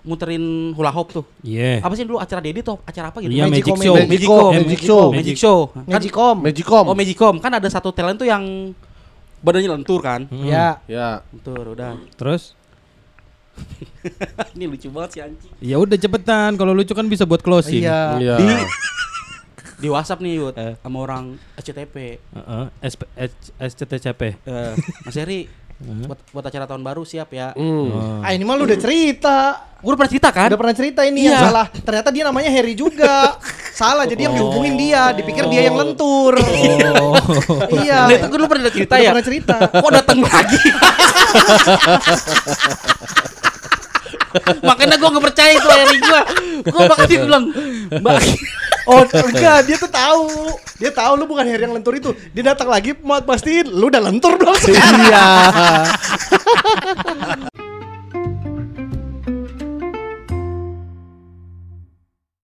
muterin 0.04 0.44
hula 0.72 0.90
hoop 0.90 1.12
tuh. 1.14 1.26
Iya. 1.40 1.80
Apa 1.80 1.94
sih 1.94 2.04
dulu 2.04 2.20
acara 2.20 2.40
Dedi 2.40 2.60
tuh 2.60 2.80
acara 2.82 3.08
apa 3.08 3.20
gitu? 3.20 3.32
Iya, 3.32 3.48
Magic 3.48 3.64
Magic 3.64 3.72
Comedy. 3.74 3.88
Show. 3.88 3.96
Magic 3.96 4.22
Show. 4.24 4.44
Magic 4.52 4.80
Show. 4.82 5.04
Magic 5.10 5.38
Show. 5.38 5.60
Kan- 5.66 5.86
Magicom. 5.88 6.36
Magicom. 6.42 6.84
Oh 6.86 6.96
Magicom 6.96 7.36
kan 7.40 7.52
ada 7.54 7.68
satu 7.68 7.92
talent 7.92 8.18
tuh 8.18 8.28
yang 8.28 8.44
badannya 9.40 9.70
lentur 9.70 10.00
kan? 10.00 10.28
Mm-mm. 10.28 10.48
Ya. 10.48 10.80
Ya. 10.88 11.24
Lentur 11.30 11.72
udah. 11.72 11.96
Terus? 12.16 12.56
Ini 14.54 14.66
lucu 14.68 14.88
banget 14.90 15.10
sih 15.12 15.22
anjing. 15.24 15.52
Ya 15.60 15.78
udah 15.78 15.96
cepetan. 15.96 16.56
Kalau 16.56 16.74
lucu 16.74 16.92
kan 16.92 17.08
bisa 17.08 17.24
buat 17.24 17.40
closing. 17.40 17.82
Iya. 17.82 18.18
Iya. 18.20 18.36
Di 18.38 18.46
di 19.84 19.92
WhatsApp 19.92 20.24
nih 20.24 20.40
Yud 20.40 20.56
sama 20.56 20.98
orang 21.00 21.24
SCTP. 21.56 21.96
Heeh. 22.20 22.64
SP 22.82 23.02
H- 23.16 23.52
SCTCP. 23.60 24.22
Eh, 24.44 24.74
Mas 25.04 25.18
Heri 25.84 26.08
buat, 26.08 26.20
buat 26.32 26.46
acara 26.48 26.66
tahun 26.66 26.82
baru 26.82 27.04
siap 27.04 27.30
ya. 27.30 27.52
Hmm. 27.54 27.88
Oh. 27.92 28.24
Ah 28.24 28.32
ini 28.32 28.44
mah 28.44 28.56
lu 28.56 28.64
udah 28.64 28.80
cerita. 28.80 29.38
Gue 29.78 29.92
udah 29.92 30.00
pernah 30.00 30.12
cerita 30.16 30.30
kan? 30.32 30.48
Udah 30.48 30.60
pernah 30.60 30.72
cerita 30.74 31.02
ini 31.04 31.28
yang 31.28 31.36
Iya. 31.36 31.44
salah. 31.44 31.66
Ternyata 31.68 32.10
dia 32.10 32.24
namanya 32.24 32.50
Harry 32.50 32.72
juga. 32.72 33.36
salah 33.76 34.08
jadi 34.08 34.32
yang 34.32 34.34
dihubungin 34.34 34.80
dia, 34.80 35.12
dipikir 35.12 35.44
dia 35.52 35.68
yang 35.68 35.76
lentur. 35.76 36.40
Oh. 36.40 37.14
iya. 37.84 38.08
Nah, 38.08 38.16
itu 38.16 38.28
gue 38.32 38.40
lu 38.40 38.48
pernah 38.48 38.72
cerita 38.72 38.96
Udah 38.96 39.04
ya. 39.04 39.12
pernah 39.12 39.26
cerita. 39.28 39.56
Kok 39.68 39.92
datang 39.92 40.20
lagi? 40.24 40.60
Makanya 44.68 44.96
gue 44.98 45.10
gak 45.14 45.26
percaya 45.32 45.52
itu 45.56 45.68
Heri 45.68 45.98
gue. 46.00 46.22
Gue 46.68 46.82
bakal 46.88 47.06
bilang, 47.08 47.44
Mbak. 47.90 48.20
Oh 48.84 49.00
enggak, 49.00 49.64
dia 49.64 49.80
tuh 49.80 49.88
tahu. 49.88 50.28
Dia 50.76 50.92
tahu 50.92 51.16
lu 51.16 51.24
bukan 51.24 51.48
Harry 51.48 51.64
yang 51.64 51.72
lentur 51.72 51.96
itu. 51.96 52.12
Dia 52.36 52.52
datang 52.52 52.68
lagi 52.68 52.92
mau 53.00 53.16
pastiin 53.24 53.72
lu 53.72 53.88
udah 53.88 54.04
lentur 54.04 54.36
dong. 54.36 54.60
Iya. 54.68 55.24